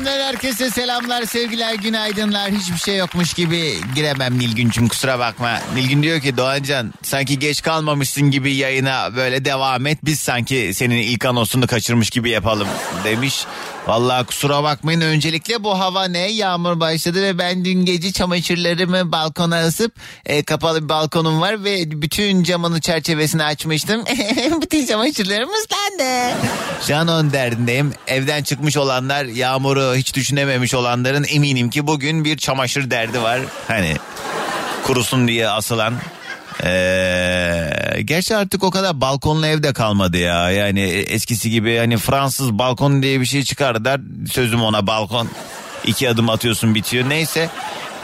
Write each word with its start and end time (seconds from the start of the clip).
FM'den 0.00 0.20
herkese 0.20 0.70
selamlar, 0.70 1.22
sevgiler, 1.22 1.74
günaydınlar. 1.74 2.50
Hiçbir 2.50 2.76
şey 2.76 2.96
yokmuş 2.96 3.34
gibi 3.34 3.74
giremem 3.94 4.38
Nilgün'cüm 4.38 4.88
kusura 4.88 5.18
bakma. 5.18 5.58
Nilgün 5.74 6.02
diyor 6.02 6.20
ki 6.20 6.36
Doğancan 6.36 6.92
sanki 7.02 7.38
geç 7.38 7.62
kalmamışsın 7.62 8.30
gibi 8.30 8.54
yayına 8.54 9.16
böyle 9.16 9.44
devam 9.44 9.86
et. 9.86 9.98
Biz 10.04 10.20
sanki 10.20 10.70
senin 10.74 10.98
ilk 10.98 11.24
anonsunu 11.24 11.66
kaçırmış 11.66 12.10
gibi 12.10 12.30
yapalım 12.30 12.68
demiş. 13.04 13.46
Vallahi 13.86 14.26
kusura 14.26 14.62
bakmayın 14.62 15.00
öncelikle 15.00 15.64
bu 15.64 15.78
hava 15.78 16.04
ne 16.04 16.18
yağmur 16.18 16.80
başladı 16.80 17.22
ve 17.22 17.38
ben 17.38 17.64
dün 17.64 17.84
gece 17.84 18.12
çamaşırlarımı 18.12 19.12
balkona 19.12 19.56
asıp 19.56 19.94
e, 20.26 20.42
kapalı 20.42 20.84
bir 20.84 20.88
balkonum 20.88 21.40
var 21.40 21.64
ve 21.64 22.02
bütün 22.02 22.42
camını 22.42 22.80
çerçevesini 22.80 23.44
açmıştım. 23.44 24.04
bütün 24.62 24.86
çamaşırlarım 24.86 25.48
ıslandı. 25.50 26.36
Şu 26.86 26.96
an 26.96 27.08
onun 27.08 27.32
derdindeyim. 27.32 27.92
Evden 28.06 28.42
çıkmış 28.42 28.76
olanlar 28.76 29.24
yağmuru 29.24 29.89
hiç 29.94 30.14
düşünememiş 30.14 30.74
olanların 30.74 31.26
eminim 31.28 31.70
ki 31.70 31.86
bugün 31.86 32.24
bir 32.24 32.36
çamaşır 32.36 32.90
derdi 32.90 33.22
var. 33.22 33.40
Hani 33.68 33.96
kurusun 34.84 35.28
diye 35.28 35.48
asılan. 35.48 35.94
Ee, 36.64 37.70
gerçi 38.04 38.36
artık 38.36 38.64
o 38.64 38.70
kadar 38.70 39.00
balkonlu 39.00 39.46
evde 39.46 39.72
kalmadı 39.72 40.18
ya. 40.18 40.50
Yani 40.50 40.80
eskisi 40.82 41.50
gibi 41.50 41.78
hani 41.78 41.96
Fransız 41.96 42.52
balkon 42.58 43.02
diye 43.02 43.20
bir 43.20 43.26
şey 43.26 43.42
çıkar 43.42 43.84
der. 43.84 44.00
Sözüm 44.32 44.62
ona 44.62 44.86
balkon. 44.86 45.28
İki 45.84 46.10
adım 46.10 46.30
atıyorsun 46.30 46.74
bitiyor. 46.74 47.08
Neyse. 47.08 47.48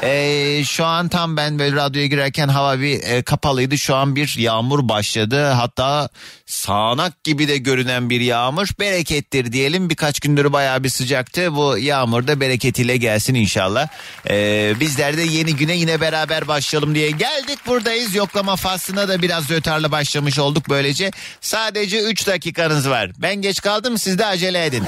Ee, 0.03 0.63
şu 0.65 0.85
an 0.85 1.09
tam 1.09 1.37
ben 1.37 1.59
böyle 1.59 1.77
radyoya 1.77 2.07
girerken 2.07 2.49
hava 2.49 2.81
bir 2.81 3.03
e, 3.03 3.23
kapalıydı. 3.23 3.79
Şu 3.79 3.95
an 3.95 4.17
bir 4.17 4.35
yağmur 4.39 4.89
başladı. 4.89 5.45
Hatta 5.45 6.09
sağanak 6.47 7.25
gibi 7.25 7.49
de 7.49 7.57
görünen 7.59 8.11
bir 8.11 8.21
yağmur. 8.21 8.69
Berekettir 8.81 9.53
diyelim. 9.53 9.91
Birkaç 9.91 10.21
gündür 10.21 10.53
bayağı 10.53 10.85
bir 10.85 10.89
sıcaktı. 10.89 11.57
Bu 11.57 11.79
yağmur 11.79 12.27
da 12.27 12.41
bereketiyle 12.41 12.97
gelsin 12.97 13.35
inşallah. 13.35 13.89
Ee, 14.31 14.75
bizler 14.81 15.17
de 15.17 15.23
yeni 15.23 15.57
güne 15.57 15.77
yine 15.77 16.01
beraber 16.01 16.49
başlayalım 16.49 16.95
diye 16.95 17.11
geldik. 17.11 17.59
Buradayız. 17.67 18.15
Yoklama 18.15 18.57
faslına 18.57 19.09
da 19.09 19.23
biraz 19.23 19.51
rötarla 19.51 19.93
başlamış 19.93 20.39
olduk 20.39 20.69
böylece. 20.69 21.11
Sadece 21.41 22.01
3 22.01 22.27
dakikanız 22.27 22.89
var. 22.91 23.11
Ben 23.19 23.35
geç 23.35 23.61
kaldım 23.61 23.99
siz 23.99 24.19
de 24.19 24.27
acele 24.27 24.67
edin. 24.67 24.85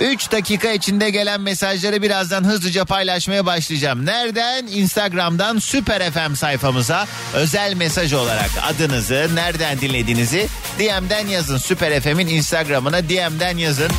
3 0.00 0.32
dakika 0.32 0.70
içinde 0.72 1.10
gelen 1.10 1.40
mesajları 1.40 2.02
birazdan 2.02 2.44
hızlıca 2.44 2.84
paylaşmaya 2.84 3.46
başlayacağım. 3.46 4.06
Nereden? 4.06 4.66
Instagram'dan 4.66 5.58
Süper 5.58 6.10
FM 6.10 6.34
sayfamıza 6.34 7.06
özel 7.34 7.74
mesaj 7.74 8.12
olarak 8.12 8.50
adınızı, 8.62 9.30
nereden 9.34 9.80
dinlediğinizi 9.80 10.48
DM'den 10.78 11.26
yazın. 11.26 11.58
Süper 11.58 12.00
FM'in 12.00 12.26
Instagram'ına 12.26 13.08
DM'den 13.08 13.56
yazın. 13.56 13.90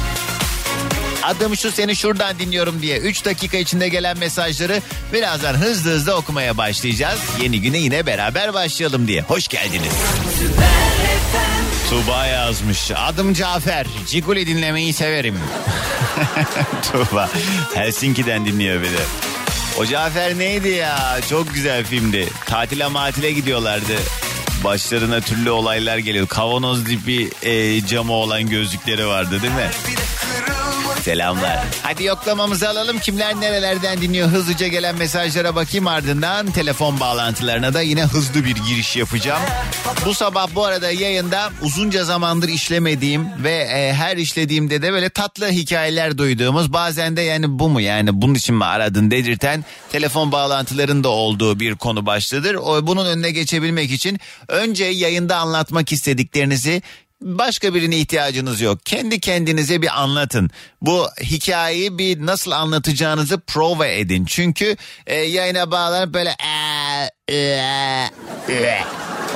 Adım 1.24 1.58
şu 1.58 1.72
seni 1.72 1.96
şuradan 1.96 2.40
dinliyorum 2.40 2.82
diye 2.82 2.98
3 2.98 3.26
dakika 3.26 3.58
içinde 3.58 3.90
gelen 3.90 4.18
mesajları 4.18 4.82
birazdan 5.14 5.54
hızlı 5.54 5.92
hızlı 5.92 6.16
okumaya 6.16 6.58
başlayacağız. 6.58 7.20
Yeni 7.42 7.62
güne 7.62 7.78
yine 7.78 8.06
beraber 8.06 8.54
başlayalım 8.54 9.08
diye. 9.08 9.22
Hoş 9.22 9.48
geldiniz. 9.48 9.94
Tuğba 11.92 12.26
yazmış. 12.26 12.92
Adım 12.96 13.34
Cafer. 13.34 13.88
Ciguli 14.08 14.48
dinlemeyi 14.48 14.94
severim. 14.94 15.40
Tuğba. 16.92 17.30
Helsinki'den 17.74 18.46
dinliyor 18.46 18.82
de. 18.82 18.88
O 19.80 19.86
Cafer 19.86 20.40
neydi 20.40 20.68
ya? 20.68 21.20
Çok 21.30 21.54
güzel 21.54 21.86
filmdi. 21.86 22.30
Tatile 22.46 22.88
matile 22.88 23.32
gidiyorlardı. 23.32 23.94
Başlarına 24.64 25.22
türlü 25.22 25.52
olaylar 25.52 25.98
geliyor. 25.98 26.28
Kavanoz 26.28 26.84
tipi 26.84 27.30
e, 27.44 27.86
camı 27.86 28.14
olan 28.14 28.50
gözlükleri 28.50 29.08
vardı 29.08 29.42
değil 29.42 29.54
mi? 29.54 29.70
Selamlar. 31.02 31.60
Hadi 31.84 32.04
yoklamamızı 32.04 32.70
alalım. 32.70 33.00
Kimler 33.00 33.42
nerelerden 33.42 34.02
dinliyor? 34.02 34.30
Hızlıca 34.30 34.68
gelen 34.68 34.96
mesajlara 34.96 35.56
bakayım 35.56 35.88
ardından 35.88 36.52
telefon 36.52 37.00
bağlantılarına 37.00 37.74
da 37.74 37.82
yine 37.82 38.04
hızlı 38.04 38.46
bir 38.46 38.56
giriş 38.56 38.96
yapacağım. 38.96 39.42
Bu 40.06 40.14
sabah 40.14 40.48
bu 40.56 40.66
arada 40.66 40.92
yayında 40.92 41.50
uzunca 41.62 42.04
zamandır 42.04 42.50
işlemediğim 42.50 43.44
ve 43.44 43.52
e, 43.52 43.94
her 43.94 44.18
işlediğimde 44.18 44.82
de 44.82 44.92
böyle 44.92 45.10
tatlı 45.10 45.50
hikayeler 45.50 46.18
duyduğumuz 46.18 46.74
bazen 46.74 47.18
de 47.18 47.22
yani 47.22 47.60
bu 47.60 47.70
mu 47.70 47.82
yani 47.82 48.22
bunun 48.22 48.34
için 48.34 48.56
mi 48.56 48.66
aradın 48.66 49.12
dedirten 49.12 49.66
telefon 49.92 50.32
bağlantılarının 50.32 51.04
da 51.04 51.10
olduğu 51.10 51.60
bir 51.60 51.76
konu 51.76 52.06
başlıdır. 52.06 52.56
O, 52.56 52.88
bunun 52.88 53.06
önüne 53.06 53.32
geçebilmek 53.32 53.92
için 53.92 54.20
önce 54.48 54.86
yayında 54.86 55.38
anlatmak 55.38 55.92
istediklerinizi 55.92 56.82
Başka 57.22 57.74
birine 57.74 57.98
ihtiyacınız 57.98 58.62
yok. 58.62 58.86
Kendi 58.86 59.20
kendinize 59.20 59.82
bir 59.82 60.02
anlatın. 60.02 60.50
Bu 60.82 61.08
hikayeyi 61.22 61.98
bir 61.98 62.26
nasıl 62.26 62.52
anlatacağınızı 62.52 63.40
prova 63.40 63.88
edin. 63.88 64.26
Çünkü 64.26 64.76
e, 65.08 65.16
yayına 65.16 65.72
bağlanıp 65.72 66.14
böyle 66.14 66.30
"Ee, 66.30 67.36
ee, 67.36 68.08
ee" 68.50 68.80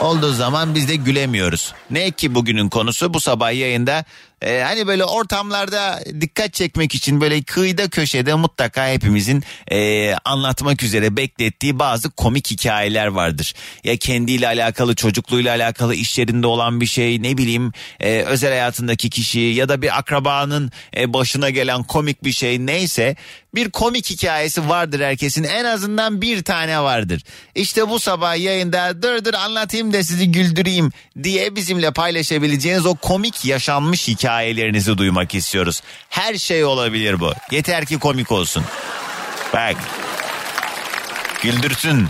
olduğu 0.01 0.33
zaman 0.33 0.75
biz 0.75 0.89
de 0.89 0.95
gülemiyoruz. 0.95 1.73
Ne 1.91 2.11
ki 2.11 2.35
bugünün 2.35 2.69
konusu 2.69 3.13
bu 3.13 3.19
sabah 3.19 3.53
yayında 3.53 4.05
e, 4.45 4.61
hani 4.61 4.87
böyle 4.87 5.05
ortamlarda 5.05 6.03
dikkat 6.21 6.53
çekmek 6.53 6.95
için 6.95 7.21
böyle 7.21 7.43
kıyıda 7.43 7.89
köşede 7.89 8.33
mutlaka 8.33 8.87
hepimizin 8.87 9.43
e, 9.71 10.13
anlatmak 10.13 10.83
üzere 10.83 11.17
beklettiği 11.17 11.79
bazı 11.79 12.09
komik 12.09 12.51
hikayeler 12.51 13.07
vardır. 13.07 13.53
Ya 13.83 13.97
kendiyle 13.97 14.47
alakalı 14.47 14.95
çocukluğuyla 14.95 15.55
alakalı 15.55 15.95
iş 15.95 16.17
yerinde 16.17 16.47
olan 16.47 16.81
bir 16.81 16.85
şey 16.85 17.23
ne 17.23 17.37
bileyim 17.37 17.71
e, 17.99 18.21
özel 18.21 18.49
hayatındaki 18.49 19.09
kişi 19.09 19.39
ya 19.39 19.69
da 19.69 19.81
bir 19.81 19.97
akrabanın 19.97 20.71
e, 20.97 21.13
başına 21.13 21.49
gelen 21.49 21.83
komik 21.83 22.23
bir 22.23 22.31
şey 22.31 22.65
neyse 22.65 23.15
bir 23.55 23.71
komik 23.71 24.09
hikayesi 24.09 24.69
vardır 24.69 24.99
herkesin 24.99 25.43
en 25.43 25.65
azından 25.65 26.21
bir 26.21 26.43
tane 26.43 26.81
vardır. 26.81 27.21
İşte 27.55 27.89
bu 27.89 27.99
sabah 27.99 28.37
yayında 28.37 29.03
dur 29.03 29.25
dur 29.25 29.33
anlatayım 29.33 29.93
da 29.93 30.03
sizi 30.03 30.31
güldüreyim 30.31 30.91
diye 31.23 31.55
bizimle 31.55 31.91
paylaşabileceğiniz 31.91 32.85
o 32.85 32.95
komik 32.95 33.45
yaşanmış 33.45 34.07
hikayelerinizi 34.07 34.97
duymak 34.97 35.35
istiyoruz. 35.35 35.81
Her 36.09 36.35
şey 36.35 36.65
olabilir 36.65 37.19
bu. 37.19 37.33
Yeter 37.51 37.85
ki 37.85 37.99
komik 37.99 38.31
olsun. 38.31 38.63
Bak. 39.53 39.75
Güldürsün. 41.43 42.07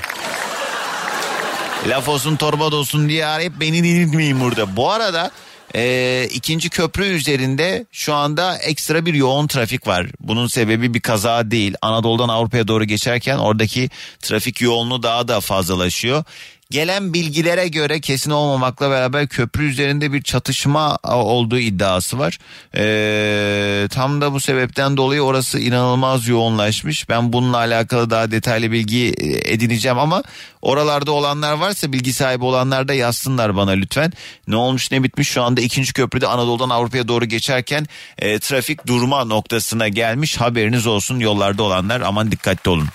Laf 1.87 2.09
olsun 2.09 2.35
torba 2.35 2.65
olsun 2.65 3.09
diye 3.09 3.25
arayıp 3.25 3.59
beni 3.59 3.83
dinletmeyin 3.83 4.41
burada. 4.41 4.75
Bu 4.75 4.91
arada 4.91 5.31
e, 5.75 6.27
ikinci 6.33 6.69
köprü 6.69 7.05
üzerinde 7.05 7.85
şu 7.91 8.13
anda 8.13 8.57
ekstra 8.57 9.05
bir 9.05 9.13
yoğun 9.13 9.47
trafik 9.47 9.87
var. 9.87 10.07
Bunun 10.19 10.47
sebebi 10.47 10.93
bir 10.93 11.01
kaza 11.01 11.51
değil. 11.51 11.75
Anadolu'dan 11.81 12.29
Avrupa'ya 12.29 12.67
doğru 12.67 12.83
geçerken 12.83 13.37
oradaki 13.37 13.89
trafik 14.19 14.61
yoğunluğu 14.61 15.03
daha 15.03 15.27
da 15.27 15.39
fazlalaşıyor. 15.39 16.23
Gelen 16.71 17.13
bilgilere 17.13 17.67
göre 17.67 18.01
kesin 18.01 18.31
olmamakla 18.31 18.89
beraber 18.89 19.27
köprü 19.27 19.69
üzerinde 19.69 20.13
bir 20.13 20.21
çatışma 20.21 20.97
olduğu 21.03 21.59
iddiası 21.59 22.19
var. 22.19 22.39
Ee, 22.75 23.87
tam 23.87 24.21
da 24.21 24.33
bu 24.33 24.39
sebepten 24.39 24.97
dolayı 24.97 25.21
orası 25.21 25.59
inanılmaz 25.59 26.27
yoğunlaşmış. 26.27 27.09
Ben 27.09 27.33
bununla 27.33 27.57
alakalı 27.57 28.09
daha 28.09 28.31
detaylı 28.31 28.71
bilgi 28.71 29.13
e, 29.17 29.53
edineceğim 29.53 29.99
ama 29.99 30.23
oralarda 30.61 31.11
olanlar 31.11 31.53
varsa 31.53 31.91
bilgi 31.93 32.13
sahibi 32.13 32.45
olanlar 32.45 32.87
da 32.87 32.93
yazsınlar 32.93 33.55
bana 33.55 33.71
lütfen. 33.71 34.13
Ne 34.47 34.55
olmuş 34.55 34.91
ne 34.91 35.03
bitmiş 35.03 35.29
şu 35.29 35.41
anda 35.41 35.61
ikinci 35.61 35.93
köprüde 35.93 36.27
Anadolu'dan 36.27 36.69
Avrupa'ya 36.69 37.07
doğru 37.07 37.25
geçerken 37.25 37.87
e, 38.17 38.39
trafik 38.39 38.87
durma 38.87 39.25
noktasına 39.25 39.87
gelmiş 39.87 40.37
haberiniz 40.37 40.87
olsun 40.87 41.19
yollarda 41.19 41.63
olanlar 41.63 42.01
aman 42.01 42.31
dikkatli 42.31 42.69
olun. 42.69 42.87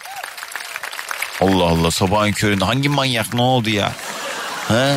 Allah 1.41 1.65
Allah 1.65 1.91
sabahın 1.91 2.33
köründe 2.33 2.65
hangi 2.65 2.89
manyak 2.89 3.35
ne 3.35 3.43
oldu 3.43 3.71
ya? 3.71 3.93
Ha? 4.69 4.97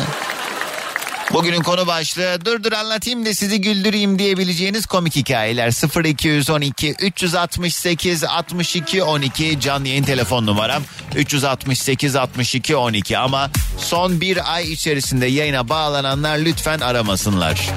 Bugünün 1.32 1.62
konu 1.62 1.86
başlığı 1.86 2.44
dur 2.44 2.62
dur 2.62 2.72
anlatayım 2.72 3.26
da 3.26 3.34
sizi 3.34 3.60
güldüreyim 3.60 4.18
diyebileceğiniz 4.18 4.86
komik 4.86 5.16
hikayeler 5.16 5.68
0212 6.04 6.94
368 7.00 8.24
62 8.24 9.02
12 9.02 9.60
canlı 9.60 9.88
yayın 9.88 10.04
telefon 10.04 10.46
numaram 10.46 10.82
368 11.14 12.16
62 12.16 12.76
12 12.76 13.18
ama 13.18 13.50
son 13.78 14.20
bir 14.20 14.54
ay 14.54 14.72
içerisinde 14.72 15.26
yayına 15.26 15.68
bağlananlar 15.68 16.38
lütfen 16.38 16.80
aramasınlar. 16.80 17.70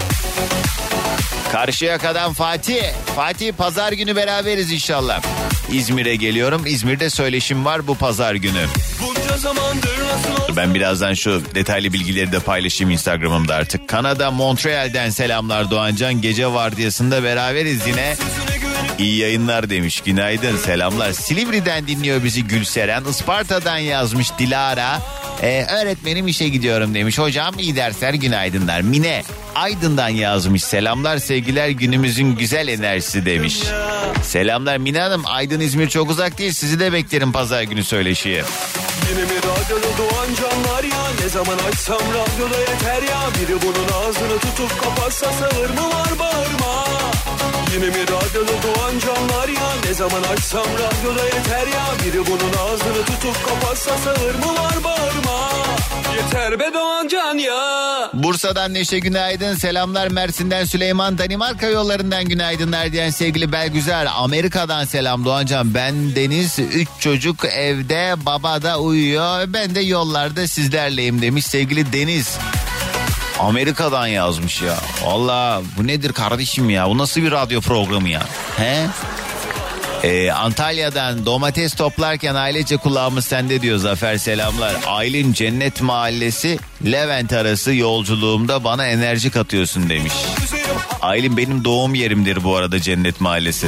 Karşıyaka'dan 1.51 2.33
Fatih. 2.33 2.83
Fatih 3.15 3.53
pazar 3.53 3.91
günü 3.91 4.15
beraberiz 4.15 4.71
inşallah. 4.71 5.21
İzmir'e 5.71 6.15
geliyorum. 6.15 6.63
İzmir'de 6.65 7.09
söyleşim 7.09 7.65
var 7.65 7.87
bu 7.87 7.95
pazar 7.95 8.35
günü. 8.35 8.65
Ben 10.57 10.73
birazdan 10.73 11.13
şu 11.13 11.41
detaylı 11.55 11.93
bilgileri 11.93 12.31
de 12.31 12.39
paylaşayım 12.39 12.91
Instagram'ımda 12.91 13.55
artık. 13.55 13.87
Kanada 13.87 14.31
Montreal'den 14.31 15.09
selamlar 15.09 15.71
Doğancan. 15.71 16.21
Gece 16.21 16.47
vardiyasında 16.47 17.23
beraberiz 17.23 17.87
yine. 17.87 18.15
İyi 18.99 19.17
yayınlar 19.17 19.69
demiş. 19.69 20.01
Günaydın 20.01 20.57
selamlar. 20.57 21.11
Silivri'den 21.11 21.87
dinliyor 21.87 22.23
bizi 22.23 22.43
Gülseren. 22.43 23.03
Isparta'dan 23.05 23.77
yazmış 23.77 24.27
Dilara. 24.39 24.99
Ee, 25.43 25.65
öğretmenim 25.81 26.27
işe 26.27 26.47
gidiyorum 26.49 26.93
demiş. 26.93 27.19
Hocam 27.19 27.59
iyi 27.59 27.75
dersler 27.75 28.13
günaydınlar. 28.13 28.81
Mine 28.81 29.23
Aydın'dan 29.55 30.09
yazmış. 30.09 30.63
Selamlar 30.63 31.17
sevgiler 31.17 31.69
günümüzün 31.69 32.35
güzel 32.35 32.67
enerjisi 32.67 33.25
demiş. 33.25 33.59
Selamlar 34.23 34.77
Mine 34.77 34.99
Hanım. 34.99 35.21
Aydın 35.25 35.59
İzmir 35.59 35.89
çok 35.89 36.09
uzak 36.09 36.37
değil. 36.37 36.51
Sizi 36.53 36.79
de 36.79 36.93
beklerim 36.93 37.31
pazar 37.31 37.61
günü 37.63 37.83
söyleşiye. 37.83 38.43
Yine 39.09 39.21
mi 39.21 39.37
radyoda 39.37 39.97
doğan 39.97 40.27
canlar 40.41 40.83
ya 40.83 41.03
Ne 41.23 41.29
zaman 41.29 41.57
açsam 41.71 41.99
radyoda 41.99 42.59
yeter 42.59 43.01
ya 43.01 43.19
Biri 43.41 43.61
bunun 43.61 43.87
ağzını 44.01 44.39
tutup 44.39 44.81
kapatsa 44.83 45.31
sağır 45.33 45.69
mı 45.69 45.89
var 45.89 46.19
bağırma 46.19 46.85
Yine 47.73 47.85
mi 47.85 48.01
radyoda 48.03 48.51
doğan 48.63 48.99
canlar 48.99 49.47
ya 49.47 49.69
Ne 49.85 49.93
zaman 49.93 50.23
açsam 50.23 50.65
radyoda 50.65 51.25
yeter 51.25 51.67
ya 51.67 51.85
Biri 52.05 52.25
bunun 52.27 52.53
ağzını 52.53 53.05
tutup 53.05 53.47
kapatsa 53.49 53.97
sağır 53.97 54.35
mı 54.35 54.53
var 54.55 54.83
bağırma 54.83 55.49
Yeter 56.17 56.59
be 56.59 56.73
doğan 56.73 57.07
can 57.07 57.37
ya 57.37 57.87
Bursa'dan 58.13 58.73
Neşe 58.73 58.99
günaydın. 58.99 59.55
Selamlar 59.55 60.07
Mersin'den 60.07 60.65
Süleyman. 60.65 61.17
Danimarka 61.17 61.67
yollarından 61.67 62.25
günaydınlar 62.25 62.91
diyen 62.91 63.09
sevgili 63.09 63.51
Belgüzel. 63.51 64.07
Amerika'dan 64.15 64.85
selam 64.85 65.25
Doğancan. 65.25 65.73
Ben 65.73 66.15
Deniz. 66.15 66.59
Üç 66.59 66.87
çocuk 66.99 67.45
evde 67.45 68.13
baba 68.17 68.61
da 68.61 68.79
uyuyor. 68.79 69.43
Ben 69.47 69.75
de 69.75 69.79
yollarda 69.79 70.47
sizlerleyim 70.47 71.21
demiş 71.21 71.45
sevgili 71.45 71.93
Deniz. 71.93 72.37
Amerika'dan 73.39 74.07
yazmış 74.07 74.61
ya. 74.61 74.75
Valla 75.03 75.61
bu 75.77 75.87
nedir 75.87 76.13
kardeşim 76.13 76.69
ya? 76.69 76.89
Bu 76.89 76.97
nasıl 76.97 77.21
bir 77.21 77.31
radyo 77.31 77.61
programı 77.61 78.09
ya? 78.09 78.21
He? 78.57 78.85
Ee, 80.03 80.31
Antalya'dan 80.31 81.25
domates 81.25 81.73
toplarken 81.75 82.35
ailece 82.35 82.77
kulağımız 82.77 83.25
sende 83.25 83.61
diyor 83.61 83.77
Zafer 83.77 84.17
selamlar. 84.17 84.75
Aylin 84.87 85.33
Cennet 85.33 85.81
Mahallesi 85.81 86.59
Levent 86.85 87.33
arası 87.33 87.73
yolculuğumda 87.73 88.63
bana 88.63 88.85
enerji 88.87 89.29
katıyorsun 89.29 89.89
demiş. 89.89 90.13
Aylin 91.01 91.37
benim 91.37 91.63
doğum 91.63 91.95
yerimdir 91.95 92.43
bu 92.43 92.55
arada 92.55 92.79
Cennet 92.81 93.21
Mahallesi. 93.21 93.67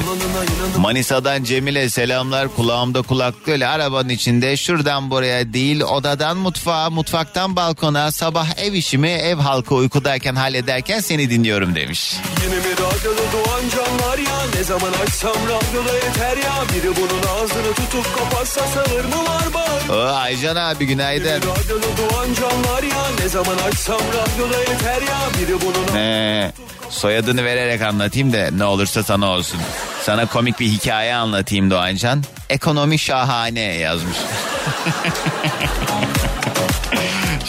Manisa'dan 0.78 1.44
Cemile 1.44 1.90
selamlar 1.90 2.48
kulağımda 2.56 3.02
kulaklık 3.02 3.48
öyle 3.48 3.68
arabanın 3.68 4.10
içinde 4.10 4.58
şuradan 4.58 5.10
buraya 5.12 5.54
değil 5.54 5.82
odadan 5.82 6.38
mutfağa 6.38 6.90
mutfaktan 6.90 7.56
balkona 7.56 8.12
sabah 8.12 8.58
ev 8.58 8.74
işimi 8.74 9.10
ev 9.10 9.36
halkı 9.38 9.76
uykudayken 9.76 10.36
hallederken 10.36 11.00
seni 11.00 11.30
dinliyorum 11.30 11.76
demiş. 11.76 12.14
Yine 12.44 12.56
mi 12.56 12.72
radyoda 12.72 13.22
doğan 13.34 13.62
canlar 13.76 14.18
ya 14.18 14.40
Ne 14.56 14.64
zaman 14.64 14.92
açsam 15.04 15.36
radyoda 15.46 15.94
yeter 15.94 16.38
ya 16.38 16.54
Biri 16.76 16.96
bunun 16.96 17.24
ağzını 17.44 17.74
tutup 17.74 18.16
kapatsa 18.18 18.62
sağır 18.68 19.06
mı 19.06 19.24
var 19.30 19.54
bağırma 19.54 19.94
Oo, 19.96 20.16
Aycan 20.16 20.56
abi 20.56 20.86
günaydın. 20.88 21.38
Radyoda 21.38 21.86
doğan 21.98 22.28
canlar 22.34 22.84
ya 22.84 23.04
Ne 23.24 23.30
zaman 23.30 23.58
açsam 23.58 24.00
radyoda 24.00 24.60
yeter 24.60 25.02
ya 25.02 25.20
Biri 25.42 25.58
bunun 25.62 25.98
Ee, 25.98 26.52
soyadını 26.90 27.46
vererek 27.46 27.82
anlatayım 27.82 28.34
da 28.34 28.52
ne 28.52 28.66
olursa 28.66 29.04
sana 29.04 29.26
olsun. 29.28 29.60
Sana 30.04 30.26
komik 30.26 30.60
bir 30.60 30.68
hikaye 30.68 31.16
anlatayım 31.16 31.72
Doğancan. 31.72 32.24
Ekonomi 32.50 33.00
şahane 33.00 33.62
yazmış. 33.62 34.18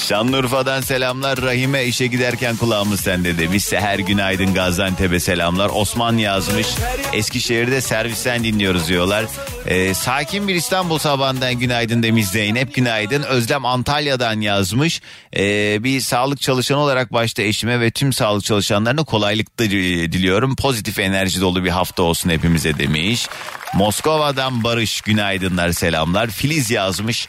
Şanlıurfa'dan 0.00 0.80
selamlar. 0.80 1.42
Rahime 1.42 1.84
işe 1.84 2.06
giderken 2.06 2.56
kulağımız 2.56 3.00
sende 3.00 3.38
demiş. 3.38 3.64
Seher 3.64 3.98
günaydın 3.98 4.54
Gaziantep'e 4.54 5.20
selamlar. 5.20 5.70
Osman 5.74 6.16
yazmış. 6.16 6.66
Eskişehir'de 7.12 7.80
servisten 7.80 8.44
dinliyoruz 8.44 8.88
diyorlar. 8.88 9.24
Ee, 9.66 9.94
sakin 9.94 10.48
bir 10.48 10.54
İstanbul 10.54 10.98
sabahından 10.98 11.54
günaydın 11.54 12.02
demiş 12.02 12.26
Zeynep. 12.26 12.74
Günaydın. 12.74 13.22
Özlem 13.22 13.64
Antalya'dan 13.64 14.40
yazmış. 14.40 15.02
Ee, 15.36 15.84
bir 15.84 16.00
sağlık 16.00 16.40
çalışanı 16.40 16.78
olarak 16.78 17.12
başta 17.12 17.42
eşime 17.42 17.80
ve 17.80 17.90
tüm 17.90 18.12
sağlık 18.12 18.44
çalışanlarına 18.44 19.04
kolaylık 19.04 19.58
diliyorum. 19.58 20.56
Pozitif 20.56 20.98
enerji 20.98 21.40
dolu 21.40 21.64
bir 21.64 21.70
hafta 21.70 22.02
olsun 22.02 22.30
hepimize 22.30 22.78
demiş. 22.78 23.28
Moskova'dan 23.74 24.64
Barış 24.64 25.00
günaydınlar 25.00 25.72
selamlar. 25.72 26.30
Filiz 26.30 26.70
yazmış. 26.70 27.28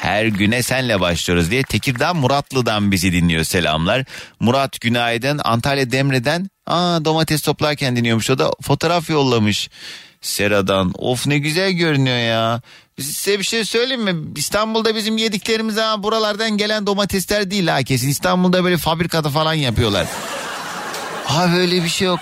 Her 0.00 0.26
güne 0.26 0.62
senle 0.62 1.00
başlıyoruz 1.00 1.50
diye 1.50 1.62
Tekirdağ 1.62 2.14
Muratlı'dan 2.14 2.92
bizi 2.92 3.12
dinliyor 3.12 3.44
selamlar. 3.44 4.04
Murat 4.40 4.80
günaydın 4.80 5.40
Antalya 5.44 5.92
Demre'den 5.92 6.50
aa 6.66 7.04
domates 7.04 7.42
toplarken 7.42 7.96
dinliyormuş 7.96 8.30
o 8.30 8.38
da 8.38 8.50
fotoğraf 8.62 9.10
yollamış. 9.10 9.70
Sera'dan 10.20 10.92
of 10.98 11.26
ne 11.26 11.38
güzel 11.38 11.70
görünüyor 11.72 12.16
ya. 12.16 12.60
Size 13.00 13.38
bir 13.38 13.44
şey 13.44 13.64
söyleyeyim 13.64 14.02
mi? 14.02 14.14
İstanbul'da 14.36 14.94
bizim 14.94 15.16
yediklerimiz 15.16 15.76
ha 15.76 16.02
buralardan 16.02 16.50
gelen 16.50 16.86
domatesler 16.86 17.50
değil 17.50 17.66
ha 17.66 17.82
kesin. 17.82 18.08
İstanbul'da 18.08 18.64
böyle 18.64 18.76
fabrikada 18.76 19.28
falan 19.30 19.54
yapıyorlar. 19.54 20.06
Ha 21.24 21.52
böyle 21.56 21.84
bir 21.84 21.88
şey 21.88 22.06
yok. 22.06 22.20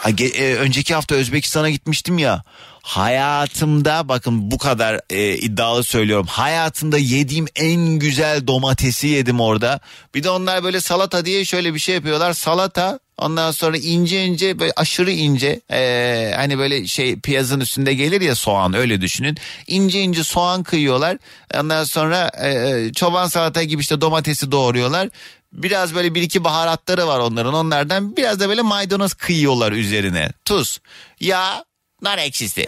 Ha, 0.00 0.10
e, 0.10 0.54
önceki 0.54 0.94
hafta 0.94 1.14
Özbekistan'a 1.14 1.70
gitmiştim 1.70 2.18
ya. 2.18 2.42
Hayatımda 2.82 4.08
bakın 4.08 4.50
bu 4.50 4.58
kadar 4.58 5.00
e, 5.10 5.34
iddialı 5.34 5.84
söylüyorum. 5.84 6.26
Hayatımda 6.26 6.98
yediğim 6.98 7.46
en 7.56 7.98
güzel 7.98 8.46
domatesi 8.46 9.06
yedim 9.06 9.40
orada. 9.40 9.80
Bir 10.14 10.22
de 10.22 10.30
onlar 10.30 10.64
böyle 10.64 10.80
salata 10.80 11.24
diye 11.24 11.44
şöyle 11.44 11.74
bir 11.74 11.78
şey 11.78 11.94
yapıyorlar. 11.94 12.32
Salata 12.32 12.98
ondan 13.18 13.50
sonra 13.50 13.76
ince 13.76 14.24
ince 14.24 14.58
böyle 14.58 14.72
aşırı 14.76 15.10
ince 15.10 15.60
e, 15.70 16.32
hani 16.36 16.58
böyle 16.58 16.86
şey 16.86 17.20
piyazın 17.20 17.60
üstünde 17.60 17.94
gelir 17.94 18.20
ya 18.20 18.34
soğan 18.34 18.74
öyle 18.74 19.00
düşünün. 19.00 19.36
İnce 19.66 20.00
ince 20.00 20.24
soğan 20.24 20.62
kıyıyorlar. 20.62 21.18
Ondan 21.54 21.84
sonra 21.84 22.30
e, 22.44 22.92
çoban 22.92 23.26
salata 23.26 23.62
gibi 23.62 23.80
işte 23.80 24.00
domatesi 24.00 24.52
doğruyorlar. 24.52 25.08
Biraz 25.52 25.94
böyle 25.94 26.14
bir 26.14 26.22
iki 26.22 26.44
baharatları 26.44 27.06
var 27.06 27.18
onların. 27.18 27.54
Onlardan 27.54 28.16
biraz 28.16 28.40
da 28.40 28.48
böyle 28.48 28.62
maydanoz 28.62 29.14
kıyıyorlar 29.14 29.72
üzerine. 29.72 30.30
Tuz, 30.44 30.78
yağ, 31.20 31.64
nar 32.02 32.18
ekşisi. 32.18 32.66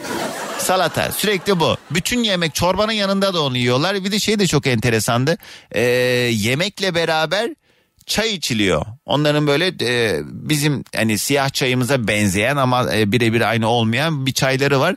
Salata 0.58 1.12
sürekli 1.12 1.60
bu. 1.60 1.76
Bütün 1.90 2.22
yemek 2.22 2.54
çorbanın 2.54 2.92
yanında 2.92 3.34
da 3.34 3.42
onu 3.42 3.56
yiyorlar. 3.56 4.04
Bir 4.04 4.12
de 4.12 4.18
şey 4.18 4.38
de 4.38 4.46
çok 4.46 4.66
enteresandı. 4.66 5.38
Ee, 5.72 5.80
yemekle 6.32 6.94
beraber 6.94 7.50
çay 8.06 8.34
içiliyor. 8.34 8.86
Onların 9.06 9.46
böyle 9.46 9.66
e, 9.66 10.20
bizim 10.24 10.84
hani 10.96 11.18
siyah 11.18 11.50
çayımıza 11.50 12.08
benzeyen 12.08 12.56
ama 12.56 12.94
e, 12.94 13.12
birebir 13.12 13.40
aynı 13.50 13.68
olmayan 13.68 14.26
bir 14.26 14.32
çayları 14.32 14.80
var. 14.80 14.96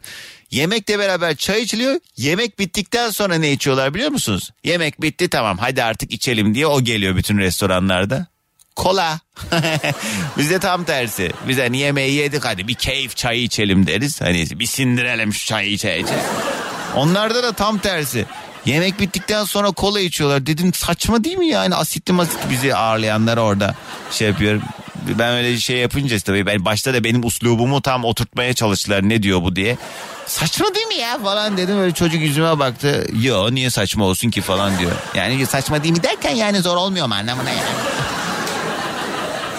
Yemekle 0.52 1.00
beraber 1.00 1.36
çay 1.36 1.62
içiliyor. 1.62 2.00
Yemek 2.18 2.60
bittikten 2.60 3.10
sonra 3.10 3.36
ne 3.36 3.52
içiyorlar 3.52 3.94
biliyor 3.94 4.10
musunuz? 4.10 4.52
Yemek 4.64 5.02
bitti 5.02 5.30
tamam 5.30 5.58
hadi 5.58 5.84
artık 5.84 6.12
içelim 6.12 6.56
diye 6.56 6.68
o 6.68 6.82
geliyor 6.82 7.16
bütün 7.16 7.38
restoranlarda. 7.38 8.28
Kola. 8.76 9.20
Bizde 10.38 10.60
tam 10.60 10.84
tersi. 10.84 11.32
Biz 11.48 11.58
hani 11.60 11.78
yemeği 11.78 12.14
yedik 12.14 12.46
hadi 12.46 12.68
bir 12.68 12.74
keyif 12.74 13.16
çayı 13.16 13.42
içelim 13.44 13.88
deriz. 13.88 14.22
Hani 14.22 14.46
bir 14.60 14.66
sindirelim 14.66 15.34
şu 15.34 15.46
çayı 15.46 15.72
içe 15.72 16.00
içe. 16.00 16.16
Onlarda 16.96 17.44
da 17.44 17.52
tam 17.54 17.78
tersi. 17.78 18.26
Yemek 18.66 19.00
bittikten 19.00 19.44
sonra 19.44 19.72
kola 19.72 20.00
içiyorlar. 20.00 20.46
Dedim 20.46 20.74
saçma 20.74 21.24
değil 21.24 21.38
mi 21.38 21.48
yani 21.48 21.76
asitli 21.76 22.14
masitli 22.14 22.50
bizi 22.50 22.76
ağırlayanlar 22.76 23.38
orada 23.38 23.76
şey 24.12 24.28
yapıyor. 24.28 24.62
Ben 25.20 25.34
öyle 25.34 25.58
şey 25.58 25.78
yapınca 25.78 26.20
tabii 26.20 26.46
ben 26.46 26.66
başta 26.66 26.94
da 26.94 27.04
benim 27.04 27.26
uslubumu 27.26 27.82
tam 27.82 28.06
oturtmaya 28.06 28.54
çalıştılar 28.54 29.10
ne 29.10 29.24
diyor 29.24 29.42
bu 29.42 29.56
diye. 29.56 29.78
Saçma 30.28 30.76
değil 30.76 30.88
mi 30.88 30.96
ya 30.96 31.20
falan 31.20 31.58
dedim 31.58 31.80
öyle 31.80 31.94
çocuk 31.94 32.22
yüzüme 32.22 32.60
baktı. 32.60 33.08
Yo 33.22 33.56
niye 33.56 33.70
saçma 33.70 34.06
olsun 34.06 34.30
ki 34.30 34.42
falan 34.42 34.80
diyor. 34.80 34.92
Yani 35.16 35.46
saçma 35.46 35.84
değil 35.84 35.94
mi 35.98 36.04
derken 36.04 36.36
yani 36.36 36.60
zor 36.62 36.78
olmuyor 36.78 37.08
mu 37.08 37.14
anlamına 37.14 37.50
yani. 37.50 37.70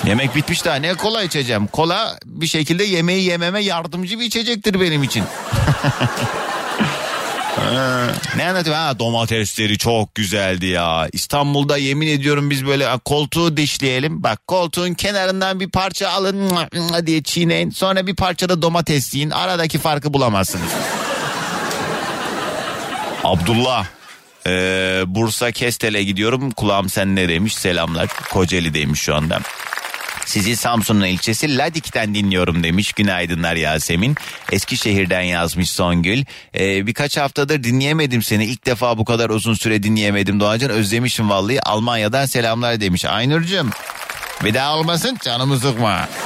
Yemek 0.06 0.34
bitmiş 0.36 0.64
daha 0.64 0.76
ne 0.76 0.94
kola 0.94 1.22
içeceğim. 1.22 1.66
Kola 1.66 2.18
bir 2.24 2.46
şekilde 2.46 2.84
yemeği 2.84 3.24
yememe 3.24 3.62
yardımcı 3.62 4.20
bir 4.20 4.24
içecektir 4.24 4.80
benim 4.80 5.02
için. 5.02 5.24
Ne 8.36 8.48
anlatayım 8.48 8.78
ha 8.78 8.98
domatesleri 8.98 9.78
çok 9.78 10.14
güzeldi 10.14 10.66
ya. 10.66 11.08
İstanbul'da 11.12 11.76
yemin 11.76 12.06
ediyorum 12.06 12.50
biz 12.50 12.66
böyle 12.66 12.88
koltuğu 13.04 13.56
dişleyelim. 13.56 14.22
Bak 14.22 14.46
koltuğun 14.46 14.94
kenarından 14.94 15.60
bir 15.60 15.70
parça 15.70 16.08
alın 16.08 16.50
diye 17.06 17.22
çiğneyin. 17.22 17.70
Sonra 17.70 18.06
bir 18.06 18.16
parça 18.16 18.48
da 18.48 18.62
domates 18.62 19.14
yiyin. 19.14 19.30
Aradaki 19.30 19.78
farkı 19.78 20.14
bulamazsınız. 20.14 20.68
Abdullah. 23.24 23.86
Ee, 24.46 25.02
Bursa 25.06 25.52
Kestel'e 25.52 26.02
gidiyorum. 26.02 26.50
Kulağım 26.50 26.88
sen 26.88 27.16
ne 27.16 27.28
demiş? 27.28 27.54
Selamlar. 27.54 28.08
Kocaeli'deymiş 28.30 29.00
şu 29.00 29.14
anda. 29.14 29.40
Sizi 30.26 30.56
Samsun'un 30.56 31.04
ilçesi 31.04 31.58
Ladik'ten 31.58 32.14
dinliyorum 32.14 32.62
demiş. 32.62 32.92
Günaydınlar 32.92 33.54
Yasemin. 33.54 34.16
Eskişehir'den 34.52 35.20
yazmış 35.20 35.70
Songül. 35.70 36.24
Ee, 36.58 36.86
birkaç 36.86 37.16
haftadır 37.16 37.62
dinleyemedim 37.62 38.22
seni. 38.22 38.44
İlk 38.44 38.66
defa 38.66 38.98
bu 38.98 39.04
kadar 39.04 39.30
uzun 39.30 39.54
süre 39.54 39.82
dinleyemedim 39.82 40.40
Doğancan. 40.40 40.70
Özlemişim 40.70 41.30
vallahi. 41.30 41.62
Almanya'dan 41.62 42.26
selamlar 42.26 42.80
demiş. 42.80 43.04
Aynur'cum. 43.04 43.70
Bir 44.44 44.54
daha 44.54 44.76
olmasın 44.76 45.18
canımı 45.24 45.58
sıkma. 45.58 46.08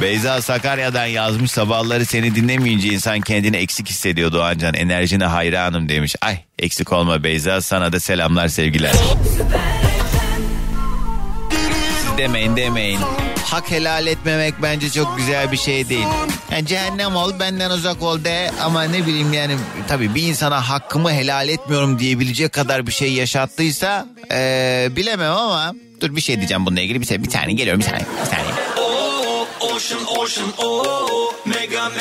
Beyza 0.00 0.42
Sakarya'dan 0.42 1.06
yazmış 1.06 1.50
sabahları 1.50 2.06
seni 2.06 2.34
dinlemeyince 2.34 2.88
insan 2.88 3.20
kendini 3.20 3.56
eksik 3.56 3.88
hissediyor 3.88 4.32
Doğancan. 4.32 4.74
Enerjine 4.74 5.24
hayranım 5.24 5.88
demiş. 5.88 6.16
Ay 6.20 6.38
eksik 6.58 6.92
olma 6.92 7.24
Beyza 7.24 7.60
sana 7.60 7.92
da 7.92 8.00
selamlar 8.00 8.48
sevgiler. 8.48 8.92
Demeyin 12.18 12.56
demeyin. 12.56 13.00
Hak 13.44 13.70
helal 13.70 14.06
etmemek 14.06 14.54
bence 14.62 14.90
çok 14.90 15.16
güzel 15.16 15.52
bir 15.52 15.56
şey 15.56 15.88
değil. 15.88 16.06
Yani 16.52 16.66
cehennem 16.66 17.16
ol 17.16 17.32
benden 17.40 17.70
uzak 17.70 18.02
ol 18.02 18.24
de 18.24 18.50
ama 18.62 18.82
ne 18.82 19.06
bileyim 19.06 19.32
yani 19.32 19.56
tabii 19.88 20.14
bir 20.14 20.22
insana 20.22 20.68
hakkımı 20.68 21.12
helal 21.12 21.48
etmiyorum 21.48 21.98
diyebilecek 21.98 22.52
kadar 22.52 22.86
bir 22.86 22.92
şey 22.92 23.12
yaşattıysa 23.12 24.06
eee, 24.30 24.88
bilemem 24.96 25.32
ama 25.32 25.74
dur 26.00 26.16
bir 26.16 26.20
şey 26.20 26.36
diyeceğim 26.36 26.66
bununla 26.66 26.80
ilgili 26.80 27.00
bir, 27.00 27.06
şey- 27.06 27.22
bir 27.24 27.30
tane 27.30 27.52
geliyorum 27.52 27.80
bir 27.80 27.84
saniye 27.86 28.06
bir 28.24 28.30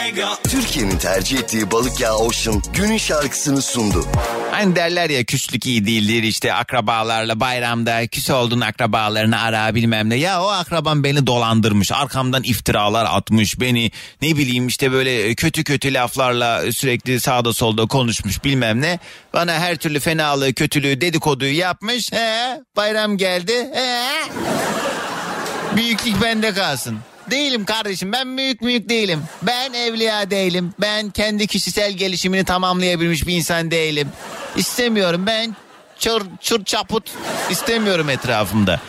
saniye. 0.03 0.25
Türkiye'nin 0.43 0.97
tercih 0.97 1.39
ettiği 1.39 1.71
balık 1.71 1.99
yağı 1.99 2.17
Ocean 2.17 2.61
günün 2.73 2.97
şarkısını 2.97 3.61
sundu. 3.61 4.05
Hani 4.51 4.75
derler 4.75 5.09
ya 5.09 5.23
küslük 5.23 5.65
iyi 5.65 5.85
değildir 5.85 6.23
işte 6.23 6.53
akrabalarla 6.53 7.39
bayramda 7.39 8.07
küs 8.07 8.29
olduğun 8.29 8.61
akrabalarını 8.61 9.41
ara 9.41 9.75
bilmem 9.75 10.09
ne. 10.09 10.15
Ya 10.15 10.43
o 10.43 10.47
akrabam 10.47 11.03
beni 11.03 11.27
dolandırmış 11.27 11.91
arkamdan 11.91 12.43
iftiralar 12.43 13.05
atmış 13.09 13.59
beni 13.59 13.91
ne 14.21 14.37
bileyim 14.37 14.67
işte 14.67 14.91
böyle 14.91 15.35
kötü 15.35 15.63
kötü 15.63 15.93
laflarla 15.93 16.71
sürekli 16.71 17.19
sağda 17.19 17.53
solda 17.53 17.85
konuşmuş 17.85 18.43
bilmem 18.43 18.81
ne. 18.81 18.99
Bana 19.33 19.53
her 19.53 19.75
türlü 19.75 19.99
fenalığı 19.99 20.53
kötülüğü 20.53 21.01
dedikoduyu 21.01 21.57
yapmış. 21.57 22.11
He, 22.11 22.61
bayram 22.75 23.17
geldi. 23.17 23.69
He. 23.73 24.03
Büyüklük 25.75 26.21
bende 26.21 26.53
kalsın. 26.53 26.99
Değilim 27.31 27.65
kardeşim 27.65 28.11
ben 28.11 28.37
büyük 28.37 28.61
büyük 28.61 28.89
değilim. 28.89 29.23
Ben 29.41 29.73
evliya 29.73 30.31
değilim. 30.31 30.73
Ben 30.81 31.09
kendi 31.09 31.47
kişisel 31.47 31.91
gelişimini 31.91 32.43
tamamlayabilmiş 32.43 33.27
bir 33.27 33.33
insan 33.33 33.71
değilim. 33.71 34.07
İstemiyorum 34.55 35.25
ben 35.25 35.55
çır, 35.99 36.23
çır 36.41 36.65
çaput 36.65 37.11
istemiyorum 37.49 38.09
etrafımda. 38.09 38.79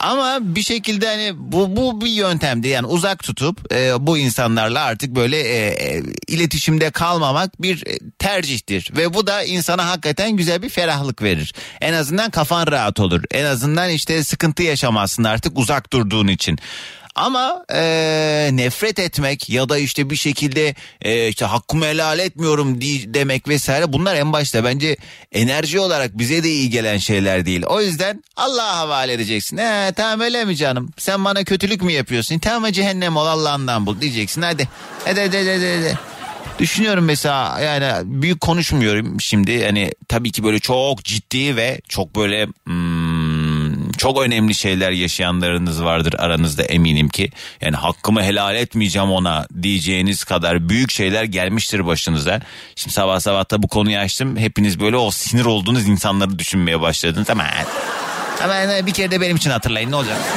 Ama 0.00 0.38
bir 0.40 0.62
şekilde 0.62 1.06
hani 1.06 1.32
bu, 1.36 1.76
bu 1.76 2.00
bir 2.00 2.10
yöntemdi 2.10 2.68
yani 2.68 2.86
uzak 2.86 3.22
tutup 3.22 3.72
e, 3.72 4.06
bu 4.06 4.18
insanlarla 4.18 4.82
artık 4.84 5.14
böyle 5.14 5.40
e, 5.40 5.66
e, 5.68 6.02
iletişimde 6.28 6.90
kalmamak 6.90 7.62
bir 7.62 7.86
e, 7.86 7.98
tercihtir. 8.18 8.90
Ve 8.96 9.14
bu 9.14 9.26
da 9.26 9.42
insana 9.42 9.88
hakikaten 9.88 10.32
güzel 10.32 10.62
bir 10.62 10.68
ferahlık 10.68 11.22
verir. 11.22 11.54
En 11.80 11.92
azından 11.92 12.30
kafan 12.30 12.66
rahat 12.66 13.00
olur. 13.00 13.22
En 13.30 13.44
azından 13.44 13.90
işte 13.90 14.24
sıkıntı 14.24 14.62
yaşamazsın 14.62 15.24
artık 15.24 15.58
uzak 15.58 15.92
durduğun 15.92 16.28
için. 16.28 16.58
Ama 17.14 17.64
e, 17.72 18.50
nefret 18.52 18.98
etmek 18.98 19.50
ya 19.50 19.68
da 19.68 19.78
işte 19.78 20.10
bir 20.10 20.16
şekilde 20.16 20.74
e, 21.02 21.28
işte 21.28 21.44
hakkımı 21.44 21.84
helal 21.84 22.18
etmiyorum 22.18 22.80
di- 22.80 23.14
demek 23.14 23.48
vesaire 23.48 23.92
bunlar 23.92 24.16
en 24.16 24.32
başta 24.32 24.64
bence 24.64 24.96
enerji 25.32 25.80
olarak 25.80 26.18
bize 26.18 26.44
de 26.44 26.50
iyi 26.50 26.70
gelen 26.70 26.98
şeyler 26.98 27.46
değil. 27.46 27.62
O 27.66 27.80
yüzden 27.80 28.24
Allah'a 28.36 28.76
havale 28.76 29.12
edeceksin. 29.12 29.56
He, 29.58 29.92
tamam 29.92 30.20
öyle 30.20 30.44
mi 30.44 30.56
canım? 30.56 30.90
Sen 30.98 31.24
bana 31.24 31.44
kötülük 31.44 31.82
mü 31.82 31.92
yapıyorsun? 31.92 32.38
Tamam 32.38 32.72
cehennem 32.72 33.16
ol 33.16 33.26
Allah'ından 33.26 33.86
bul 33.86 34.00
diyeceksin. 34.00 34.42
Hadi 34.42 34.68
hadi 35.04 35.20
hadi. 35.20 35.36
hadi. 35.36 35.76
hadi. 35.78 35.98
Düşünüyorum 36.58 37.04
mesela 37.04 37.60
yani 37.60 37.92
büyük 38.22 38.40
konuşmuyorum 38.40 39.20
şimdi 39.20 39.64
hani 39.64 39.92
tabii 40.08 40.32
ki 40.32 40.44
böyle 40.44 40.58
çok 40.58 41.04
ciddi 41.04 41.56
ve 41.56 41.80
çok 41.88 42.16
böyle 42.16 42.46
hmm, 42.64 42.93
çok 43.98 44.22
önemli 44.22 44.54
şeyler 44.54 44.90
yaşayanlarınız 44.90 45.84
vardır 45.84 46.14
aranızda 46.18 46.62
eminim 46.62 47.08
ki. 47.08 47.30
Yani 47.60 47.76
hakkımı 47.76 48.22
helal 48.22 48.56
etmeyeceğim 48.56 49.10
ona 49.10 49.46
diyeceğiniz 49.62 50.24
kadar 50.24 50.68
büyük 50.68 50.90
şeyler 50.90 51.24
gelmiştir 51.24 51.86
başınıza. 51.86 52.40
Şimdi 52.76 52.94
sabah 52.94 53.20
sabah 53.20 53.50
da 53.50 53.62
bu 53.62 53.68
konuyu 53.68 53.98
açtım. 53.98 54.36
Hepiniz 54.36 54.80
böyle 54.80 54.96
o 54.96 55.10
sinir 55.10 55.44
olduğunuz 55.44 55.88
insanları 55.88 56.38
düşünmeye 56.38 56.80
başladınız 56.80 57.30
ama 57.30 57.44
ama 58.44 58.86
bir 58.86 58.92
kere 58.92 59.10
de 59.10 59.20
benim 59.20 59.36
için 59.36 59.50
hatırlayın 59.50 59.90
ne 59.90 59.96
olacak? 59.96 60.18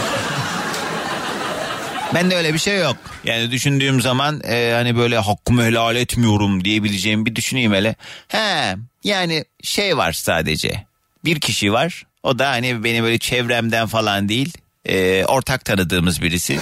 Ben 2.14 2.32
de 2.32 2.36
öyle 2.36 2.54
bir 2.54 2.60
şey 2.60 2.80
yok. 2.80 2.98
Yani 3.24 3.52
düşündüğüm 3.52 4.02
zaman 4.02 4.42
e, 4.48 4.72
hani 4.74 4.98
böyle 4.98 5.18
hakkımı 5.18 5.64
helal 5.64 5.96
etmiyorum 5.96 6.64
diyebileceğim 6.64 7.26
bir 7.26 7.36
düşüneyim 7.36 7.74
hele. 7.74 7.96
He 8.28 8.76
yani 9.04 9.46
şey 9.64 9.98
var 9.98 10.12
sadece. 10.12 10.86
Bir 11.26 11.40
kişi 11.40 11.74
var. 11.74 12.07
O 12.24 12.40
da 12.40 12.50
hani 12.50 12.84
beni 12.84 13.04
böyle 13.04 13.18
çevremden 13.20 13.88
falan 13.88 14.30
değil. 14.30 14.54
e, 14.86 15.26
ortak 15.26 15.66
tanıdığımız 15.66 16.22
birisi. 16.22 16.60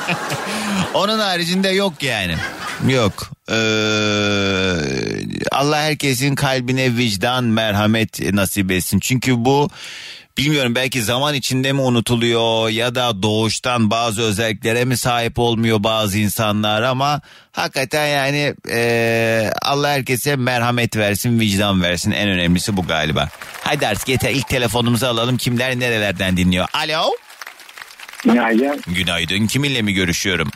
Onun 0.94 1.18
haricinde 1.18 1.68
yok 1.68 2.02
yani. 2.02 2.36
Yok. 2.88 3.30
Ee, 3.50 3.54
Allah 5.52 5.76
herkesin 5.80 6.34
kalbine 6.34 6.96
vicdan, 6.96 7.44
merhamet 7.44 8.32
nasip 8.32 8.70
etsin. 8.70 8.98
Çünkü 9.00 9.44
bu 9.44 9.70
bilmiyorum 10.38 10.74
belki 10.74 11.02
zaman 11.02 11.34
içinde 11.34 11.72
mi 11.72 11.80
unutuluyor 11.80 12.68
ya 12.68 12.94
da 12.94 13.22
doğuştan 13.22 13.90
bazı 13.90 14.22
özelliklere 14.22 14.84
mi 14.84 14.96
sahip 14.96 15.38
olmuyor 15.38 15.82
bazı 15.82 16.18
insanlar 16.18 16.82
ama 16.82 17.20
hakikaten 17.52 18.06
yani 18.06 18.54
ee, 18.70 19.50
Allah 19.62 19.88
herkese 19.88 20.36
merhamet 20.36 20.96
versin, 20.96 21.40
vicdan 21.40 21.82
versin. 21.82 22.10
En 22.10 22.28
önemlisi 22.28 22.76
bu 22.76 22.86
galiba. 22.86 23.28
Hadi 23.60 23.86
artık 23.86 24.08
yeter 24.08 24.30
ilk 24.30 24.48
telefonumuzu 24.48 25.06
alalım. 25.06 25.36
Kimler 25.36 25.80
nerelerden 25.80 26.36
dinliyor? 26.36 26.66
Alo. 26.74 27.10
Günaydın. 28.24 28.80
Günaydın. 28.86 29.46
Kiminle 29.46 29.82
mi 29.82 29.94
görüşüyorum? 29.94 30.50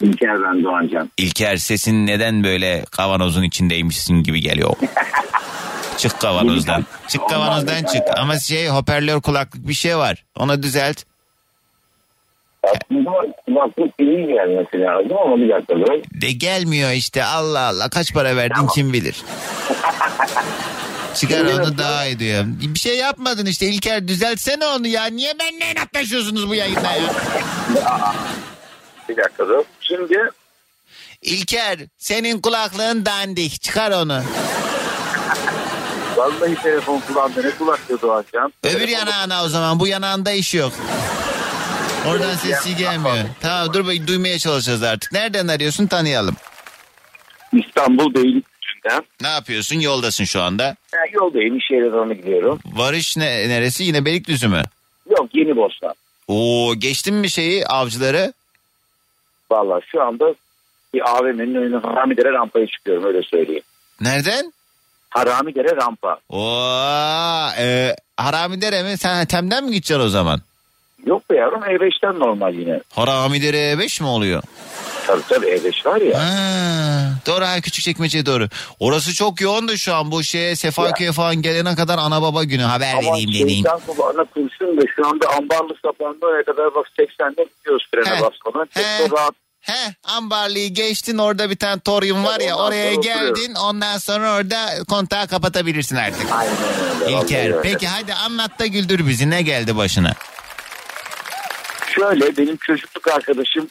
İlker 0.00 0.42
ben 0.42 0.64
Doğancan. 0.64 1.10
İlker 1.16 1.56
sesin 1.56 2.06
neden 2.06 2.44
böyle 2.44 2.84
kavanozun 2.90 3.42
içindeymişsin 3.42 4.22
gibi 4.22 4.40
geliyor. 4.40 4.70
çık 6.00 6.20
kavanozdan. 6.20 6.84
Çık 7.08 7.28
kavanozdan 7.28 7.82
çık. 7.82 8.02
Ama 8.16 8.38
şey 8.38 8.68
hoparlör 8.68 9.20
kulaklık 9.20 9.68
bir 9.68 9.74
şey 9.74 9.96
var. 9.96 10.24
Onu 10.36 10.62
düzelt. 10.62 11.02
Aslında 12.64 13.10
kulaklık 13.46 13.94
iyi 14.00 14.26
gelmesi 14.26 14.80
lazım 14.80 15.16
ama 15.24 15.36
bir 15.36 15.48
dakika 15.48 15.74
dur. 15.74 16.20
De 16.20 16.32
gelmiyor 16.32 16.90
işte 16.90 17.24
Allah 17.24 17.60
Allah 17.60 17.88
kaç 17.88 18.14
para 18.14 18.36
verdin 18.36 18.66
kim 18.74 18.92
bilir. 18.92 19.22
Çıkar 21.14 21.44
onu 21.44 21.78
daha 21.78 22.06
iyi 22.06 22.18
diyor. 22.18 22.44
Bir 22.46 22.78
şey 22.78 22.96
yapmadın 22.98 23.46
işte 23.46 23.66
İlker 23.66 24.08
düzeltsene 24.08 24.66
onu 24.66 24.86
ya. 24.86 25.06
Niye 25.06 25.38
benimle 25.38 25.72
inatlaşıyorsunuz 25.72 26.48
bu 26.48 26.54
yayında 26.54 26.92
ya? 26.92 27.14
Bir 29.08 29.16
dakika 29.16 29.48
dur. 29.48 29.64
Şimdi 29.80 30.18
İlker 31.22 31.78
senin 31.98 32.40
kulaklığın 32.40 33.06
dandik 33.06 33.62
çıkar 33.62 33.90
onu. 33.90 34.22
Vallahi 36.20 36.54
telefon 36.62 37.00
kulağımda 37.00 37.42
ne 37.42 37.50
kulaklığı 37.50 38.00
Doğancan. 38.02 38.52
Öbür 38.64 38.88
yanağına 38.88 39.44
o 39.44 39.48
zaman 39.48 39.80
bu 39.80 39.86
yanağında 39.86 40.32
iş 40.32 40.54
yok. 40.54 40.72
Oradan 42.08 42.34
sesi 42.34 42.76
gelmiyor. 42.76 43.16
Tamam 43.40 43.74
dur 43.74 43.80
bakayım 43.80 44.06
duymaya 44.06 44.38
çalışacağız 44.38 44.82
artık. 44.82 45.12
Nereden 45.12 45.48
arıyorsun 45.48 45.86
tanıyalım. 45.86 46.36
İstanbul 47.52 48.14
Beylikdüzü'nden. 48.14 49.02
Ne 49.20 49.28
yapıyorsun 49.28 49.80
yoldasın 49.80 50.24
şu 50.24 50.42
anda. 50.42 50.76
Yani 50.94 51.10
yoldayım 51.12 51.56
iş 51.56 51.70
yerine 51.70 51.92
doğru 51.92 52.14
gidiyorum. 52.14 52.58
Varış 52.64 53.16
ne, 53.16 53.48
neresi 53.48 53.84
yine 53.84 54.04
Beylikdüzü 54.04 54.48
mü? 54.48 54.62
Yok 55.10 55.28
yeni 55.34 55.56
Bostan. 55.56 55.94
Oo 56.28 56.74
geçtin 56.78 57.14
mi 57.14 57.30
şeyi 57.30 57.66
avcıları? 57.66 58.32
Vallahi 59.50 59.82
şu 59.92 60.02
anda 60.02 60.34
bir 60.94 61.10
AVM'nin 61.10 61.54
önüne 61.54 61.76
Haramidere 61.76 62.32
rampaya 62.32 62.66
çıkıyorum 62.66 63.04
öyle 63.04 63.22
söyleyeyim. 63.22 63.62
Nereden? 64.00 64.52
Haramidere 65.10 65.76
rampa. 65.76 66.18
Oo, 66.28 67.48
e, 67.58 67.96
Haramidere 68.16 68.82
mi? 68.82 68.96
Sen 68.98 69.26
Tem'den 69.26 69.64
mi 69.64 69.70
gideceksin 69.70 70.04
o 70.04 70.08
zaman? 70.08 70.40
Yok 71.06 71.30
be 71.30 71.36
yavrum 71.36 71.62
E5'ten 71.62 72.18
normal 72.20 72.54
yine. 72.54 72.80
Haramidere 72.94 73.78
5 73.78 74.00
mi 74.00 74.06
oluyor? 74.06 74.42
Tabii 75.06 75.22
tabii 75.28 75.46
E5 75.46 75.86
var 75.86 76.00
ya. 76.00 76.18
Ha, 76.18 77.10
doğru 77.26 77.44
ha 77.44 77.60
küçük 77.60 77.84
çekmece 77.84 78.26
doğru. 78.26 78.48
Orası 78.80 79.14
çok 79.14 79.40
yoğundu 79.40 79.76
şu 79.76 79.94
an 79.94 80.10
bu 80.10 80.22
şeye 80.22 80.56
Sefaköy'e 80.56 81.12
falan 81.12 81.42
gelene 81.42 81.74
kadar 81.74 81.98
ana 81.98 82.22
baba 82.22 82.44
günü 82.44 82.62
haber 82.62 82.92
Ama 82.94 83.12
vereyim 83.12 83.30
deneyim. 83.30 83.48
şeytan 83.48 83.80
kulağına 83.86 84.24
kurşun 84.24 84.76
da 84.76 84.82
şu 84.96 85.06
anda 85.08 85.28
ambarlı 85.28 85.74
sapanlı 85.82 86.18
oraya 86.22 86.44
kadar 86.44 86.74
bak 86.74 86.86
80'de 86.98 87.46
gidiyoruz 87.58 87.86
frene 87.94 88.20
basmadan. 88.20 88.68
Çok 88.74 88.84
da 89.12 89.16
rahat. 89.16 89.34
He 89.70 89.94
ambarlıyı 90.04 90.74
geçtin 90.74 91.18
orada 91.18 91.50
bir 91.50 91.56
tane 91.56 91.80
toryum 91.80 92.24
var 92.24 92.40
ya 92.40 92.54
Ondan 92.56 92.66
oraya 92.66 92.94
geldin 92.94 93.30
oturuyorum. 93.30 93.54
ondan 93.64 93.98
sonra 93.98 94.34
orada 94.36 94.66
kontağı 94.88 95.26
kapatabilirsin 95.26 95.96
artık. 95.96 96.32
Aynen 96.32 96.52
öyle. 97.00 97.12
vallahi 97.14 97.24
İlker 97.24 97.44
öyle. 97.44 97.60
peki 97.62 97.86
hadi 97.88 98.14
anlat 98.14 98.58
da 98.58 98.66
güldür 98.66 99.06
bizi 99.06 99.30
ne 99.30 99.42
geldi 99.42 99.76
başına? 99.76 100.12
Şöyle 101.94 102.36
benim 102.36 102.56
çocukluk 102.56 103.08
arkadaşım 103.08 103.68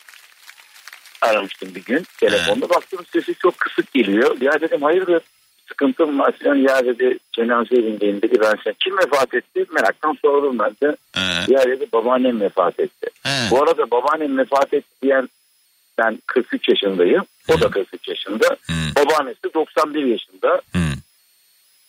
aramıştım 1.22 1.76
bir 1.76 1.84
gün 1.84 2.06
telefonda. 2.18 2.70
Baktım 2.70 3.00
sesi 3.14 3.36
çok 3.36 3.58
kısık 3.60 3.94
geliyor. 3.94 4.42
Ya 4.42 4.62
dedim 4.62 4.82
hayırdır 4.82 5.22
sıkıntım 5.68 6.20
var 6.20 6.34
falan. 6.44 6.56
Ya 6.56 6.86
dedi 6.86 7.18
cenaze 7.34 7.76
evindeyim 7.76 8.22
dedi. 8.22 8.36
Ben 8.42 8.56
sen 8.64 8.74
kim 8.80 8.98
vefat 8.98 9.34
etti? 9.34 9.66
Meraktan 9.74 10.18
sordum 10.22 10.60
ben 10.60 10.72
de. 10.84 10.96
He. 11.16 11.54
Ya 11.54 11.64
dedi 11.68 11.86
babaannem 11.94 12.42
vefat 12.42 12.80
etti. 12.80 13.08
He. 13.24 13.52
Bu 13.52 13.64
arada 13.64 13.92
babaannem 13.92 14.38
vefat 14.38 14.74
etti 14.74 14.88
diyen 15.04 15.30
ben 16.00 16.20
43 16.28 16.70
yaşındayım. 16.70 17.24
O 17.50 17.62
da 17.62 17.70
43 17.70 18.08
yaşında. 18.08 18.48
Hı. 18.48 18.74
Babaannesi 18.96 19.54
91 19.54 20.06
yaşında. 20.06 20.62
Hı. 20.74 20.80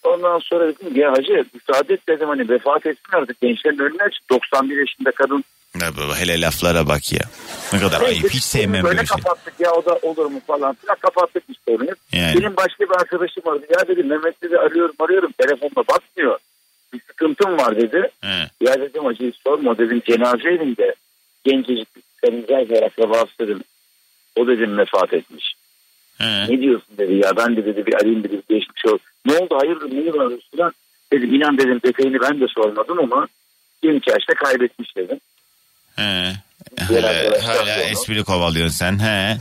Ondan 0.05 0.39
sonra 0.39 0.69
dedim 0.69 0.97
ya 0.97 1.13
hacı 1.13 1.45
müsaade 1.55 1.95
et 1.95 2.09
dedim 2.09 2.29
hani 2.29 2.49
vefat 2.49 2.87
etsin 2.87 3.13
artık 3.13 3.41
gençlerin 3.41 3.79
önüne 3.79 4.03
aç. 4.03 4.15
91 4.31 4.79
yaşında 4.79 5.11
kadın. 5.11 5.45
Ya 5.81 5.97
baba, 5.97 6.19
hele 6.19 6.41
laflara 6.41 6.89
bak 6.89 7.13
ya. 7.13 7.21
Ne 7.73 7.81
kadar 7.81 8.01
ayıp 8.01 8.31
hiç 8.31 8.43
sevmem 8.43 8.85
böyle 8.85 8.97
böyle 8.97 9.07
şey. 9.07 9.17
kapattık 9.17 9.55
ya 9.61 9.73
o 9.73 9.85
da 9.85 9.99
olur 10.03 10.27
mu 10.27 10.41
falan 10.47 10.75
filan 10.75 10.97
kapattık 11.01 11.43
işte 11.49 11.71
onu. 11.71 11.87
Yani. 12.13 12.41
Benim 12.41 12.57
başka 12.57 12.85
bir 12.85 13.01
arkadaşım 13.01 13.43
vardı 13.47 13.67
ya 13.79 13.89
dedi 13.89 14.03
Mehmet 14.03 14.43
dedi 14.43 14.59
arıyorum 14.59 14.95
arıyorum 14.99 15.33
telefonla 15.39 15.89
bakmıyor. 15.89 16.39
Bir 16.93 17.01
sıkıntım 17.07 17.59
var 17.59 17.77
dedi. 17.77 18.11
He. 18.21 18.51
Ya 18.61 18.81
dedim 18.81 19.05
hacı 19.05 19.33
sorma 19.45 19.79
dedim 19.79 20.03
cenaze 20.07 20.49
evinde 20.49 20.95
gencecik 21.45 21.89
karıncağız 22.23 22.71
var 22.71 22.83
akrabası 22.83 23.39
dedim. 23.39 23.61
O 24.37 24.47
dedim 24.47 24.79
vefat 24.79 25.13
etmiş. 25.13 25.55
He. 26.19 26.47
Ne 26.49 26.61
diyorsun 26.61 26.99
dedi 26.99 27.15
ya 27.15 27.37
ben 27.37 27.57
de 27.57 27.65
dedi 27.65 27.87
bir 27.87 27.95
arayayım 27.95 28.25
dedi 28.25 28.43
geçmiş 28.49 28.87
ol. 28.87 28.99
Ne 29.27 29.37
oldu 29.39 29.59
hayırdır 29.59 29.91
neyi 29.91 30.15
var 30.15 30.33
falan. 30.57 30.73
Dedim 31.13 31.35
inan 31.35 31.59
dedim 31.59 31.81
detayını 31.85 32.21
ben 32.23 32.41
de 32.41 32.47
sormadım 32.49 32.99
ama 32.99 33.29
genç 33.83 34.07
yaşta 34.07 34.35
kaybetmiş 34.35 34.97
dedim. 34.97 35.21
He. 35.97 36.33
Hala, 36.89 37.13
hala 37.47 37.83
espri 37.83 38.25
kovalıyorsun 38.25 38.77
sen. 38.77 38.99
He. 38.99 39.37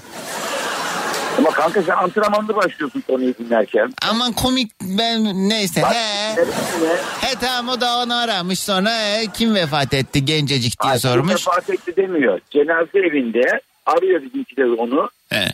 Ama 1.38 1.52
kanka 1.52 1.82
sen 1.82 1.96
antrenmanda 1.96 2.56
başlıyorsun 2.56 3.02
konuyu 3.02 3.34
dinlerken. 3.38 3.94
Aman 4.10 4.34
komik 4.34 4.72
ben 4.82 5.50
neyse. 5.50 5.82
Bak, 5.82 5.94
He. 5.94 6.36
He 7.22 7.36
tamam 7.42 7.70
o 7.78 7.82
da 7.82 7.98
onu 7.98 8.16
aramış 8.18 8.60
sonra 8.60 8.90
he, 8.90 9.26
kim 9.34 9.56
vefat 9.56 9.94
etti 9.94 10.26
gencecik 10.26 10.84
diye 10.84 10.94
Ay, 10.94 11.00
sormuş. 11.00 11.34
Vefat 11.34 11.70
etti 11.70 11.96
demiyor. 11.96 12.40
Cenaze 12.52 13.00
evinde 13.00 13.62
arıyor 13.98 14.22
bizimkiler 14.24 14.66
onu. 14.66 15.10
He. 15.30 15.46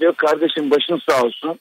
Diyor 0.00 0.14
kardeşim 0.14 0.70
başın 0.70 1.00
sağ 1.08 1.22
olsun. 1.22 1.58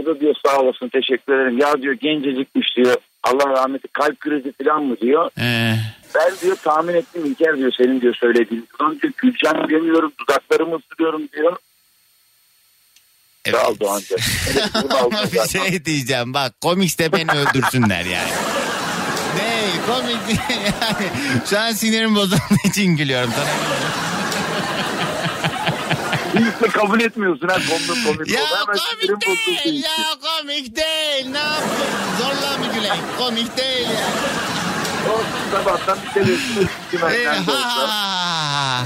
O 0.00 0.06
da 0.06 0.20
diyor 0.20 0.34
sağ 0.46 0.58
olasın 0.58 0.88
teşekkür 0.88 1.32
ederim. 1.34 1.58
Ya 1.58 1.82
diyor 1.82 1.94
gencecikmiş 1.94 2.76
diyor. 2.76 2.96
Allah 3.22 3.50
rahmeti 3.50 3.88
kalp 3.88 4.20
krizi 4.20 4.52
falan 4.62 4.82
mı 4.84 4.96
diyor. 5.00 5.30
He. 5.38 5.76
Ben 6.14 6.32
diyor 6.42 6.56
tahmin 6.56 6.94
ettim 6.94 7.26
İlker 7.26 7.56
diyor 7.58 7.72
senin 7.78 8.00
diyor 8.00 8.14
söylediğin. 8.14 8.68
Ulan 8.80 9.00
diyor 9.02 9.12
güleceğim 9.16 9.68
demiyorum 9.70 10.12
dudaklarımı 10.20 10.76
ısırıyorum 10.76 11.28
diyor. 11.32 11.56
Evet. 13.44 13.64
Ol 13.64 13.76
Doğancığım. 13.80 14.18
Evet, 14.50 14.92
Ama 15.02 15.22
bir 15.32 15.48
şey 15.48 15.84
diyeceğim 15.84 16.34
bak 16.34 16.60
komikse 16.60 17.12
beni 17.12 17.30
öldürsünler 17.30 18.04
yani. 18.04 18.30
Ne 19.36 19.70
komik 19.86 20.40
yani. 20.50 21.06
Şu 21.50 21.58
an 21.58 21.72
sinirim 21.72 22.14
bozulduğu 22.14 22.68
için 22.68 22.96
gülüyorum 22.96 23.30
sana. 23.36 23.48
Hiç 26.34 26.62
de 26.62 26.68
kabul 26.68 27.00
etmiyorsun 27.00 27.48
ha 27.48 27.54
konunun 27.54 28.04
komik 28.04 28.30
Ya 28.30 28.40
olduğunu. 28.42 28.58
Hemen 28.66 28.78
sinirim 29.00 29.18
komik 29.20 29.64
değil 29.64 29.84
ya 29.84 29.90
komik 30.22 30.76
değil 30.76 31.26
ne 31.30 31.38
yapayım 31.38 31.94
zorla 32.18 32.58
mı 32.58 32.74
güleyim 32.74 32.94
komik 33.18 33.56
değil 33.56 33.88
ya. 33.88 34.06
Olsun 35.12 35.26
sabahtan 35.52 35.98
bir 36.06 36.12
televizyon 36.14 36.64
Ee, 37.10 37.26
ha. 37.86 38.84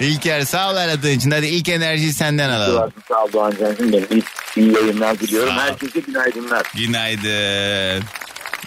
İlker 0.00 0.40
sağ 0.42 0.70
ol 0.72 0.76
aradığın 0.76 1.10
için. 1.10 1.30
Hadi 1.30 1.46
ilk 1.46 1.68
enerjiyi 1.68 2.12
senden 2.12 2.50
alalım. 2.50 2.92
Sağ 3.08 3.24
ol 3.24 3.32
Doğancığım 3.32 3.92
benim. 3.92 4.06
İyi, 4.10 4.22
iyi 4.56 4.74
yayınlar 4.74 5.18
diliyorum. 5.20 5.48
Sağ 5.54 5.56
ol. 5.56 5.60
Herkese 5.60 6.00
günaydınlar. 6.00 6.66
Günaydın. 6.74 8.04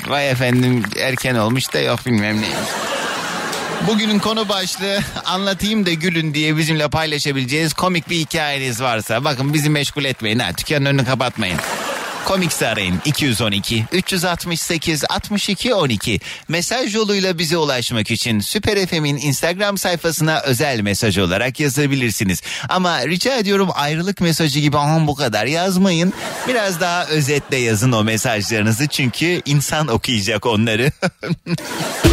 Vay 0.08 0.30
efendim 0.32 0.84
erken 1.00 1.36
olmuş 1.36 1.74
da 1.74 1.80
yok 1.80 2.00
bilmem 2.06 2.42
neymiş. 2.42 2.70
Bugünün 3.88 4.20
konu 4.20 4.50
başlığı 4.50 5.00
anlatayım 5.26 5.86
da 5.86 5.94
gülün 5.94 6.34
diye 6.34 6.58
bizimle 6.58 6.88
paylaşabileceğiniz 6.88 7.74
komik 7.74 8.10
bir 8.10 8.18
hikayeniz 8.18 8.82
varsa 8.82 9.24
bakın 9.24 9.54
bizi 9.54 9.70
meşgul 9.70 10.06
etmeyin 10.06 10.40
ha 10.40 10.58
dükkanın 10.58 10.86
önünü 10.86 11.06
kapatmayın. 11.06 11.58
Komikse 12.26 12.68
arayın 12.68 13.02
212 13.06 13.86
368 13.92 15.04
62 15.10 15.74
12 15.74 16.20
mesaj 16.48 16.96
yoluyla 16.96 17.38
bize 17.38 17.58
ulaşmak 17.58 18.12
için 18.12 18.40
Süper 18.40 18.88
FM'in 18.88 19.18
Instagram 19.18 19.78
sayfasına 19.78 20.40
özel 20.40 20.80
mesaj 20.80 21.18
olarak 21.18 21.60
yazabilirsiniz. 21.60 22.42
Ama 22.70 23.08
rica 23.08 23.38
ediyorum 23.38 23.70
ayrılık 23.74 24.22
mesajı 24.22 24.60
gibi 24.60 24.78
aman 24.78 25.08
bu 25.08 25.16
kadar 25.16 25.46
yazmayın. 25.46 26.14
Biraz 26.48 26.82
daha 26.82 27.06
özetle 27.06 27.58
yazın 27.58 27.92
o 27.92 28.04
mesajlarınızı 28.04 28.88
çünkü 28.88 29.42
insan 29.46 29.88
okuyacak 29.88 30.46
onları. 30.46 30.92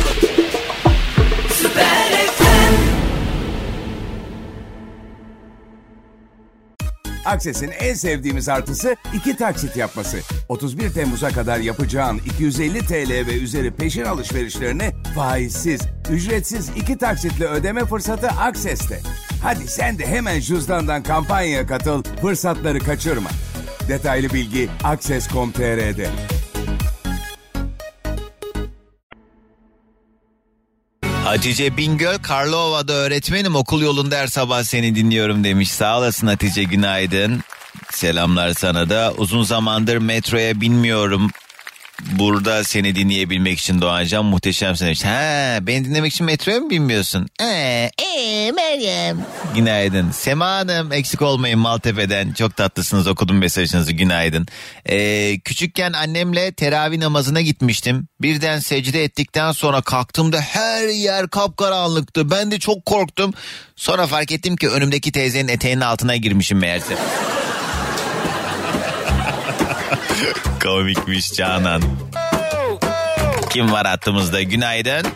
Akses'in 7.25 7.71
en 7.71 7.95
sevdiğimiz 7.95 8.49
artısı 8.49 8.97
iki 9.15 9.37
taksit 9.37 9.77
yapması. 9.77 10.19
31 10.49 10.91
Temmuz'a 10.91 11.29
kadar 11.31 11.59
yapacağın 11.59 12.19
250 12.19 12.79
TL 12.79 13.27
ve 13.27 13.35
üzeri 13.35 13.71
peşin 13.71 14.05
alışverişlerini 14.05 14.93
faizsiz, 15.15 15.81
ücretsiz 16.11 16.69
iki 16.77 16.99
taksitle 16.99 17.47
ödeme 17.47 17.85
fırsatı 17.85 18.29
Akses'te. 18.29 19.01
Hadi 19.43 19.69
sen 19.69 19.99
de 19.99 20.07
hemen 20.07 20.41
cüzdandan 20.41 21.03
kampanyaya 21.03 21.67
katıl, 21.67 22.03
fırsatları 22.03 22.79
kaçırma. 22.79 23.31
Detaylı 23.89 24.31
bilgi 24.31 24.69
akses.com.tr'de. 24.85 26.09
Hatice 31.31 31.77
Bingöl 31.77 32.19
Karlova'da 32.19 32.93
öğretmenim 32.93 33.57
okul 33.57 33.83
yolunda 33.83 34.17
her 34.17 34.27
sabah 34.27 34.63
seni 34.63 34.95
dinliyorum 34.95 35.45
demiş. 35.45 35.71
Sağ 35.71 35.99
olasın 35.99 36.27
Hatice 36.27 36.63
günaydın. 36.63 37.41
Selamlar 37.93 38.55
sana 38.55 38.91
da. 38.91 39.13
Uzun 39.17 39.43
zamandır 39.43 39.97
metroya 39.97 40.61
binmiyorum. 40.61 41.31
Burada 42.19 42.65
seni 42.65 42.95
dinleyebilmek 42.95 43.59
için 43.59 43.81
Doğancan 43.81 44.25
muhteşemsin 44.25 44.87
demiş. 44.87 45.05
Ha, 45.05 45.59
beni 45.63 45.85
dinlemek 45.85 46.13
için 46.13 46.27
metroya 46.27 46.61
mı 46.61 46.71
binmiyorsun? 46.71 47.27
Ee, 47.43 47.91
ee, 48.03 48.53
Meryem. 48.53 49.27
Günaydın. 49.55 50.11
Sema 50.11 50.47
Hanım 50.47 50.93
eksik 50.93 51.23
olmayın 51.23 51.59
Maltepe'den. 51.59 52.33
Çok 52.33 52.57
tatlısınız 52.57 53.07
okudum 53.07 53.39
mesajınızı 53.39 53.93
günaydın. 53.93 54.47
Ee, 54.87 55.41
küçükken 55.45 55.93
annemle 55.93 56.53
teravih 56.53 56.99
namazına 56.99 57.41
gitmiştim. 57.41 58.09
Birden 58.21 58.59
secde 58.59 59.05
ettikten 59.05 59.53
sonra 59.53 59.81
kalktığımda 59.81 60.41
her 60.41 60.89
yer 60.89 61.29
kapkaranlıktı. 61.29 62.31
Ben 62.31 62.51
de 62.51 62.59
çok 62.59 62.87
korktum. 62.87 63.35
Sonra 63.77 64.07
fark 64.07 64.33
ettim 64.33 64.57
ki 64.57 64.69
önümdeki 64.69 65.13
teyzenin 65.13 65.49
eteğinin 65.49 65.81
altına 65.81 66.17
girmişim 66.17 66.59
meğerse. 66.59 66.97
Komikmiş 70.63 71.33
Canan. 71.33 71.83
Kim 73.51 73.73
var 73.73 73.87
hattımızda? 73.87 74.43
Günaydın. 74.43 75.07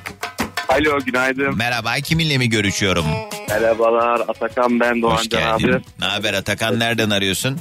Alo 0.69 0.99
günaydın. 1.07 1.57
Merhaba 1.57 1.95
kiminle 1.95 2.39
mi 2.39 2.49
görüşüyorum? 2.51 3.05
Merhabalar 3.49 4.21
Atakan 4.29 4.81
ben 4.81 5.03
Doğancan 5.03 5.59
geldin. 5.61 5.73
abi. 5.75 5.83
Ne 6.01 6.07
haber 6.07 6.35
Atakan 6.35 6.79
nereden 6.79 7.11
arıyorsun? 7.11 7.59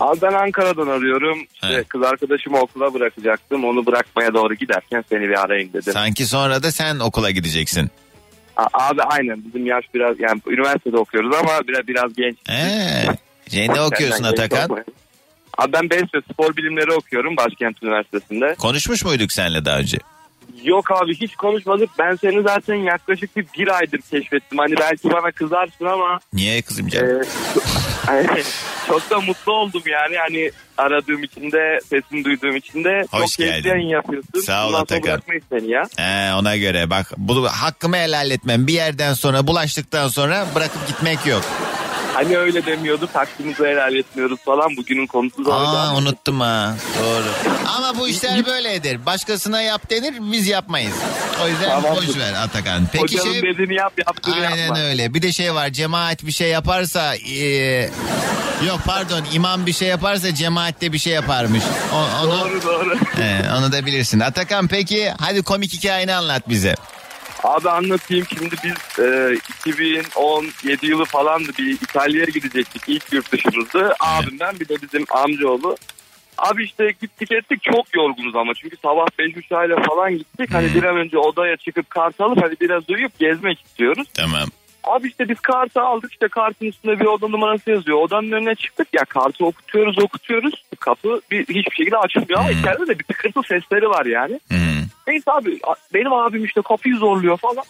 Abi 0.00 0.20
ben 0.22 0.32
Ankara'dan 0.32 0.86
arıyorum. 0.86 1.38
İşte 1.54 1.66
Evet. 1.70 1.88
kız 1.88 2.02
arkadaşımı 2.02 2.58
okula 2.60 2.94
bırakacaktım. 2.94 3.64
Onu 3.64 3.86
bırakmaya 3.86 4.34
doğru 4.34 4.54
giderken 4.54 5.04
seni 5.10 5.20
bir 5.28 5.40
arayayım 5.44 5.72
dedim. 5.72 5.92
Sanki 5.92 6.26
sonra 6.26 6.62
da 6.62 6.72
sen 6.72 6.98
okula 6.98 7.30
gideceksin. 7.30 7.90
A- 8.56 8.84
abi 8.88 9.02
aynen 9.02 9.44
bizim 9.44 9.66
yaş 9.66 9.84
biraz 9.94 10.20
yani 10.20 10.40
üniversitede 10.46 10.96
okuyoruz 10.96 11.36
ama 11.36 11.60
biraz 11.68 11.88
biraz 11.88 12.14
genç. 12.16 12.36
Ee, 13.52 13.68
ne 13.74 13.80
okuyorsun 13.80 14.24
Atakan? 14.24 14.64
olmayın. 14.70 14.86
Abi 15.58 15.72
ben 15.72 15.90
Besyo 15.90 16.20
Spor 16.32 16.56
Bilimleri 16.56 16.92
okuyorum 16.92 17.36
Başkent 17.36 17.82
Üniversitesi'nde. 17.82 18.54
Konuşmuş 18.58 19.04
muyduk 19.04 19.32
seninle 19.32 19.64
daha 19.64 19.78
önce? 19.78 19.98
Yok 20.64 20.90
abi 20.90 21.14
hiç 21.14 21.34
konuşmadık. 21.36 21.90
Ben 21.98 22.16
seni 22.16 22.42
zaten 22.42 22.74
yaklaşık 22.74 23.36
bir, 23.36 23.46
bir 23.58 23.68
aydır 23.68 24.00
keşfettim. 24.10 24.58
Hani 24.58 24.74
belki 24.80 25.10
bana 25.10 25.30
kızarsın 25.30 25.84
ama 25.84 26.20
Niye 26.32 26.62
kızım 26.62 26.88
canım? 26.88 27.22
e, 28.10 28.26
çok 28.86 29.10
da 29.10 29.20
mutlu 29.20 29.52
oldum 29.52 29.82
yani. 29.86 30.16
Hani 30.16 30.50
aradığım 30.78 31.22
için 31.22 31.52
de 31.52 31.78
sesini 31.90 32.24
duyduğum 32.24 32.56
için 32.56 32.84
de 32.84 33.06
Hoş 33.10 33.20
çok 33.36 33.46
geldin. 33.46 33.68
yayın 33.68 33.88
yapıyorsun. 33.88 34.40
Sağ 34.40 34.68
ol 34.68 34.74
Atakan. 34.74 35.22
seni 35.50 35.70
ya. 35.70 35.82
He, 35.96 36.34
ona 36.34 36.56
göre 36.56 36.90
bak 36.90 37.12
bu 37.16 37.48
hakkımı 37.48 37.96
helal 37.96 38.30
etmem. 38.30 38.66
Bir 38.66 38.72
yerden 38.72 39.14
sonra 39.14 39.46
bulaştıktan 39.46 40.08
sonra 40.08 40.46
bırakıp 40.54 40.86
gitmek 40.88 41.26
yok. 41.26 41.42
Hani 42.14 42.38
öyle 42.38 42.66
demiyorduk 42.66 43.10
hakkımızı 43.14 43.66
helal 43.66 43.94
etmiyoruz 43.94 44.40
falan. 44.44 44.76
Bugünün 44.76 45.06
konusu 45.06 45.44
da 45.44 45.54
Aa 45.54 45.96
unuttum 45.96 46.40
ha. 46.40 46.74
Doğru. 47.02 47.24
Ama 47.76 47.98
bu 47.98 48.08
işler 48.08 48.46
böyledir. 48.46 49.06
Başkasına 49.06 49.62
yap 49.62 49.90
denir 49.90 50.14
biz 50.20 50.46
yapmayız. 50.46 50.94
O 51.44 51.48
yüzden 51.48 51.68
Tamam. 51.68 51.96
boş 51.96 52.16
ver 52.16 52.32
Atakan. 52.32 52.86
Peki 52.92 53.02
Hocanın 53.18 53.32
şey 53.32 53.42
dediğini 53.42 53.74
yap 53.74 53.92
yaptığını 54.06 54.34
Aynen 54.34 54.56
yapma. 54.56 54.80
öyle. 54.80 55.14
Bir 55.14 55.22
de 55.22 55.32
şey 55.32 55.54
var. 55.54 55.68
Cemaat 55.70 56.26
bir 56.26 56.32
şey 56.32 56.48
yaparsa 56.48 57.16
e, 57.16 57.44
yok 58.66 58.80
pardon 58.86 59.22
imam 59.32 59.66
bir 59.66 59.72
şey 59.72 59.88
yaparsa 59.88 60.34
cemaat 60.34 60.80
de 60.80 60.92
bir 60.92 60.98
şey 60.98 61.12
yaparmış. 61.12 61.62
O- 61.94 62.24
onu 62.26 62.40
Doğru 62.40 62.62
doğru. 62.62 62.96
He, 63.16 63.42
onu 63.58 63.72
da 63.72 63.86
bilirsin. 63.86 64.20
Atakan 64.20 64.68
peki 64.68 65.12
hadi 65.20 65.42
komik 65.42 65.72
hikayeni 65.72 66.14
anlat 66.14 66.48
bize. 66.48 66.74
Abi 67.42 67.70
anlatayım 67.70 68.26
şimdi 68.38 68.54
biz 68.64 69.04
e, 69.04 69.36
2017 69.60 70.86
yılı 70.86 71.04
falandı 71.04 71.50
bir 71.58 71.72
İtalya'ya 71.72 72.26
gidecektik 72.34 72.82
ilk 72.86 73.12
yurt 73.12 73.32
dışımızdı. 73.32 73.94
Abimden 74.00 74.60
bir 74.60 74.68
de 74.68 74.74
bizim 74.82 75.04
amcaoğlu. 75.10 75.76
Abi 76.38 76.64
işte 76.64 76.94
gittik 77.00 77.32
ettik 77.32 77.62
çok 77.62 77.96
yorgunuz 77.96 78.36
ama 78.36 78.52
çünkü 78.54 78.76
sabah 78.76 79.06
5 79.18 79.36
uçağıyla 79.36 79.76
falan 79.82 80.18
gittik. 80.18 80.54
Hani 80.54 80.74
bir 80.74 80.82
an 80.82 80.96
önce 80.96 81.18
odaya 81.18 81.56
çıkıp 81.56 81.90
kart 81.90 82.20
alıp 82.20 82.42
hani 82.42 82.54
biraz 82.60 82.90
uyuyup 82.90 83.18
gezmek 83.18 83.60
istiyoruz. 83.66 84.08
Tamam. 84.14 84.48
Abi 84.84 85.08
işte 85.08 85.28
biz 85.28 85.40
kartı 85.40 85.80
aldık 85.80 86.12
işte 86.12 86.28
kartın 86.28 86.66
üstünde 86.66 87.00
bir 87.00 87.04
oda 87.04 87.28
numarası 87.28 87.70
yazıyor. 87.70 87.98
Odanın 87.98 88.32
önüne 88.32 88.54
çıktık 88.54 88.88
ya 88.92 89.04
kartı 89.04 89.46
okutuyoruz 89.46 89.98
okutuyoruz. 89.98 90.64
Kapı 90.80 91.20
bir, 91.30 91.42
hiçbir 91.42 91.76
şekilde 91.76 91.96
açılmıyor 91.96 92.40
ama 92.40 92.50
içeride 92.50 92.86
de 92.86 92.98
bir 92.98 93.04
tıkırtı 93.04 93.40
sesleri 93.48 93.88
var 93.88 94.06
yani. 94.06 94.40
Neyse 95.06 95.32
abi 95.32 95.58
benim 95.94 96.12
abim 96.12 96.44
işte 96.44 96.62
kapıyı 96.62 96.96
zorluyor 96.96 97.36
falan. 97.36 97.64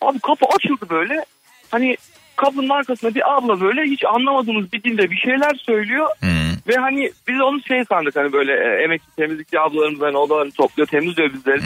Abi 0.00 0.18
kapı 0.18 0.46
açıldı 0.56 0.86
böyle. 0.90 1.24
Hani 1.70 1.96
kapının 2.36 2.68
arkasında 2.68 3.14
bir 3.14 3.36
abla 3.36 3.60
böyle 3.60 3.82
hiç 3.82 4.04
anlamadığımız 4.04 4.72
bir 4.72 4.82
dilde 4.82 5.10
bir 5.10 5.16
şeyler 5.16 5.54
söylüyor. 5.54 6.08
Ve 6.68 6.76
hani 6.76 7.10
biz 7.28 7.40
onu 7.40 7.62
şey 7.62 7.84
sandık 7.84 8.16
hani 8.16 8.32
böyle 8.32 8.52
e, 8.52 8.82
emekli 8.84 9.06
temizlikçi 9.16 9.60
ablalarımız 9.60 10.00
hani 10.00 10.16
odalarını 10.16 10.52
topluyor 10.52 10.86
temizliyor 10.86 11.32
bizleri. 11.32 11.60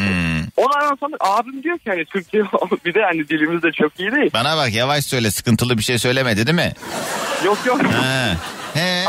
Onlardan 0.58 0.96
sonra 1.00 1.16
abim 1.20 1.62
diyor 1.62 1.78
ki 1.78 1.90
hani 1.90 2.04
Türkçe 2.04 2.38
bir 2.84 2.94
de 2.94 3.02
hani 3.02 3.28
dilimiz 3.28 3.62
de 3.62 3.72
çok 3.72 4.00
iyi 4.00 4.12
değil. 4.12 4.30
Bana 4.34 4.56
bak 4.56 4.74
yavaş 4.74 5.04
söyle 5.04 5.30
sıkıntılı 5.30 5.78
bir 5.78 5.82
şey 5.82 5.98
söylemedi 5.98 6.46
değil 6.46 6.56
mi? 6.56 6.72
Yok 7.44 7.58
yok. 7.66 7.82
Ha. 7.82 8.34
He. 8.74 9.04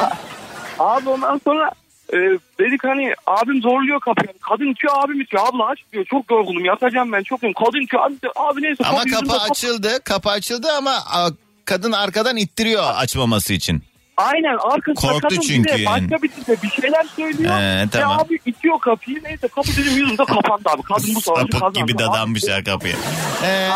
Abi 0.80 1.10
ondan 1.10 1.42
sonra 1.44 1.72
e, 2.14 2.18
dedik 2.60 2.84
hani 2.84 3.14
abim 3.28 3.62
zorluyor 3.62 4.00
kapıyı. 4.00 4.34
Kadın 4.50 4.72
itiyor 4.72 4.94
abim 5.04 5.22
itiyor. 5.22 5.44
Abla 5.48 5.66
aç 5.66 5.80
diyor. 5.94 6.06
Çok 6.06 6.32
yorgunum 6.32 6.66
yatacağım 6.66 7.12
ben 7.12 7.24
çok 7.24 7.44
yorgunum. 7.44 7.66
Kadın 7.66 7.82
itiyor. 7.86 8.04
Abi, 8.04 8.20
abi 8.36 8.62
neyse. 8.62 8.84
Ama 8.84 9.04
kapı 9.04 9.42
açıldı. 9.52 10.00
Kapı 10.04 10.30
açıldı 10.30 10.68
ama 10.78 10.92
a, 10.92 11.30
kadın 11.66 11.92
arkadan 11.92 12.38
ittiriyor 12.38 12.84
açmaması 12.96 13.54
için. 13.54 13.84
Aynen 14.19 14.58
arkasında 14.62 15.12
Korktu 15.12 15.27
kadın 15.29 15.39
çünkü 15.41 15.69
bir 15.69 15.77
de 15.77 15.82
yani. 15.82 15.86
başka 16.12 16.23
bir 16.23 16.29
dilde 16.32 16.58
bir 16.63 16.69
şeyler 16.69 17.03
söylüyor. 17.15 17.51
He, 17.60 17.86
tamam. 17.91 18.17
Ve 18.17 18.21
abi 18.21 18.39
itiyor 18.45 18.79
kapıyı. 18.79 19.19
Neyse 19.23 19.47
kapı 19.47 19.67
bizim 19.69 19.93
yüzümüze 19.93 20.25
kapandı 20.25 20.69
abi. 20.69 20.82
Kadın 20.82 21.15
bu 21.15 21.21
savaşı 21.21 21.41
Sapık 21.41 21.51
kazandı. 21.53 21.79
gibi 21.79 21.91
Abi- 21.91 21.99
dadanmışlar 21.99 22.63
kapıya. 22.63 22.95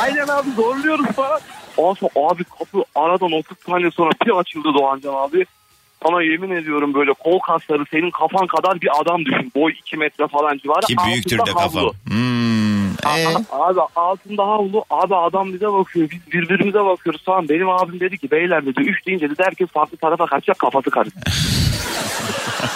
Aynen 0.02 0.28
abi 0.28 0.52
zorluyoruz 0.56 1.06
falan. 1.06 1.40
Ondan 1.78 1.94
sonra 1.94 2.12
abi 2.34 2.44
kapı 2.44 2.84
aradan 2.96 3.32
30 3.32 3.58
saniye 3.66 3.92
sonra 3.92 4.12
bir 4.26 4.32
açıldı 4.40 4.74
Doğancan 4.74 5.14
abi. 5.14 5.46
Sana 6.06 6.22
yemin 6.24 6.52
ediyorum 6.52 6.94
böyle 6.94 7.14
kol 7.14 7.40
kasları 7.40 7.84
senin 7.92 8.12
kafan 8.12 8.48
kadar 8.48 8.82
bir 8.82 8.90
adam 9.02 9.26
düşün. 9.26 9.52
Boy 9.56 9.72
2 9.80 9.98
metre 9.98 10.28
falan 10.28 10.58
civarı. 10.58 10.86
Ki 10.86 10.96
büyüktür 11.08 11.38
de 11.40 11.44
kafam. 11.44 11.90
Hmm. 12.08 12.63
E? 13.06 13.28
Aa, 13.28 13.42
Abi 13.68 13.80
altında 13.96 14.44
havlu. 14.48 14.86
Abi 14.90 15.16
adam 15.16 15.54
bize 15.54 15.74
bakıyor. 15.74 16.10
Biz 16.12 16.32
birbirimize 16.34 16.86
bakıyoruz. 16.86 17.22
Tamam 17.26 17.50
benim 17.50 17.70
abim 17.70 18.00
dedi 18.00 18.18
ki 18.18 18.32
beyler 18.32 18.66
dedi 18.66 18.82
3 18.82 19.06
deyince 19.08 19.30
dedi 19.30 19.44
herkes 19.46 19.68
farklı 19.70 19.98
tarafa 19.98 20.26
kaçacak 20.26 20.60
kafası 20.60 20.90
karıştı. 20.90 21.20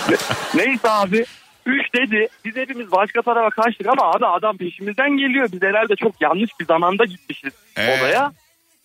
Ne- 0.10 0.18
Neyse 0.66 0.90
abi 0.90 1.26
3 1.66 1.94
dedi. 1.96 2.28
Biz 2.46 2.56
hepimiz 2.56 2.92
başka 2.92 3.22
tarafa 3.22 3.50
kaçtık 3.50 3.88
ama 3.88 4.12
abi 4.12 4.26
adam 4.26 4.58
peşimizden 4.58 5.10
geliyor. 5.18 5.50
Biz 5.52 5.62
herhalde 5.62 5.96
çok 5.96 6.22
yanlış 6.22 6.50
bir 6.60 6.66
zamanda 6.66 7.06
gitmişiz 7.06 7.54
Ee? 7.78 7.82
odaya. 8.00 8.32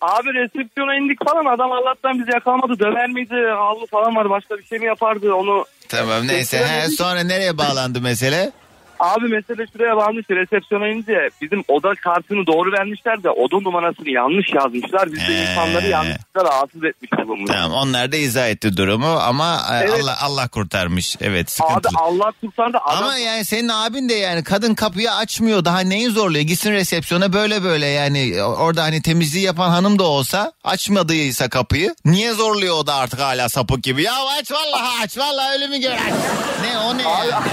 Abi 0.01 0.33
resepsiyona 0.33 0.95
indik 0.95 1.25
falan 1.25 1.45
adam 1.45 1.71
Allah'tan 1.71 2.19
bizi 2.19 2.31
yakalamadı. 2.31 2.79
Döver 2.79 3.09
miydi? 3.09 3.35
Havlu 3.55 3.85
falan 3.87 4.15
var. 4.15 4.29
Başka 4.29 4.57
bir 4.57 4.63
şey 4.63 4.79
mi 4.79 4.85
yapardı 4.85 5.33
onu? 5.33 5.65
Tamam 5.89 6.27
neyse. 6.27 6.57
He, 6.57 6.87
sonra 6.87 7.23
nereye 7.23 7.57
bağlandı 7.57 8.01
mesele? 8.01 8.51
Abi 8.99 9.27
mesele 9.27 9.65
şuraya 9.73 9.97
varmış 9.97 10.25
resepsiyona 10.29 10.87
inince 10.87 11.29
bizim 11.41 11.63
oda 11.67 11.93
kartını 11.95 12.47
doğru 12.47 12.71
vermişler 12.71 13.23
de 13.23 13.29
oda 13.29 13.59
numarasını 13.59 14.09
yanlış 14.09 14.53
yazmışlar. 14.53 15.13
Biz 15.13 15.19
de 15.27 15.41
insanları 15.41 15.87
yanlışlıkla 15.87 16.43
rahatsız 16.43 16.83
etmiş 16.83 17.11
bulunmuş. 17.27 17.51
Tamam 17.51 17.71
onlar 17.71 18.11
da 18.11 18.15
izah 18.17 18.47
etti 18.49 18.77
durumu 18.77 19.07
ama 19.07 19.61
e, 19.71 19.75
Evet. 19.77 20.03
Allah 20.03 20.15
Allah 20.21 20.47
kurtarmış. 20.47 21.15
Evet 21.21 21.59
Abi 21.61 21.69
sıkıntılı. 21.69 21.99
Allah 22.01 22.31
kurtardı. 22.41 22.77
Adam... 22.85 23.03
Ama 23.03 23.17
yani 23.17 23.45
senin 23.45 23.67
abin 23.69 24.09
de 24.09 24.13
yani 24.13 24.43
kadın 24.43 24.75
kapıyı 24.75 25.11
açmıyor 25.13 25.65
daha 25.65 25.79
neyi 25.79 26.09
zorluyor 26.09 26.45
gitsin 26.45 26.71
resepsiyona 26.71 27.33
böyle 27.33 27.63
böyle 27.63 27.85
yani 27.85 28.43
orada 28.43 28.83
hani 28.83 29.01
temizliği 29.01 29.45
yapan 29.45 29.69
hanım 29.69 29.99
da 29.99 30.03
olsa 30.03 30.51
açmadıysa 30.63 31.49
kapıyı 31.49 31.95
niye 32.05 32.33
zorluyor 32.33 32.75
o 32.77 32.87
da 32.87 32.95
artık 32.95 33.19
hala 33.19 33.49
sapık 33.49 33.83
gibi 33.83 34.03
ya 34.03 34.13
aç 34.39 34.51
vallahi 34.51 35.03
aç 35.03 35.17
vallahi 35.17 35.57
ölümü 35.57 35.77
gör 35.77 35.91
aç. 35.91 36.13
Ne 36.61 36.77
o 36.77 36.97
ne 36.97 37.01
ya? 37.03 37.43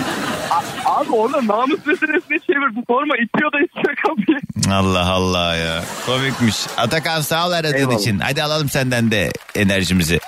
Abi 0.85 1.11
orada 1.13 1.47
namus 1.47 1.87
meselesine 1.87 2.39
çevir. 2.39 2.77
Bu 2.77 2.85
forma 2.87 3.15
itiyor 3.17 3.53
da 3.53 3.57
itiyor 3.61 3.97
kapıyı. 3.97 4.39
Allah 4.75 5.11
Allah 5.11 5.57
ya 5.57 5.85
komikmiş. 6.07 6.57
Atakan 6.77 7.21
sağ 7.21 7.49
ol 7.49 7.53
aradığın 7.53 7.91
için 7.91 8.19
hadi 8.19 8.43
alalım 8.43 8.69
senden 8.69 9.11
de 9.11 9.31
enerjimizi. 9.55 10.21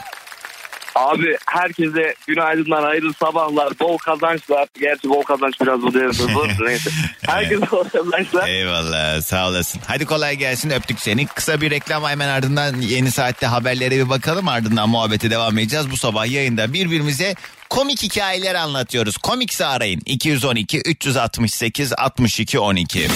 Abi 0.95 1.37
herkese 1.47 2.15
günaydınlar, 2.27 2.85
hayırlı 2.85 3.13
sabahlar, 3.15 3.79
bol 3.81 3.99
kazançlar. 3.99 4.69
Gerçi 4.81 5.09
bol 5.09 5.23
kazanç 5.23 5.61
biraz 5.61 5.83
bu. 5.83 6.49
Neyse. 6.67 6.91
Herkese 7.27 7.71
bol 7.71 7.85
kazançlar. 7.85 8.49
Eyvallah 8.49 9.23
sağ 9.23 9.49
olasın. 9.49 9.81
Hadi 9.87 10.05
kolay 10.05 10.37
gelsin 10.37 10.71
öptük 10.71 11.01
seni. 11.01 11.27
Kısa 11.27 11.61
bir 11.61 11.71
reklam 11.71 12.05
hemen 12.05 12.29
ardından 12.29 12.81
yeni 12.81 13.11
saatte 13.11 13.47
haberlere 13.47 13.97
bir 13.97 14.09
bakalım 14.09 14.49
ardından 14.49 14.89
muhabbete 14.89 15.31
devam 15.31 15.59
edeceğiz. 15.59 15.91
Bu 15.91 15.97
sabah 15.97 16.27
yayında 16.27 16.73
birbirimize 16.73 17.35
komik 17.71 18.03
hikayeler 18.03 18.55
anlatıyoruz. 18.55 19.17
Komikse 19.17 19.67
arayın 19.67 20.03
212 20.07 20.79
368 20.79 21.93
62 21.93 22.59
12. 22.59 23.09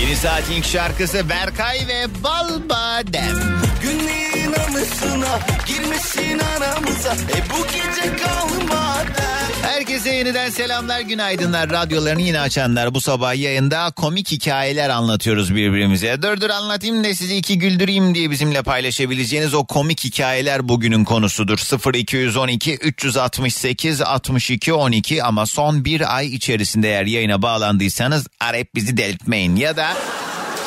Yeni 0.00 0.16
saatin 0.16 0.52
ilk 0.52 0.64
şarkısı 0.64 1.28
Berkay 1.28 1.78
ve 1.88 2.22
Balbadem. 2.24 3.60
Günlerin 3.82 4.35
anısına 4.76 5.38
girmesin 5.66 6.38
aramıza 6.38 7.12
E 7.12 7.50
bu 7.50 7.66
gece 7.66 8.16
kalmadı 8.16 9.22
Herkese 9.62 10.10
yeniden 10.10 10.50
selamlar, 10.50 11.00
günaydınlar. 11.00 11.70
Radyolarını 11.70 12.22
yine 12.22 12.40
açanlar 12.40 12.94
bu 12.94 13.00
sabah 13.00 13.34
yayında 13.34 13.90
komik 13.90 14.30
hikayeler 14.30 14.88
anlatıyoruz 14.88 15.54
birbirimize. 15.54 16.22
Dur 16.22 16.40
dur 16.40 16.50
anlatayım 16.50 17.04
da 17.04 17.14
sizi 17.14 17.36
iki 17.36 17.58
güldüreyim 17.58 18.14
diye 18.14 18.30
bizimle 18.30 18.62
paylaşabileceğiniz 18.62 19.54
o 19.54 19.66
komik 19.66 20.04
hikayeler 20.04 20.68
bugünün 20.68 21.04
konusudur. 21.04 21.58
0212 21.94 22.74
368 22.74 24.00
62 24.00 24.72
12 24.72 25.22
ama 25.22 25.46
son 25.46 25.84
bir 25.84 26.16
ay 26.16 26.26
içerisinde 26.26 26.88
eğer 26.88 27.06
yayına 27.06 27.42
bağlandıysanız 27.42 28.26
arayıp 28.40 28.74
bizi 28.74 28.96
delirtmeyin 28.96 29.56
ya 29.56 29.76
da 29.76 29.96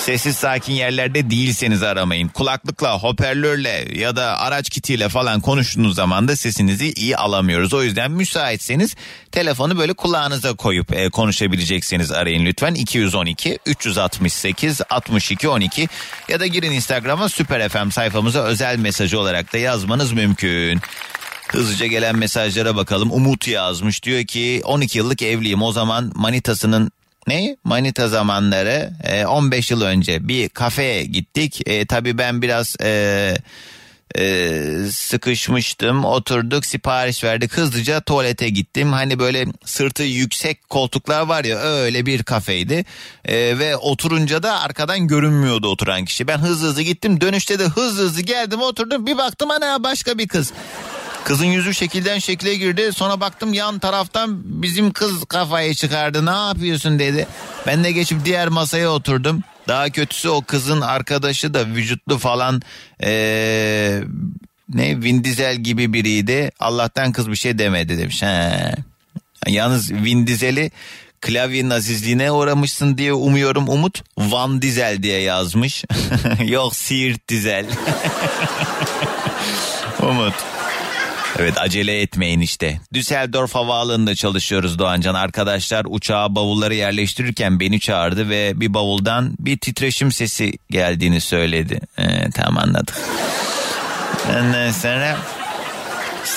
Sessiz 0.09 0.35
sakin 0.35 0.73
yerlerde 0.73 1.29
değilseniz 1.29 1.83
aramayın. 1.83 2.27
Kulaklıkla, 2.27 2.99
hoparlörle 2.99 3.87
ya 3.95 4.15
da 4.15 4.39
araç 4.39 4.69
kitiyle 4.69 5.09
falan 5.09 5.41
konuştuğunuz 5.41 5.95
zaman 5.95 6.27
da 6.27 6.35
sesinizi 6.35 6.91
iyi 6.93 7.17
alamıyoruz. 7.17 7.73
O 7.73 7.83
yüzden 7.83 8.11
müsaitseniz 8.11 8.95
telefonu 9.31 9.77
böyle 9.77 9.93
kulağınıza 9.93 10.53
koyup 10.53 10.93
e, 10.93 11.09
konuşabilecekseniz 11.09 12.11
arayın 12.11 12.45
lütfen. 12.45 12.73
212 12.73 13.59
368 13.65 14.81
62 14.89 15.49
12 15.49 15.87
ya 16.29 16.39
da 16.39 16.47
girin 16.47 16.71
Instagram'a 16.71 17.29
Süper 17.29 17.69
FM 17.69 17.89
sayfamıza 17.89 18.43
özel 18.43 18.77
mesajı 18.77 19.19
olarak 19.19 19.53
da 19.53 19.57
yazmanız 19.57 20.11
mümkün. 20.11 20.81
Hızlıca 21.47 21.85
gelen 21.85 22.15
mesajlara 22.15 22.75
bakalım. 22.75 23.11
Umut 23.11 23.47
yazmış 23.47 24.03
diyor 24.03 24.25
ki 24.25 24.61
12 24.63 24.97
yıllık 24.97 25.21
evliyim 25.21 25.61
o 25.61 25.71
zaman 25.71 26.11
manitasının 26.15 26.91
ne? 27.29 27.55
Manita 27.63 28.07
zamanları. 28.07 28.91
E, 29.03 29.25
15 29.25 29.71
yıl 29.71 29.81
önce 29.81 30.27
bir 30.27 30.49
kafeye 30.49 31.05
gittik. 31.05 31.61
E, 31.65 31.85
tabii 31.85 32.17
ben 32.17 32.41
biraz 32.41 32.75
e, 32.81 33.35
Ee, 34.17 34.77
sıkışmıştım. 34.91 36.05
Oturduk 36.05 36.65
sipariş 36.65 37.23
verdik. 37.23 37.53
Hızlıca 37.53 38.01
tuvalete 38.01 38.49
gittim. 38.49 38.93
Hani 38.93 39.19
böyle 39.19 39.45
sırtı 39.65 40.03
yüksek 40.03 40.69
koltuklar 40.69 41.21
var 41.21 41.43
ya 41.43 41.57
öyle 41.59 42.05
bir 42.05 42.23
kafeydi. 42.23 42.85
Ee, 43.25 43.59
ve 43.59 43.77
oturunca 43.77 44.43
da 44.43 44.59
arkadan 44.59 45.07
görünmüyordu 45.07 45.67
oturan 45.67 46.05
kişi. 46.05 46.27
Ben 46.27 46.37
hızlı 46.37 46.67
hızlı 46.67 46.81
gittim. 46.81 47.21
Dönüşte 47.21 47.59
de 47.59 47.63
hızlı 47.63 48.03
hızlı 48.03 48.21
geldim 48.21 48.61
oturdum. 48.61 49.05
Bir 49.05 49.17
baktım 49.17 49.51
ana 49.51 49.83
başka 49.83 50.17
bir 50.17 50.27
kız 50.27 50.53
Kızın 51.29 51.45
yüzü 51.45 51.73
şekilden 51.73 52.19
şekile 52.19 52.55
girdi. 52.55 52.93
Sonra 52.93 53.21
baktım 53.21 53.53
yan 53.53 53.79
taraftan 53.79 54.41
bizim 54.43 54.91
kız 54.91 55.25
kafayı 55.25 55.73
çıkardı. 55.73 56.25
Ne 56.25 56.47
yapıyorsun 56.47 56.99
dedi. 56.99 57.27
Ben 57.67 57.83
de 57.83 57.91
geçip 57.91 58.25
diğer 58.25 58.47
masaya 58.47 58.89
oturdum. 58.89 59.43
Daha 59.67 59.89
kötüsü 59.89 60.29
o 60.29 60.41
kızın 60.41 60.81
arkadaşı 60.81 61.53
da 61.53 61.65
vücutlu 61.65 62.17
falan 62.17 62.61
ee, 63.03 64.01
ne 64.69 65.01
Vin 65.01 65.23
Diesel 65.23 65.55
gibi 65.55 65.93
biriydi. 65.93 66.51
Allah'tan 66.59 67.11
kız 67.11 67.31
bir 67.31 67.35
şey 67.35 67.57
demedi 67.57 67.97
demiş. 67.97 68.21
He. 68.21 68.75
Yalnız 69.47 69.91
Vin 69.91 70.27
Diesel'i 70.27 70.71
klavyenin 71.21 71.69
azizliğine 71.69 72.31
uğramışsın 72.31 72.97
diye 72.97 73.13
umuyorum 73.13 73.69
Umut. 73.69 74.03
Van 74.17 74.61
Diesel 74.61 75.03
diye 75.03 75.21
yazmış. 75.21 75.83
Yok 76.45 76.75
Siirt 76.75 77.29
Diesel. 77.29 77.65
Umut. 80.01 80.58
Evet 81.39 81.61
acele 81.61 82.01
etmeyin 82.01 82.39
işte. 82.39 82.79
Düsseldorf 82.93 83.55
Havaalanı'nda 83.55 84.15
çalışıyoruz 84.15 84.79
Doğancan. 84.79 85.13
Arkadaşlar 85.13 85.85
uçağa 85.89 86.35
bavulları 86.35 86.75
yerleştirirken 86.75 87.59
beni 87.59 87.79
çağırdı 87.79 88.29
ve 88.29 88.51
bir 88.55 88.73
bavuldan 88.73 89.33
bir 89.39 89.57
titreşim 89.57 90.11
sesi 90.11 90.53
geldiğini 90.69 91.21
söyledi. 91.21 91.79
Ee, 91.97 92.29
tamam 92.35 92.63
anladık. 92.63 92.95
Ondan 94.29 94.71
sonra 94.71 95.17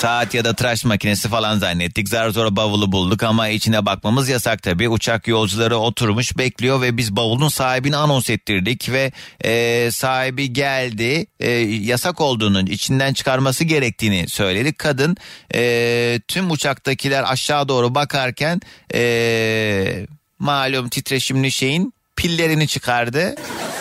saat 0.03 0.33
ya 0.33 0.45
da 0.45 0.53
tıraş 0.53 0.85
makinesi 0.85 1.29
falan 1.29 1.59
zannettik. 1.59 2.09
Zar 2.09 2.29
zor 2.29 2.55
bavulu 2.55 2.91
bulduk 2.91 3.23
ama 3.23 3.47
içine 3.49 3.85
bakmamız 3.85 4.29
yasak 4.29 4.63
tabii. 4.63 4.89
Uçak 4.89 5.27
yolcuları 5.27 5.77
oturmuş 5.77 6.37
bekliyor 6.37 6.81
ve 6.81 6.97
biz 6.97 7.15
bavulun 7.15 7.47
sahibini 7.47 7.95
anons 7.95 8.29
ettirdik 8.29 8.91
ve 8.91 9.11
e, 9.43 9.91
sahibi 9.91 10.53
geldi. 10.53 11.25
E, 11.39 11.49
yasak 11.51 12.21
olduğunu 12.21 12.69
içinden 12.69 13.13
çıkarması 13.13 13.63
gerektiğini 13.63 14.29
söyledik. 14.29 14.77
Kadın 14.77 15.17
e, 15.55 16.19
tüm 16.27 16.51
uçaktakiler 16.51 17.23
aşağı 17.31 17.67
doğru 17.67 17.95
bakarken 17.95 18.61
e, 18.93 20.05
malum 20.39 20.89
titreşimli 20.89 21.51
şeyin 21.51 21.93
pillerini 22.15 22.67
çıkardı. 22.67 23.35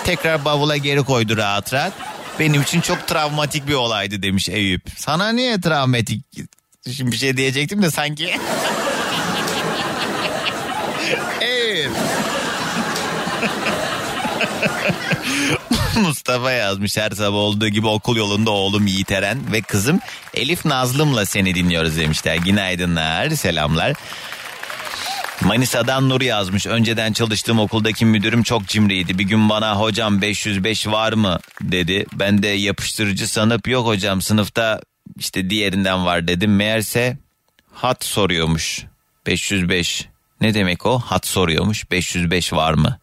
Tekrar 0.05 0.45
bavula 0.45 0.77
geri 0.77 1.03
koydu 1.03 1.37
rahat 1.37 1.73
rahat. 1.73 2.22
Benim 2.42 2.62
için 2.62 2.81
çok 2.81 3.09
travmatik 3.09 3.68
bir 3.68 3.74
olaydı 3.74 4.22
demiş 4.22 4.48
Eyüp. 4.48 4.83
Sana 4.96 5.33
niye 5.33 5.61
travmatik? 5.61 6.24
Şimdi 6.96 7.12
bir 7.12 7.16
şey 7.16 7.37
diyecektim 7.37 7.83
de 7.83 7.90
sanki. 7.90 8.24
Eyüp. 11.40 11.90
Mustafa 15.96 16.50
yazmış 16.50 16.96
her 16.96 17.11
sabah 17.11 17.38
olduğu 17.38 17.68
gibi 17.68 17.87
okul 17.87 18.16
yolunda 18.16 18.50
oğlum 18.50 18.87
Yiğit 18.87 19.12
Eren 19.12 19.52
ve 19.52 19.61
kızım 19.62 20.00
Elif 20.35 20.64
Nazlım'la 20.64 21.26
seni 21.26 21.55
dinliyoruz 21.55 21.96
demişler. 21.96 22.37
Günaydınlar, 22.37 23.31
selamlar. 23.31 23.92
Manisa'dan 25.44 26.09
Nur 26.09 26.20
yazmış. 26.20 26.66
Önceden 26.66 27.12
çalıştığım 27.12 27.59
okuldaki 27.59 28.05
müdürüm 28.05 28.42
çok 28.42 28.66
cimriydi. 28.66 29.18
Bir 29.18 29.24
gün 29.24 29.48
bana 29.48 29.81
hocam 29.81 30.22
505 30.22 30.87
var 30.87 31.12
mı 31.12 31.38
dedi. 31.61 32.07
Ben 32.12 32.42
de 32.42 32.48
yapıştırıcı 32.48 33.28
sanıp 33.28 33.68
yok 33.68 33.87
hocam 33.87 34.22
sınıfta 34.22 34.81
işte 35.18 35.50
diğerinden 35.50 36.07
var 36.07 36.28
dedim. 36.28 36.57
Meğerse 36.57 37.18
hat 37.72 38.05
soruyormuş. 38.05 38.85
505 39.26 40.09
ne 40.40 40.55
demek 40.55 40.87
o? 40.87 40.98
Hat 40.98 41.26
soruyormuş. 41.26 41.90
505 41.90 42.52
var 42.52 42.74
mı? 42.74 42.98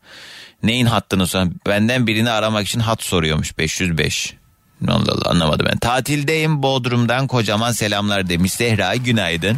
Neyin 0.64 0.86
hattını 0.86 1.28
sor? 1.28 1.48
Benden 1.68 2.08
birini 2.08 2.30
aramak 2.30 2.68
için 2.68 2.80
hat 2.80 3.04
soruyormuş. 3.04 3.58
505. 3.58 4.34
Allah 4.88 5.12
Allah 5.12 5.30
anlamadım 5.30 5.68
ben. 5.70 5.78
Tatildeyim 5.78 6.64
Bodrum'dan 6.64 7.28
kocaman 7.28 7.72
selamlar 7.72 8.30
demiş. 8.30 8.52
Zehra 8.52 8.96
günaydın. 8.96 9.58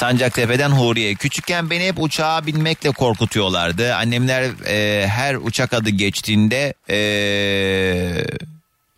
Sancaktepe'den 0.00 0.70
Huriye. 0.70 1.14
Küçükken 1.14 1.70
beni 1.70 1.86
hep 1.86 2.02
uçağa 2.02 2.46
binmekle 2.46 2.90
korkutuyorlardı. 2.90 3.94
Annemler 3.94 4.42
e, 4.66 5.08
her 5.08 5.34
uçak 5.34 5.72
adı 5.72 5.90
geçtiğinde 5.90 6.74
e, 6.90 6.98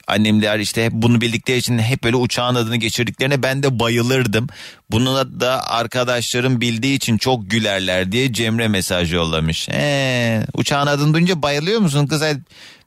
annemler 0.07 0.59
işte 0.59 0.85
hep 0.85 0.93
bunu 0.93 1.21
bildikleri 1.21 1.59
için 1.59 1.79
hep 1.79 2.05
böyle 2.05 2.17
uçağın 2.17 2.55
adını 2.55 2.77
geçirdiklerine 2.77 3.43
ben 3.43 3.63
de 3.63 3.79
bayılırdım. 3.79 4.47
Bunu 4.91 5.41
da 5.41 5.69
arkadaşlarım 5.69 6.61
bildiği 6.61 6.95
için 6.95 7.19
çok 7.19 7.51
gülerler 7.51 8.13
diye 8.13 8.33
Cemre 8.33 8.69
mesaj 8.69 9.13
yollamış. 9.13 9.69
Ee, 9.69 10.43
uçağın 10.55 10.87
adını 10.87 11.15
duyunca 11.15 11.43
bayılıyor 11.43 11.81
musun 11.81 12.07
kıza? 12.07 12.31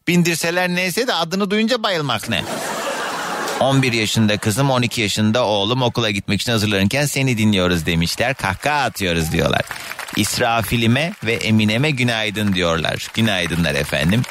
Bindirseler 0.07 0.69
neyse 0.69 1.07
de 1.07 1.13
adını 1.13 1.51
duyunca 1.51 1.83
bayılmak 1.83 2.29
ne? 2.29 2.43
11 3.65 3.93
yaşında 3.93 4.37
kızım 4.37 4.69
12 4.71 5.01
yaşında 5.01 5.45
oğlum 5.45 5.81
okula 5.81 6.09
gitmek 6.09 6.41
için 6.41 6.51
hazırlanırken 6.51 7.05
seni 7.05 7.37
dinliyoruz 7.37 7.85
demişler. 7.85 8.33
Kahkaha 8.33 8.83
atıyoruz 8.83 9.31
diyorlar. 9.31 9.61
İsrafilime 10.17 11.13
ve 11.23 11.33
Emine'me 11.33 11.91
günaydın 11.91 12.53
diyorlar. 12.53 13.07
Günaydınlar 13.13 13.75
efendim. 13.75 14.21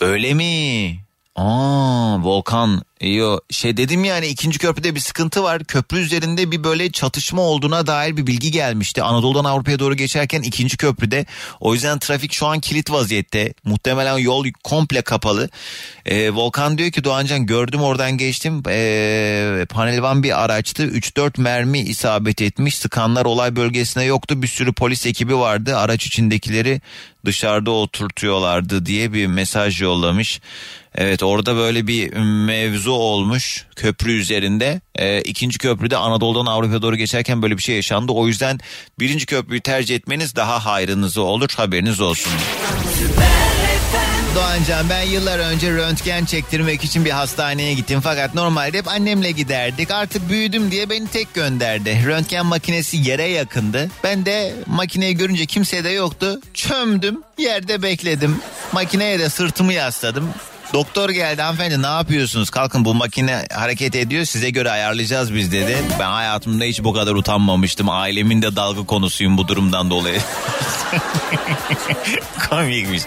Öyle 0.00 0.34
mi? 0.34 0.96
Aa 1.36 2.22
Volkan 2.22 2.82
yo 3.00 3.38
şey 3.50 3.76
dedim 3.76 4.04
yani 4.04 4.26
ikinci 4.26 4.58
köprüde 4.58 4.94
bir 4.94 5.00
sıkıntı 5.00 5.42
var. 5.42 5.64
Köprü 5.64 5.98
üzerinde 5.98 6.50
bir 6.50 6.64
böyle 6.64 6.92
çatışma 6.92 7.42
olduğuna 7.42 7.86
dair 7.86 8.16
bir 8.16 8.26
bilgi 8.26 8.50
gelmişti. 8.50 9.02
Anadolu'dan 9.02 9.44
Avrupa'ya 9.44 9.78
doğru 9.78 9.94
geçerken 9.94 10.42
ikinci 10.42 10.76
köprüde. 10.76 11.26
O 11.60 11.74
yüzden 11.74 11.98
trafik 11.98 12.32
şu 12.32 12.46
an 12.46 12.60
kilit 12.60 12.90
vaziyette. 12.90 13.54
Muhtemelen 13.64 14.18
yol 14.18 14.46
komple 14.64 15.02
kapalı. 15.02 15.48
Ee, 16.06 16.30
Volkan 16.30 16.78
diyor 16.78 16.90
ki 16.90 17.04
Doğancan 17.04 17.46
gördüm 17.46 17.82
oradan 17.82 18.18
geçtim. 18.18 18.62
Ee, 18.68 19.66
panelvan 19.70 20.22
bir 20.22 20.44
araçtı. 20.44 20.86
3-4 20.86 21.40
mermi 21.40 21.78
isabet 21.78 22.42
etmiş. 22.42 22.74
Sıkanlar 22.78 23.24
olay 23.24 23.56
bölgesine 23.56 24.04
yoktu. 24.04 24.42
Bir 24.42 24.48
sürü 24.48 24.72
polis 24.72 25.06
ekibi 25.06 25.38
vardı. 25.38 25.76
Araç 25.76 26.06
içindekileri 26.06 26.80
dışarıda 27.24 27.70
oturtuyorlardı 27.70 28.86
diye 28.86 29.12
bir 29.12 29.26
mesaj 29.26 29.82
yollamış. 29.82 30.40
Evet 30.94 31.22
orada 31.22 31.56
böyle 31.56 31.86
bir 31.86 32.12
mevzu 32.46 32.85
olmuş 32.90 33.66
köprü 33.76 34.12
üzerinde. 34.12 34.80
Ee, 34.98 35.20
ikinci 35.20 35.58
köprüde 35.58 35.96
Anadolu'dan 35.96 36.46
Avrupa'ya 36.46 36.82
doğru 36.82 36.96
geçerken 36.96 37.42
böyle 37.42 37.56
bir 37.56 37.62
şey 37.62 37.76
yaşandı. 37.76 38.12
O 38.12 38.26
yüzden 38.26 38.60
birinci 38.98 39.26
köprüyü 39.26 39.60
tercih 39.60 39.96
etmeniz 39.96 40.36
daha 40.36 40.64
hayrınızı 40.64 41.22
olur 41.22 41.48
haberiniz 41.56 42.00
olsun. 42.00 42.32
Doğancan 44.36 44.90
ben 44.90 45.02
yıllar 45.02 45.38
önce 45.38 45.70
röntgen 45.70 46.24
çektirmek 46.24 46.84
için 46.84 47.04
bir 47.04 47.10
hastaneye 47.10 47.74
gittim 47.74 48.00
fakat 48.00 48.34
normalde 48.34 48.78
hep 48.78 48.88
annemle 48.88 49.30
giderdik. 49.30 49.90
Artık 49.90 50.28
büyüdüm 50.28 50.70
diye 50.70 50.90
beni 50.90 51.08
tek 51.08 51.34
gönderdi. 51.34 52.02
Röntgen 52.06 52.46
makinesi 52.46 52.96
yere 52.96 53.28
yakındı. 53.28 53.90
Ben 54.04 54.26
de 54.26 54.54
makineyi 54.66 55.16
görünce 55.16 55.46
kimse 55.46 55.84
de 55.84 55.90
yoktu. 55.90 56.40
Çömdüm 56.54 57.22
yerde 57.38 57.82
bekledim. 57.82 58.40
Makineye 58.72 59.18
de 59.18 59.28
sırtımı 59.28 59.72
yasladım. 59.72 60.30
Doktor 60.72 61.10
geldi 61.10 61.42
hanımefendi 61.42 61.82
ne 61.82 61.86
yapıyorsunuz? 61.86 62.50
Kalkın 62.50 62.84
bu 62.84 62.94
makine 62.94 63.46
hareket 63.54 63.94
ediyor 63.94 64.24
size 64.24 64.50
göre 64.50 64.70
ayarlayacağız 64.70 65.34
biz 65.34 65.52
dedi. 65.52 65.76
Ben 66.00 66.10
hayatımda 66.10 66.64
hiç 66.64 66.84
bu 66.84 66.92
kadar 66.92 67.14
utanmamıştım. 67.14 67.88
Ailemin 67.90 68.42
de 68.42 68.56
dalga 68.56 68.86
konusuyum 68.86 69.38
bu 69.38 69.48
durumdan 69.48 69.90
dolayı. 69.90 70.20
Komikmiş. 72.50 73.02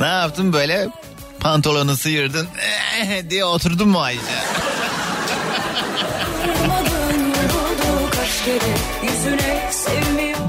Ne 0.00 0.06
yaptın 0.06 0.52
böyle 0.52 0.88
pantolonu 1.40 1.96
sıyırdın 1.96 2.48
diye 3.30 3.44
oturdun 3.44 3.88
mu 3.88 4.00
Ayşe? 4.00 4.20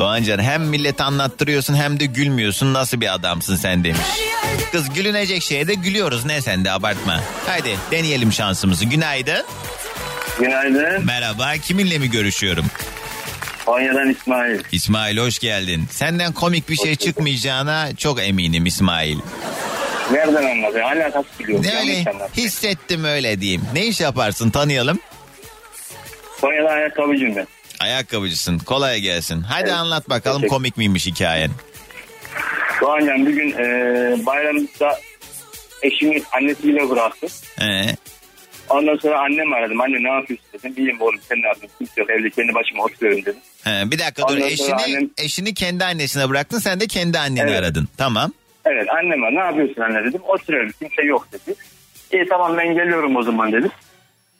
Doğancan 0.01 0.39
hem 0.39 0.63
millet 0.63 1.01
anlattırıyorsun 1.01 1.75
hem 1.75 1.99
de 1.99 2.05
gülmüyorsun 2.05 2.73
nasıl 2.73 3.01
bir 3.01 3.13
adamsın 3.13 3.55
sen 3.55 3.83
demiş. 3.83 4.01
Kız 4.71 4.93
gülünecek 4.93 5.43
şeye 5.43 5.67
de 5.67 5.73
gülüyoruz 5.73 6.25
ne 6.25 6.41
sen 6.41 6.65
de 6.65 6.71
abartma. 6.71 7.19
Haydi 7.47 7.77
deneyelim 7.91 8.31
şansımızı 8.31 8.85
günaydın. 8.85 9.45
Günaydın. 10.39 11.05
Merhaba 11.05 11.53
kiminle 11.53 11.97
mi 11.97 12.09
görüşüyorum? 12.09 12.65
Konya'dan 13.65 14.09
İsmail. 14.09 14.59
İsmail 14.71 15.17
hoş 15.17 15.39
geldin. 15.39 15.85
Senden 15.91 16.33
komik 16.33 16.69
bir 16.69 16.75
şey 16.75 16.95
çıkmayacağına 16.95 17.95
çok 17.95 18.21
eminim 18.21 18.65
İsmail. 18.65 19.17
Nereden 20.11 20.43
anladın? 20.43 20.79
Alakası 20.79 21.27
biliyorum. 21.39 21.65
Ne 21.65 21.79
öyle 21.79 22.05
hissettim 22.37 23.03
öyle 23.03 23.41
diyeyim. 23.41 23.61
Ne 23.73 23.85
iş 23.85 24.01
yaparsın 24.01 24.49
tanıyalım. 24.49 24.99
Konya'da 26.41 26.69
ayakkabıcıyım 26.69 27.35
ben. 27.35 27.47
Ayakkabıcısın 27.85 28.57
kolay 28.59 28.99
gelsin. 28.99 29.41
Hadi 29.41 29.73
anlat 29.73 30.09
bakalım 30.09 30.47
komik 30.47 30.77
miymiş 30.77 31.05
hikayen. 31.07 31.51
Doğancan 32.81 33.25
bir 33.25 33.31
gün 33.33 33.51
e, 33.51 33.65
bayramda 34.25 34.99
eşimi 35.81 36.21
annesiyle 36.31 36.89
bıraktı. 36.89 37.27
Ee, 37.61 37.81
Ondan 38.69 38.95
sonra 38.97 39.19
annem 39.19 39.53
aradım. 39.53 39.81
Anne 39.81 40.03
ne 40.03 40.09
yapıyorsun 40.09 40.45
dedim. 40.53 40.73
İyiyim 40.77 41.01
oğlum 41.01 41.19
sen 41.29 41.37
ne 41.41 41.47
yapıyorsun? 41.47 41.77
Kimse 41.77 41.93
yok 42.01 42.09
evde 42.09 42.29
kendi 42.29 42.53
başıma 42.55 42.83
oturuyorum 42.83 43.21
dedim. 43.25 43.39
he, 43.63 43.91
bir 43.91 43.99
dakika 43.99 44.27
dur 44.27 44.33
Ondan 44.35 44.47
eşini, 44.47 44.73
annem- 44.75 45.09
eşini 45.17 45.53
kendi 45.53 45.85
annesine 45.85 46.29
bıraktın 46.29 46.59
sen 46.59 46.79
de 46.79 46.87
kendi 46.87 47.19
anneni 47.19 47.49
Evet. 47.49 47.59
aradın. 47.59 47.87
Tamam. 47.97 48.31
Evet 48.65 48.87
anneme 48.89 49.35
ne 49.35 49.39
yapıyorsun 49.39 49.81
anne 49.81 50.03
dedim. 50.09 50.21
Oturuyorum 50.27 50.71
kimse 50.79 51.01
yok 51.03 51.27
dedi. 51.33 51.55
İyi 52.13 52.25
tamam 52.29 52.57
ben 52.57 52.73
geliyorum 52.73 53.15
o 53.15 53.23
zaman 53.23 53.51
dedim. 53.51 53.71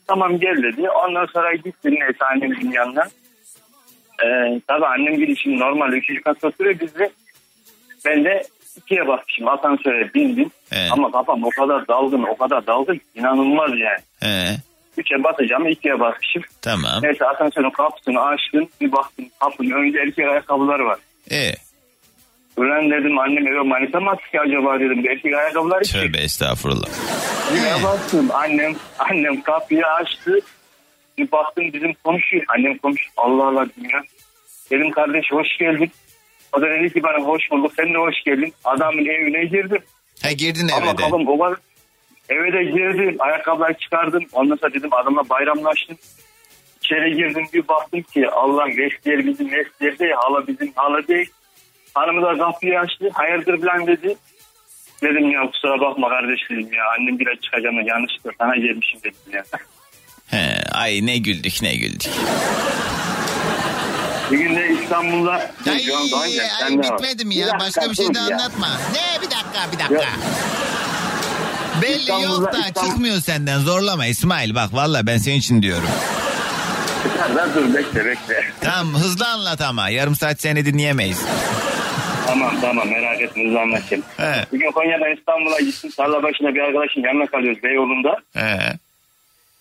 Tamam 0.08 0.40
gel 0.40 0.64
dedi. 0.64 0.90
Ondan 0.90 1.26
sonra 1.26 1.54
gittim 1.56 1.96
neyse 2.00 2.26
annemin 2.32 2.72
yanına. 2.72 3.10
Ee, 4.26 4.62
tabii 4.68 4.86
annem 4.86 5.16
gibi 5.18 5.36
şimdi 5.38 5.60
normal 5.60 5.94
üçüncü 5.94 6.22
katta 6.22 6.48
oturuyor 6.48 6.80
biz 6.80 6.96
de. 6.96 7.12
Ben 8.06 8.24
de 8.26 8.44
ikiye 8.78 9.08
bakmışım 9.08 9.48
asansöre 9.48 10.14
bindim. 10.14 10.52
Evet. 10.72 10.90
Ama 10.92 11.12
kafam 11.12 11.44
o 11.44 11.50
kadar 11.50 11.88
dalgın 11.88 12.24
o 12.24 12.38
kadar 12.38 12.68
dalgın 12.68 13.02
inanılmaz 13.16 13.70
yani. 13.72 14.00
He, 14.20 14.56
Üçe 14.98 15.24
basacağım 15.24 15.68
ikiye 15.68 16.00
basmışım. 16.00 16.44
tamam. 16.62 17.00
Neyse 17.04 17.26
asansörün 17.26 17.70
kapısını 17.70 18.22
açtım. 18.22 18.70
Bir 18.82 18.92
baktım 18.92 19.26
kapının 19.40 19.72
önünde 19.72 20.00
erkek 20.00 20.28
ayakkabılar 20.28 20.80
var. 20.80 21.00
Ee, 21.32 21.52
Ulan 22.58 22.92
dedim 22.92 23.20
annem 23.20 23.48
eve 23.48 23.62
manita 23.62 24.00
mı 24.00 24.16
ki 24.32 24.40
acaba 24.40 24.80
dedim. 24.80 25.08
Erkek 25.10 25.34
ayakkabılar 25.36 25.82
için. 25.82 26.00
tövbe 26.00 26.18
estağfurullah. 26.18 26.88
Yine 27.56 27.84
baktım 27.84 28.30
annem 28.34 28.74
annem 29.00 29.42
kapıyı 29.42 29.86
açtı. 29.88 30.40
Bir 31.22 31.32
baktım 31.32 31.74
bizim 31.74 31.94
konuşuyor. 31.94 32.44
Annem 32.48 32.78
konuş. 32.78 33.02
Allah 33.18 33.48
Allah 33.48 33.66
dünya. 33.78 34.02
Dedim 34.72 34.92
kardeş 34.92 35.32
hoş 35.32 35.58
geldin. 35.60 35.92
O 36.54 36.62
da 36.62 36.70
dedi 36.70 36.94
ki 36.94 37.04
bana 37.04 37.20
hoş 37.26 37.52
bulduk. 37.52 37.72
Sen 37.78 37.94
de 37.94 37.98
hoş 37.98 38.16
geldin. 38.26 38.54
Adamın 38.66 39.06
evine 39.06 39.46
girdim. 39.46 39.82
Ha 40.24 40.32
girdin 40.32 40.68
Ama 40.78 40.86
eve 40.86 40.98
de. 40.98 41.02
kafam 41.02 41.28
o 41.28 41.40
kadar. 41.40 41.58
Eve 42.30 42.54
de 42.54 42.64
girdim. 42.64 43.16
Ayakkabıları 43.20 43.74
çıkardım. 43.74 44.24
Ondan 44.34 44.56
sonra 44.56 44.74
dedim 44.74 44.94
adamla 44.94 45.30
bayramlaştım. 45.30 45.98
İçeri 46.84 47.16
girdim 47.16 47.46
bir 47.54 47.68
baktım 47.68 48.02
ki 48.02 48.30
Allah 48.30 48.68
Vestiyer 48.68 49.26
bizim 49.26 49.52
Vestiyer 49.52 50.00
değil. 50.00 50.12
Hala 50.16 50.48
bizim 50.48 50.72
hala 50.76 51.08
değil. 51.08 51.30
Hanımı 51.94 52.22
da 52.22 52.38
kapıyı 52.38 52.80
açtı. 52.80 53.10
Hayırdır 53.14 53.62
falan 53.62 53.88
dedi. 53.88 54.16
Dedim 55.04 55.32
ya 55.32 55.52
kusura 55.52 55.80
bakma 55.80 56.10
kardeş 56.10 56.40
dedim 56.50 56.74
ya. 56.74 56.84
Annem 57.00 57.20
biraz 57.20 57.40
çıkacağım 57.42 57.78
da 57.78 57.82
yanlışlıkla 57.82 58.32
sana 58.40 58.56
gelmişim 58.56 59.00
dedim 59.04 59.34
ya. 59.34 59.44
He, 60.32 60.62
ay 60.72 61.06
ne 61.06 61.17
güldük 61.17 61.62
ne 61.62 61.76
güldük. 61.76 62.12
Bir 64.32 64.38
gün 64.38 64.56
de 64.56 64.70
İstanbul'da 64.84 65.32
Ay, 65.72 65.80
şu 65.80 65.98
an 65.98 66.12
daha 66.12 66.24
önce 66.26 66.41
ay, 66.41 66.50
sen 66.60 66.84
de 66.84 66.88
var. 66.88 66.98
bitmedi 66.98 67.26
mi 67.26 67.36
ya? 67.36 67.48
dakika, 67.48 67.60
Başka 67.65 67.89
bir 67.91 67.96
şey 67.96 68.13
de 68.13 68.20
ya. 68.20 68.26
anlatma. 68.26 68.67
Ne 68.94 69.22
bir 69.22 69.26
dakika 69.32 69.72
bir 69.74 69.80
dakika. 69.80 70.10
Belli 71.82 71.96
İstanbul'da- 72.00 72.28
yok 72.28 72.54
da 72.54 72.58
İstanbul- 72.67 72.89
çıkmıyor 72.89 73.22
senden 73.22 73.60
zorlama 73.60 74.06
İsmail 74.06 74.56
bak 74.56 74.74
valla 74.74 75.08
ben 75.08 75.17
senin 75.17 75.36
için 75.38 75.62
diyorum. 75.62 75.89
Çıkar 77.04 77.36
da 77.36 77.56
dur 77.56 77.74
bekle 77.74 78.06
bekle. 78.06 78.44
Tamam 78.62 78.94
hızlı 79.02 79.28
anlat 79.28 79.62
ama 79.62 79.89
yarım 79.89 80.15
saat 80.15 80.41
seni 80.41 80.65
dinleyemeyiz. 80.65 81.22
Tamam 82.28 82.62
tamam 82.62 82.88
merak 82.89 83.22
etme 83.22 83.46
hızlı 83.46 83.60
anlatayım. 83.62 84.04
He. 84.17 84.46
Bir 84.54 84.60
gün 84.60 84.72
Konya'dan 84.72 85.17
İstanbul'a 85.17 85.60
gittim. 85.60 85.91
Tarla 85.98 86.24
başında 86.24 86.56
bir 86.56 86.60
arkadaşın 86.60 87.02
yanına 87.02 87.26
kalıyoruz 87.26 87.63
Beyoğlu'nda. 87.63 88.15
He. 88.34 88.74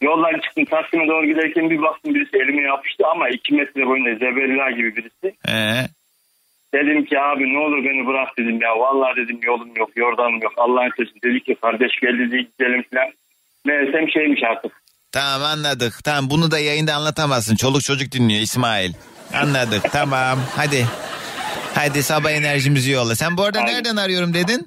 Yoldan 0.02 0.40
çıktım 0.40 0.64
Taksim'e 0.64 1.08
doğru 1.08 1.26
giderken 1.26 1.70
bir 1.70 1.82
baktım 1.82 2.14
birisi 2.14 2.36
elime 2.36 2.62
yapıştı 2.62 3.04
ama 3.12 3.28
iki 3.28 3.54
metre 3.54 3.86
boyunda 3.86 4.14
zebella 4.14 4.70
gibi 4.70 4.96
birisi. 4.96 5.36
He. 5.46 5.86
Dedim 6.74 7.04
ki 7.04 7.20
abi 7.20 7.54
ne 7.54 7.58
olur 7.58 7.84
beni 7.84 8.06
bırak 8.06 8.38
dedim 8.38 8.60
ya. 8.62 8.70
Vallahi 8.78 9.16
dedim 9.16 9.40
yolum 9.42 9.70
yok 9.76 9.90
yordamım 9.96 10.42
yok. 10.42 10.52
Allah'ın 10.56 10.92
sözü 10.96 11.10
dedi 11.24 11.40
ki 11.44 11.56
kardeş 11.62 11.92
gel 12.02 12.18
dedi 12.18 12.36
gidelim 12.36 12.84
falan. 12.94 13.08
Meğersem 13.66 14.08
şeymiş 14.10 14.40
artık. 14.50 14.72
Tamam 15.12 15.42
anladık. 15.42 15.94
Tamam 16.04 16.30
bunu 16.30 16.50
da 16.50 16.58
yayında 16.58 16.94
anlatamazsın. 16.94 17.56
Çoluk 17.56 17.82
çocuk 17.82 18.12
dinliyor 18.12 18.40
İsmail. 18.40 18.92
Anladık 19.34 19.92
tamam 19.92 20.38
hadi. 20.56 20.86
Hadi 21.74 22.02
sabah 22.02 22.30
enerjimizi 22.30 22.90
yolla. 22.90 23.16
Sen 23.16 23.36
bu 23.36 23.42
arada 23.42 23.62
Hadi. 23.62 23.72
nereden 23.72 23.96
arıyorum 23.96 24.34
dedin? 24.34 24.66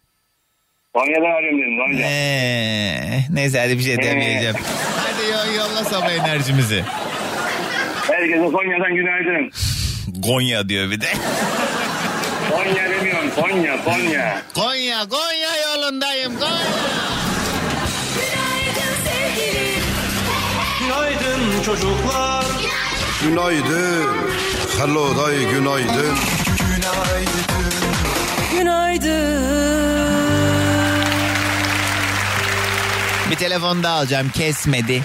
Konya'dan 0.93 1.31
arıyorum 1.37 1.59
dedim 1.61 1.77
Gonca. 1.77 2.05
Ee, 2.05 3.19
neyse 3.29 3.59
hadi 3.59 3.77
bir 3.79 3.83
şey 3.83 3.97
demeyeceğim. 3.97 4.55
Hadi 4.97 5.31
yo- 5.31 5.55
yolla 5.57 5.83
sabah 5.83 6.11
enerjimizi. 6.11 6.83
Herkese 8.11 8.43
Konya'dan 8.43 8.95
günaydın. 8.95 9.51
Gonya 10.07 10.69
diyor 10.69 10.91
bir 10.91 11.01
de. 11.01 11.07
Konya 12.51 12.89
demiyorum 12.89 13.29
Konya 13.35 13.83
Konya. 13.83 14.41
Konya, 14.55 15.07
Konya 15.09 15.49
yolundayım. 15.73 16.33
Konya. 16.39 16.53
Günaydın 18.15 18.93
sevgilim. 19.05 19.83
Günaydın 20.79 21.63
çocuklar. 21.65 22.45
Günaydın. 23.23 24.05
Hello 24.79 25.17
day 25.17 25.37
günaydın. 25.51 26.17
Bir 33.33 33.37
telefon 33.37 33.83
daha 33.83 33.97
alacağım 33.97 34.29
kesmedi. 34.29 35.01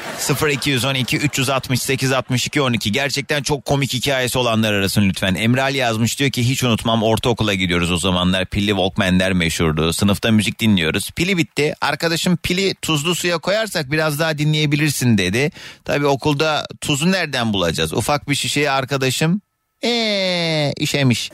0212 0.49 1.17
368 1.17 2.13
62 2.13 2.63
12 2.63 2.93
gerçekten 2.93 3.43
çok 3.43 3.65
komik 3.65 3.93
hikayesi 3.93 4.39
olanlar 4.39 4.73
arasın 4.73 5.09
lütfen. 5.09 5.35
Emral 5.35 5.75
yazmış 5.75 6.19
diyor 6.19 6.31
ki 6.31 6.49
hiç 6.49 6.65
unutmam 6.65 7.03
ortaokula 7.03 7.55
gidiyoruz 7.55 7.93
o 7.93 7.97
zamanlar 7.97 8.47
pilli 8.47 8.69
Walkman'ler 8.69 9.33
meşhurdu. 9.33 9.93
Sınıfta 9.93 10.31
müzik 10.31 10.61
dinliyoruz. 10.61 11.11
Pili 11.11 11.37
bitti. 11.37 11.75
Arkadaşım 11.81 12.37
pili 12.37 12.75
tuzlu 12.83 13.15
suya 13.15 13.39
koyarsak 13.39 13.91
biraz 13.93 14.19
daha 14.19 14.39
dinleyebilirsin 14.39 15.19
dedi. 15.19 15.51
Tabii 15.85 16.07
okulda 16.07 16.67
tuzu 16.81 17.13
nereden 17.13 17.53
bulacağız? 17.53 17.93
Ufak 17.93 18.29
bir 18.29 18.35
şişeyi 18.35 18.71
arkadaşım 18.71 19.41
eee 19.83 20.73
işemiş. 20.77 21.31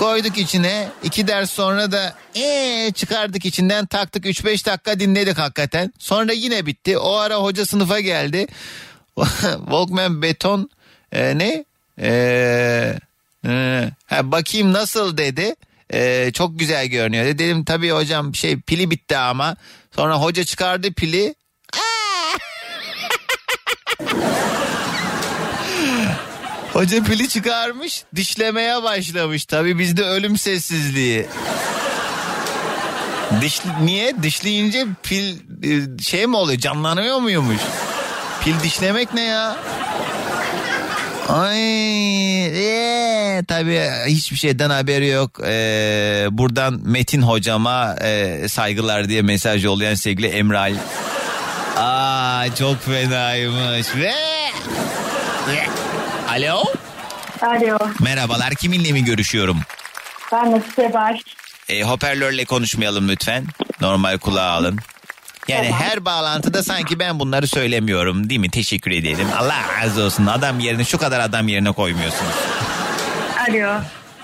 Koyduk 0.00 0.38
içine 0.38 0.88
iki 1.02 1.28
ders 1.28 1.50
sonra 1.50 1.92
da 1.92 2.14
ee 2.34 2.92
çıkardık 2.94 3.46
içinden 3.46 3.86
taktık 3.86 4.24
3-5 4.24 4.66
dakika 4.66 5.00
dinledik 5.00 5.38
hakikaten. 5.38 5.92
Sonra 5.98 6.32
yine 6.32 6.66
bitti. 6.66 6.98
O 6.98 7.14
ara 7.14 7.36
hoca 7.36 7.66
sınıfa 7.66 8.00
geldi. 8.00 8.46
Walkman 9.56 10.22
beton 10.22 10.70
e, 11.12 11.38
ne? 11.38 11.64
E, 11.98 12.10
e, 13.46 13.90
ha, 14.06 14.32
bakayım 14.32 14.72
nasıl 14.72 15.16
dedi. 15.16 15.54
E, 15.92 16.30
çok 16.32 16.58
güzel 16.58 16.86
görünüyor. 16.86 17.24
Dedim 17.24 17.64
tabii 17.64 17.90
hocam 17.90 18.34
şey 18.34 18.60
pili 18.60 18.90
bitti 18.90 19.16
ama. 19.16 19.56
Sonra 19.96 20.14
hoca 20.14 20.44
çıkardı 20.44 20.92
pili. 20.92 21.34
Hoca 26.80 27.02
pili 27.02 27.28
çıkarmış 27.28 28.04
dişlemeye 28.16 28.82
başlamış. 28.82 29.44
Tabii 29.44 29.78
bizde 29.78 30.04
ölüm 30.04 30.38
sessizliği. 30.38 31.26
Diş, 33.40 33.60
niye? 33.82 34.22
Dişleyince 34.22 34.86
pil 35.02 35.36
e, 35.62 36.02
şey 36.02 36.26
mi 36.26 36.36
oluyor 36.36 36.58
canlanıyor 36.58 37.18
muymuş? 37.18 37.60
Pil 38.44 38.60
dişlemek 38.62 39.14
ne 39.14 39.22
ya? 39.22 39.56
Ay, 41.28 42.46
ee, 42.46 43.44
tabii 43.48 43.80
hiçbir 44.06 44.36
şeyden 44.36 44.70
haberi 44.70 45.08
yok. 45.08 45.40
Ee, 45.46 46.26
buradan 46.30 46.80
Metin 46.84 47.22
hocama 47.22 47.96
e, 48.00 48.48
saygılar 48.48 49.08
diye 49.08 49.22
mesaj 49.22 49.64
yollayan 49.64 49.94
sevgili 49.94 50.26
Emral. 50.26 50.74
Aa 51.76 52.54
çok 52.54 52.82
fenaymış 52.82 53.96
ve... 53.96 54.14
Alo. 56.30 56.64
Alo, 57.42 57.78
Merhabalar 58.00 58.54
kiminle 58.54 58.92
mi 58.92 59.04
görüşüyorum? 59.04 59.60
ben 60.32 60.62
Baş. 60.92 61.20
E, 61.68 61.82
hoparlörle 61.82 62.44
konuşmayalım 62.44 63.08
lütfen. 63.08 63.44
Normal 63.80 64.18
kulağa 64.18 64.50
alın. 64.50 64.78
Yani 65.48 65.72
her 65.72 66.04
bağlantıda 66.04 66.62
sanki 66.62 66.98
ben 66.98 67.18
bunları 67.18 67.46
söylemiyorum 67.46 68.30
değil 68.30 68.40
mi? 68.40 68.50
Teşekkür 68.50 68.90
ederim. 68.90 69.28
Allah 69.38 69.64
razı 69.82 70.02
olsun. 70.02 70.26
Adam 70.26 70.60
yerine 70.60 70.84
şu 70.84 70.98
kadar 70.98 71.20
adam 71.20 71.48
yerine 71.48 71.72
koymuyorsunuz. 71.72 72.34
Alo, 73.48 73.80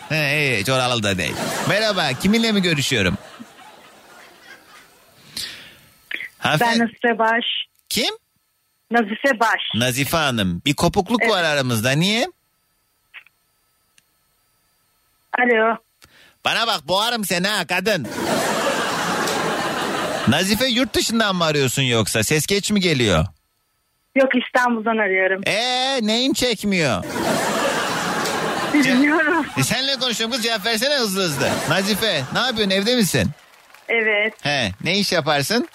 He, 0.08 0.56
hiç 0.60 0.68
oralı 0.68 1.02
da 1.02 1.18
değil. 1.18 1.34
Merhaba 1.68 2.12
kiminle 2.22 2.52
mi 2.52 2.62
görüşüyorum? 2.62 3.18
ben 6.44 6.48
Hanımefendi, 6.48 6.78
Nasibe 6.78 7.18
Baş. 7.18 7.44
Kim? 7.88 8.14
Nazife 8.90 9.40
Baş. 9.40 9.60
Nazife 9.74 10.16
Hanım. 10.16 10.62
Bir 10.66 10.74
kopukluk 10.74 11.28
var 11.28 11.44
aramızda. 11.44 11.90
Niye? 11.90 12.26
Alo, 15.38 15.76
Bana 16.44 16.66
bak 16.66 16.88
boğarım 16.88 17.24
seni 17.24 17.48
ha 17.48 17.66
kadın. 17.66 18.06
Nazife 20.28 20.66
yurt 20.66 20.94
dışından 20.94 21.36
mı 21.36 21.44
arıyorsun 21.44 21.82
yoksa? 21.82 22.22
Ses 22.22 22.46
geç 22.46 22.70
mi 22.70 22.80
geliyor? 22.80 23.26
yok 24.16 24.28
İstanbul'dan 24.46 24.96
arıyorum. 24.96 25.42
Ee 25.46 25.98
neyin 26.02 26.32
çekmiyor? 26.32 27.04
Bilmiyorum. 28.74 29.46
E 29.58 29.62
senle 29.62 29.96
konuşuyorum 29.96 30.36
kız 30.36 30.42
cevap 30.44 30.66
versene 30.66 30.94
hızlı 30.94 31.22
hızlı. 31.22 31.48
Nazife 31.68 32.22
ne 32.32 32.38
yapıyorsun 32.38 32.70
evde 32.70 32.96
misin? 32.96 33.30
Evet. 33.88 34.34
He, 34.42 34.72
ne 34.84 34.98
iş 34.98 35.12
yaparsın? 35.12 35.68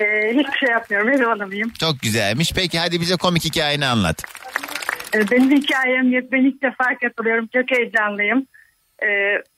Ee, 0.00 0.30
hiçbir 0.30 0.58
şey 0.58 0.68
yapmıyorum. 0.70 1.08
Ev 1.08 1.24
hanımıyım. 1.24 1.70
Çok 1.80 2.00
güzelmiş. 2.00 2.52
Peki 2.52 2.78
hadi 2.78 3.00
bize 3.00 3.16
komik 3.16 3.44
hikayeni 3.44 3.86
anlat. 3.86 4.22
Ee, 5.14 5.30
benim 5.30 5.50
hikayem 5.62 6.12
yok. 6.12 6.24
Ben 6.32 6.44
ilk 6.44 6.62
defa 6.62 6.84
katılıyorum. 7.02 7.48
Çok 7.52 7.70
heyecanlıyım. 7.78 8.46
Ee, 9.02 9.06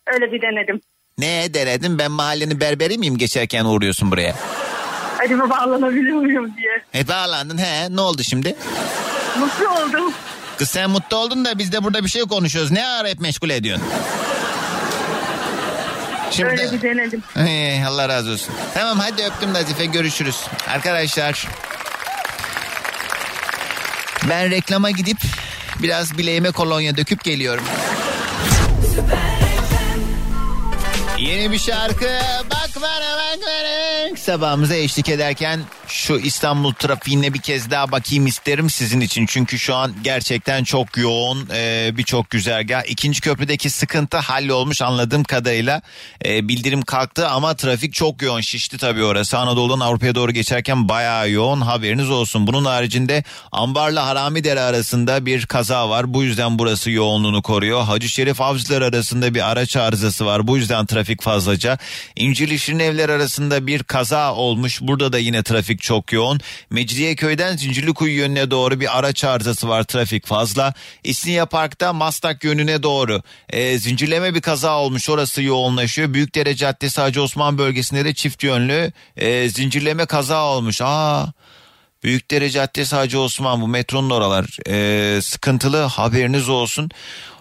öyle 0.06 0.32
bir 0.32 0.42
denedim. 0.42 0.80
Ne 1.18 1.54
denedin? 1.54 1.98
Ben 1.98 2.10
mahallenin 2.10 2.60
berberi 2.60 2.98
miyim 2.98 3.18
geçerken 3.18 3.64
uğruyorsun 3.64 4.10
buraya? 4.10 4.34
Acaba 5.18 5.50
bağlanabiliyor 5.50 6.16
muyum 6.16 6.52
diye. 6.56 7.02
E 7.02 7.08
bağlandın 7.08 7.58
he. 7.58 7.96
Ne 7.96 8.00
oldu 8.00 8.22
şimdi? 8.22 8.56
Mutlu 9.38 9.68
oldum. 9.68 10.12
Kız 10.58 10.70
sen 10.70 10.90
mutlu 10.90 11.16
oldun 11.16 11.44
da 11.44 11.58
biz 11.58 11.72
de 11.72 11.84
burada 11.84 12.04
bir 12.04 12.08
şey 12.08 12.22
konuşuyoruz. 12.22 12.70
Ne 12.72 12.86
ara 12.86 13.08
hep 13.08 13.20
meşgul 13.20 13.50
ediyorsun? 13.50 13.86
Şimdi... 16.30 16.50
Öyle 16.50 16.72
bir 16.72 16.82
denedim. 16.82 17.22
Allah 17.88 18.08
razı 18.08 18.30
olsun. 18.30 18.54
Tamam 18.74 18.98
hadi 18.98 19.24
öptüm 19.24 19.52
Nazife 19.52 19.84
görüşürüz. 19.84 20.40
Arkadaşlar 20.68 21.48
ben 24.28 24.50
reklama 24.50 24.90
gidip 24.90 25.18
biraz 25.82 26.18
bileğime 26.18 26.50
kolonya 26.50 26.96
döküp 26.96 27.24
geliyorum. 27.24 27.64
Yeni 31.18 31.52
bir 31.52 31.58
şarkı 31.58 32.10
bak 32.50 32.70
bana 32.76 33.16
bak 33.16 33.38
bana. 33.46 34.16
Sabahımıza 34.16 34.74
eşlik 34.74 35.08
ederken 35.08 35.60
şu 35.92 36.18
İstanbul 36.18 36.72
trafiğine 36.72 37.34
bir 37.34 37.38
kez 37.38 37.70
daha 37.70 37.92
bakayım 37.92 38.26
isterim 38.26 38.70
sizin 38.70 39.00
için. 39.00 39.26
Çünkü 39.26 39.58
şu 39.58 39.74
an 39.74 39.94
gerçekten 40.02 40.64
çok 40.64 40.96
yoğun 40.96 41.48
e, 41.54 41.90
birçok 41.96 42.30
güzergah. 42.30 42.82
İkinci 42.88 43.20
köprüdeki 43.20 43.70
sıkıntı 43.70 44.16
hallolmuş 44.16 44.82
anladığım 44.82 45.24
kadarıyla. 45.24 45.82
E, 46.24 46.48
bildirim 46.48 46.82
kalktı 46.82 47.28
ama 47.28 47.54
trafik 47.54 47.94
çok 47.94 48.22
yoğun 48.22 48.40
şişti 48.40 48.78
tabii 48.78 49.04
orası. 49.04 49.38
Anadolu'dan 49.38 49.80
Avrupa'ya 49.80 50.14
doğru 50.14 50.32
geçerken 50.32 50.88
bayağı 50.88 51.30
yoğun 51.30 51.60
haberiniz 51.60 52.10
olsun. 52.10 52.46
Bunun 52.46 52.64
haricinde 52.64 53.24
Ambar'la 53.52 54.06
Haramidere 54.06 54.60
arasında 54.60 55.26
bir 55.26 55.46
kaza 55.46 55.88
var. 55.88 56.14
Bu 56.14 56.22
yüzden 56.22 56.58
burası 56.58 56.90
yoğunluğunu 56.90 57.42
koruyor. 57.42 57.82
Hacı 57.82 58.08
Şerif 58.08 58.40
Avcılar 58.40 58.82
arasında 58.82 59.34
bir 59.34 59.50
araç 59.50 59.76
arızası 59.76 60.26
var. 60.26 60.46
Bu 60.46 60.56
yüzden 60.56 60.86
trafik 60.86 61.22
fazlaca. 61.22 61.78
İncili 62.16 62.58
Şirinevler 62.58 63.08
arasında 63.08 63.66
bir 63.66 63.82
kaza 63.82 64.34
olmuş. 64.34 64.80
Burada 64.80 65.12
da 65.12 65.18
yine 65.18 65.42
trafik 65.42 65.79
çok 65.80 66.12
yoğun. 66.12 66.40
Mecidiyeköy'den 66.70 67.56
Zincirlikuyu 67.56 68.16
yönüne 68.16 68.50
doğru 68.50 68.80
bir 68.80 68.98
araç 68.98 69.24
arızası 69.24 69.68
var. 69.68 69.82
Trafik 69.82 70.26
fazla. 70.26 70.74
İstinye 71.04 71.44
Park'ta 71.44 71.92
Maslak 71.92 72.44
yönüne 72.44 72.82
doğru 72.82 73.22
e, 73.50 73.78
zincirleme 73.78 74.34
bir 74.34 74.40
kaza 74.40 74.78
olmuş. 74.78 75.08
Orası 75.08 75.42
yoğunlaşıyor. 75.42 76.14
Büyükdere 76.14 76.56
Caddesi 76.56 77.00
Hacı 77.00 77.22
Osman 77.22 77.58
bölgesinde 77.58 78.04
de 78.04 78.14
çift 78.14 78.42
yönlü 78.42 78.92
e, 79.16 79.48
zincirleme 79.48 80.06
kaza 80.06 80.44
olmuş. 80.44 80.80
Aa 80.82 81.32
Büyükdere 82.02 82.50
Caddesi 82.50 82.96
Hacı 82.96 83.20
Osman 83.20 83.60
bu 83.60 83.68
metronun 83.68 84.10
oralar 84.10 84.58
e, 84.68 85.22
sıkıntılı 85.22 85.76
haberiniz 85.76 86.48
olsun. 86.48 86.90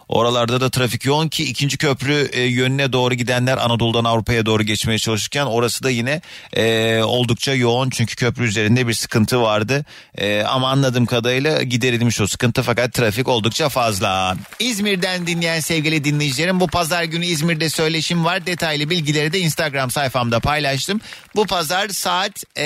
Oralarda 0.09 0.61
da 0.61 0.69
trafik 0.69 1.05
yoğun 1.05 1.27
ki 1.27 1.43
ikinci 1.43 1.77
köprü 1.77 2.29
e, 2.31 2.41
yönüne 2.41 2.93
doğru 2.93 3.13
gidenler 3.13 3.57
Anadolu'dan 3.57 4.03
Avrupa'ya 4.03 4.45
doğru 4.45 4.63
geçmeye 4.63 4.97
çalışırken 4.97 5.45
orası 5.45 5.83
da 5.83 5.89
yine 5.89 6.21
e, 6.53 7.01
oldukça 7.03 7.53
yoğun 7.53 7.89
çünkü 7.89 8.15
köprü 8.15 8.47
üzerinde 8.47 8.87
bir 8.87 8.93
sıkıntı 8.93 9.41
vardı. 9.41 9.85
E, 10.17 10.41
ama 10.41 10.69
anladığım 10.69 11.05
kadarıyla 11.05 11.63
giderilmiş 11.63 12.21
o 12.21 12.27
sıkıntı 12.27 12.61
fakat 12.61 12.93
trafik 12.93 13.27
oldukça 13.27 13.69
fazla. 13.69 14.35
İzmir'den 14.59 15.27
dinleyen 15.27 15.59
sevgili 15.59 16.03
dinleyicilerim 16.03 16.59
bu 16.59 16.67
pazar 16.67 17.03
günü 17.03 17.25
İzmir'de 17.25 17.69
söyleşim 17.69 18.25
var. 18.25 18.45
Detaylı 18.45 18.89
bilgileri 18.89 19.33
de 19.33 19.39
Instagram 19.39 19.91
sayfamda 19.91 20.39
paylaştım. 20.39 21.01
Bu 21.35 21.45
pazar 21.45 21.89
saat 21.89 22.43
e, 22.57 22.63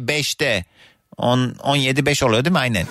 5'te 0.00 0.64
10, 1.16 1.54
17 1.62 2.06
5 2.06 2.22
oluyor 2.22 2.44
değil 2.44 2.52
mi 2.52 2.58
aynen? 2.58 2.86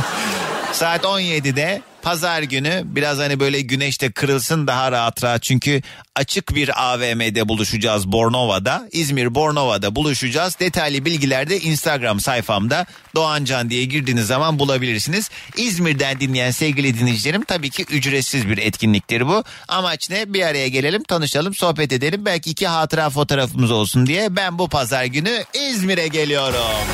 Saat 0.72 1.04
17'de 1.04 1.82
pazar 2.06 2.42
günü 2.42 2.82
biraz 2.84 3.18
hani 3.18 3.40
böyle 3.40 3.60
güneşte 3.60 4.12
kırılsın 4.12 4.66
daha 4.66 4.92
rahat 4.92 5.24
rahat 5.24 5.42
çünkü 5.42 5.82
açık 6.16 6.54
bir 6.54 6.92
AVM'de 6.92 7.48
buluşacağız 7.48 8.12
Bornova'da. 8.12 8.88
İzmir 8.92 9.34
Bornova'da 9.34 9.96
buluşacağız. 9.96 10.58
Detaylı 10.60 11.04
bilgiler 11.04 11.50
de 11.50 11.60
Instagram 11.60 12.20
sayfamda 12.20 12.86
Doğancan 13.14 13.70
diye 13.70 13.84
girdiğiniz 13.84 14.26
zaman 14.26 14.58
bulabilirsiniz. 14.58 15.30
İzmir'den 15.56 16.20
dinleyen 16.20 16.50
sevgili 16.50 16.98
dinleyicilerim 16.98 17.44
tabii 17.44 17.70
ki 17.70 17.84
ücretsiz 17.90 18.48
bir 18.48 18.58
etkinliktir 18.58 19.28
bu. 19.28 19.44
Amaç 19.68 20.10
ne? 20.10 20.34
Bir 20.34 20.42
araya 20.42 20.68
gelelim, 20.68 21.02
tanışalım, 21.02 21.54
sohbet 21.54 21.92
edelim. 21.92 22.24
Belki 22.24 22.50
iki 22.50 22.66
hatıra 22.66 23.10
fotoğrafımız 23.10 23.70
olsun 23.70 24.06
diye 24.06 24.36
ben 24.36 24.58
bu 24.58 24.68
pazar 24.68 25.04
günü 25.04 25.44
İzmir'e 25.54 26.08
geliyorum. 26.08 26.86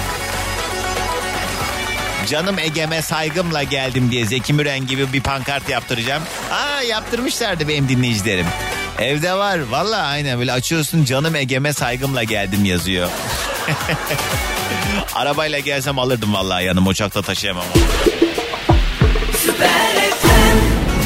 Canım 2.27 2.59
Ege'me 2.59 3.03
saygımla 3.03 3.63
geldim 3.63 4.11
diye 4.11 4.27
Zeki 4.27 4.53
Müren 4.53 4.87
gibi 4.87 5.13
bir 5.13 5.21
pankart 5.21 5.69
yaptıracağım. 5.69 6.23
Aa 6.51 6.83
yaptırmışlardı 6.83 7.69
benim 7.69 7.89
dinleyicilerim. 7.89 8.47
Evde 8.99 9.35
var 9.35 9.59
valla 9.71 9.97
aynen 9.97 10.39
böyle 10.39 10.53
açıyorsun 10.53 11.05
canım 11.05 11.37
Ege'me 11.37 11.73
saygımla 11.73 12.23
geldim 12.23 12.65
yazıyor. 12.65 13.09
Arabayla 15.15 15.59
gelsem 15.59 15.99
alırdım 15.99 16.35
vallahi 16.35 16.65
yanım 16.65 16.87
uçakta 16.87 17.23
taşıyamam. 17.23 17.65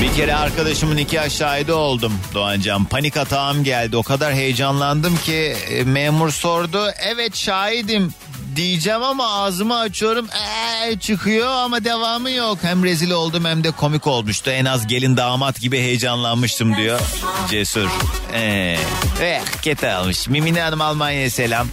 Bir 0.03 0.15
kere 0.15 0.35
arkadaşımın 0.35 0.97
iki 0.97 1.21
aşağıda 1.21 1.75
oldum 1.77 2.13
Doğancan. 2.35 2.85
Panik 2.85 3.17
atağım 3.17 3.65
geldi. 3.65 3.97
O 3.97 4.03
kadar 4.03 4.35
heyecanlandım 4.35 5.17
ki 5.17 5.57
e, 5.71 5.83
memur 5.85 6.31
sordu. 6.31 6.91
Evet 6.99 7.37
şahidim 7.37 8.15
diyeceğim 8.57 9.03
ama 9.03 9.33
ağzımı 9.33 9.79
açıyorum 9.79 10.29
ee, 10.29 10.99
çıkıyor 10.99 11.49
ama 11.49 11.85
devamı 11.85 12.31
yok. 12.31 12.59
Hem 12.63 12.85
rezil 12.85 13.11
oldum 13.11 13.45
hem 13.45 13.65
de 13.65 13.71
komik 13.71 14.07
olmuştu. 14.07 14.51
En 14.51 14.65
az 14.65 14.87
gelin 14.87 15.17
damat 15.17 15.61
gibi 15.61 15.79
heyecanlanmıştım 15.79 16.77
diyor. 16.77 17.01
Cesur. 17.51 17.89
Ee, 18.35 18.77
eh, 19.23 19.41
kete 19.63 19.93
almış. 19.93 20.29
Mimine 20.29 20.61
Hanım 20.61 20.81
Almanya'ya 20.81 21.31
selam. 21.31 21.67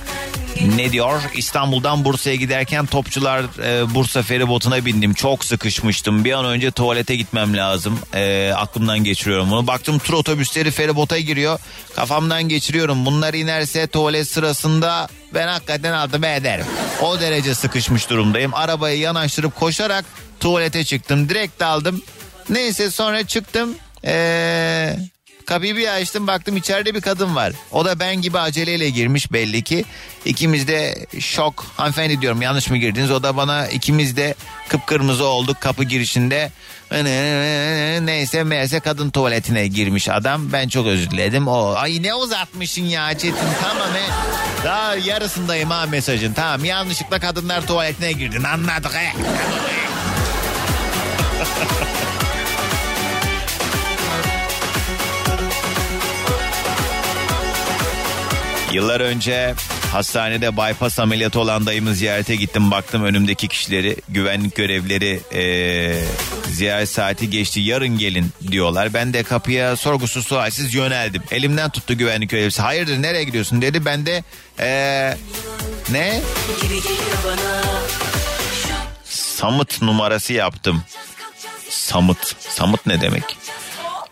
Ne 0.76 0.92
diyor? 0.92 1.22
İstanbul'dan 1.36 2.06
Bursa'ya 2.06 2.36
giderken 2.36 2.86
Topçular 2.86 3.44
e, 3.64 3.94
Bursa 3.96 4.22
feribotuna 4.22 4.86
bindim. 4.86 5.14
Çok 5.14 5.46
sıkışmıştım. 5.46 6.26
Bir 6.26 6.32
an 6.32 6.46
önce 6.46 6.72
tuvalete 6.72 7.16
gitmem 7.16 7.58
lazım. 7.58 8.00
E, 8.14 8.54
aklımdan 8.56 9.04
geçiriyorum 9.04 9.52
bunu. 9.52 9.68
Baktım 9.68 10.00
tur 10.00 10.14
otobüsleri 10.14 10.72
feribota 10.72 11.20
giriyor. 11.20 11.60
Kafamdan 11.96 12.44
geçiriyorum. 12.44 13.06
Bunlar 13.06 13.34
inerse 13.34 13.88
tuvalet 13.88 14.28
sırasında 14.28 15.08
ben 15.34 15.48
hakikaten 15.48 15.94
altıma 15.94 16.28
ederim. 16.28 16.66
O 17.02 17.20
derece 17.20 17.56
sıkışmış 17.56 18.10
durumdayım. 18.10 18.54
Arabayı 18.54 19.00
yanaştırıp 19.00 19.56
koşarak 19.56 20.06
tuvalete 20.40 20.84
çıktım. 20.84 21.30
Direkt 21.30 21.60
daldım. 21.60 22.02
Neyse 22.50 22.92
sonra 22.92 23.28
çıktım. 23.28 23.76
Eee... 24.04 24.98
Kapıyı 25.46 25.76
bir 25.76 25.88
açtım 25.88 26.28
baktım 26.28 26.58
içeride 26.58 26.96
bir 26.96 27.02
kadın 27.02 27.36
var. 27.36 27.54
O 27.72 27.86
da 27.86 28.00
ben 28.00 28.22
gibi 28.22 28.40
aceleyle 28.40 28.90
girmiş 28.90 29.32
belli 29.32 29.64
ki. 29.64 29.86
İkimiz 30.26 30.68
de 30.68 31.06
şok. 31.20 31.66
Hanımefendi 31.78 32.22
diyorum 32.22 32.42
yanlış 32.42 32.70
mı 32.70 32.78
girdiniz? 32.78 33.12
O 33.12 33.24
da 33.24 33.38
bana 33.38 33.68
ikimiz 33.68 34.18
de 34.18 34.36
kıpkırmızı 34.70 35.26
olduk 35.26 35.62
kapı 35.62 35.84
girişinde. 35.84 36.52
Neyse 38.06 38.44
meğerse 38.44 38.80
kadın 38.80 39.10
tuvaletine 39.10 39.68
girmiş 39.68 40.10
adam. 40.10 40.54
Ben 40.54 40.68
çok 40.68 40.88
özür 40.88 41.10
diledim. 41.10 41.48
O 41.48 41.74
ay 41.76 42.04
ne 42.04 42.14
uzatmışsın 42.14 42.82
ya 42.82 43.14
Çetin 43.14 43.34
tamam 43.62 43.90
he. 43.94 44.10
Daha 44.66 44.96
yarısındayım 44.96 45.70
ha 45.70 45.86
mesajın. 45.86 46.34
Tamam 46.34 46.66
yanlışlıkla 46.66 47.20
kadınlar 47.20 47.68
tuvaletine 47.68 48.12
girdin 48.12 48.44
anladık 48.44 48.96
he. 48.96 49.14
Yıllar 58.74 59.00
önce 59.00 59.54
hastanede 59.94 60.58
bypass 60.58 61.00
ameliyatı 61.00 61.40
olan 61.40 61.66
dayımı 61.66 61.94
ziyarete 61.94 62.36
gittim. 62.36 62.72
Baktım 62.72 63.04
önümdeki 63.04 63.48
kişileri 63.48 63.96
güvenlik 64.10 64.56
görevleri 64.56 65.22
ee, 65.34 66.04
ziyaret 66.52 66.90
saati 66.90 67.30
geçti 67.30 67.60
yarın 67.60 67.98
gelin 67.98 68.30
diyorlar. 68.52 68.94
Ben 68.94 69.14
de 69.14 69.24
kapıya 69.24 69.76
sorgusuz 69.76 70.28
sualsiz 70.28 70.74
yöneldim. 70.74 71.24
Elimden 71.32 71.70
tuttu 71.70 71.98
güvenlik 71.98 72.30
görevlisi. 72.30 72.62
Hayırdır 72.62 73.02
nereye 73.02 73.24
gidiyorsun 73.24 73.62
dedi. 73.62 73.86
Ben 73.86 74.06
de 74.06 74.24
ee, 74.60 75.18
ne? 75.92 76.22
Samıt 79.04 79.82
numarası 79.82 80.34
yaptım. 80.34 80.84
Samıt. 81.70 82.36
Samıt 82.40 82.86
ne 82.86 83.02
demek? 83.02 83.38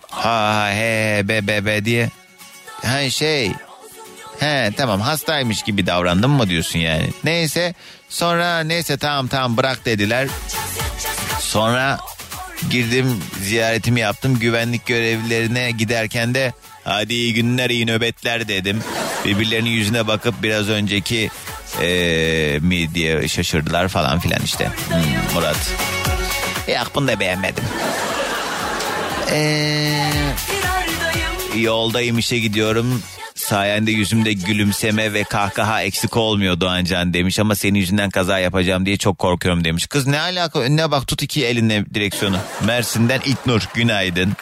Ha 0.10 0.70
he 0.70 1.22
be 1.24 1.48
be 1.48 1.66
be 1.66 1.86
diye. 1.86 2.10
Ha 2.84 3.10
şey 3.10 3.52
He 4.42 4.72
tamam 4.78 5.02
hastaymış 5.02 5.62
gibi 5.64 5.86
davrandım 5.88 6.32
mı 6.32 6.50
diyorsun 6.50 6.80
yani. 6.80 7.10
Neyse 7.24 7.74
sonra 8.10 8.60
neyse 8.60 8.98
tamam 8.98 9.28
tamam 9.28 9.58
bırak 9.58 9.86
dediler. 9.86 10.28
Sonra 11.40 12.00
girdim 12.70 13.24
ziyaretimi 13.42 14.00
yaptım 14.00 14.40
güvenlik 14.40 14.86
görevlilerine 14.86 15.72
giderken 15.72 16.34
de 16.34 16.54
hadi 16.84 17.14
iyi 17.14 17.34
günler 17.34 17.70
iyi 17.70 17.86
nöbetler 17.88 18.48
dedim. 18.48 18.84
Birbirlerinin 19.26 19.70
yüzüne 19.70 20.08
bakıp 20.08 20.44
biraz 20.44 20.70
önceki 20.70 21.30
eee, 21.82 22.60
mi 22.60 22.94
diye 22.96 23.28
şaşırdılar 23.28 23.88
falan 23.88 24.20
filan 24.20 24.40
işte. 24.46 24.66
Hmm, 24.90 25.36
Murat. 25.36 25.72
Yok 26.68 26.92
bunu 26.96 27.08
da 27.08 27.20
beğenmedim. 27.20 27.64
Eee, 29.32 30.04
yoldayım 31.56 32.18
işe 32.18 32.40
gidiyorum. 32.40 33.04
Sayende 33.42 33.92
yüzümde 33.92 34.34
gülümseme 34.34 35.14
ve 35.14 35.24
kahkaha 35.24 35.82
eksik 35.82 36.18
olmuyor 36.18 36.60
Doğancan 36.60 37.14
demiş 37.14 37.40
ama 37.40 37.56
senin 37.56 37.80
yüzünden 37.80 38.10
kaza 38.10 38.40
yapacağım 38.40 38.86
diye 38.86 38.98
çok 38.98 39.18
korkuyorum 39.18 39.64
demiş. 39.64 39.88
Kız 39.88 40.08
ne 40.08 40.20
alaka 40.20 40.60
önüne 40.60 40.92
bak 40.92 41.08
tut 41.08 41.24
iki 41.24 41.46
elinle 41.46 41.86
direksiyonu. 41.94 42.38
Mersin'den 42.66 43.20
İknur 43.26 43.62
günaydın. 43.74 44.34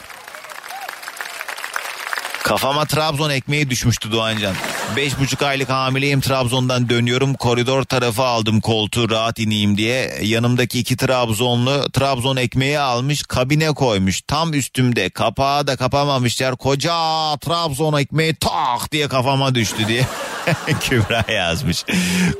Kafama 2.43 2.85
Trabzon 2.85 3.29
ekmeği 3.29 3.69
düşmüştü 3.69 4.11
Doğancan. 4.11 4.55
Beş 4.95 5.19
buçuk 5.19 5.41
aylık 5.41 5.69
hamileyim 5.69 6.21
Trabzon'dan 6.21 6.89
dönüyorum. 6.89 7.33
Koridor 7.33 7.83
tarafı 7.83 8.23
aldım 8.23 8.61
koltuğu 8.61 9.09
rahat 9.09 9.39
ineyim 9.39 9.77
diye. 9.77 10.19
Yanımdaki 10.21 10.79
iki 10.79 10.97
Trabzonlu 10.97 11.91
Trabzon 11.91 12.35
ekmeği 12.35 12.79
almış 12.79 13.23
kabine 13.23 13.67
koymuş. 13.67 14.21
Tam 14.21 14.53
üstümde 14.53 15.09
kapağı 15.09 15.67
da 15.67 15.75
kapamamışlar. 15.75 16.55
Koca 16.57 16.91
Trabzon 17.37 17.99
ekmeği 18.01 18.35
tak 18.35 18.91
diye 18.91 19.07
kafama 19.07 19.55
düştü 19.55 19.87
diye. 19.87 20.05
Kübra 20.81 21.31
yazmış. 21.31 21.85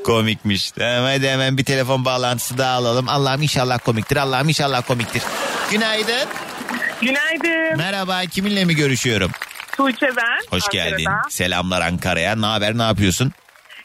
Komikmiş. 0.06 0.72
Hadi 0.80 1.30
hemen 1.30 1.58
bir 1.58 1.66
telefon 1.66 2.06
bağlantısı 2.06 2.58
daha 2.58 2.76
alalım. 2.76 3.10
Allah'ım 3.10 3.42
inşallah 3.42 3.80
komiktir. 3.80 4.18
Allah'ım 4.18 4.50
inşallah 4.50 4.82
komiktir. 4.88 5.22
Günaydın. 5.72 6.30
Günaydın. 7.02 7.78
Merhaba 7.78 8.22
kiminle 8.26 8.66
mi 8.66 8.76
görüşüyorum? 8.76 9.32
Tuğçe 9.80 10.08
ben. 10.18 10.40
Hoş 10.58 10.70
geldin. 10.70 11.06
Ankara'da. 11.06 11.30
Selamlar 11.30 11.82
Ankara'ya. 11.82 12.36
Ne 12.36 12.46
haber 12.46 12.78
ne 12.78 12.82
yapıyorsun? 12.84 13.32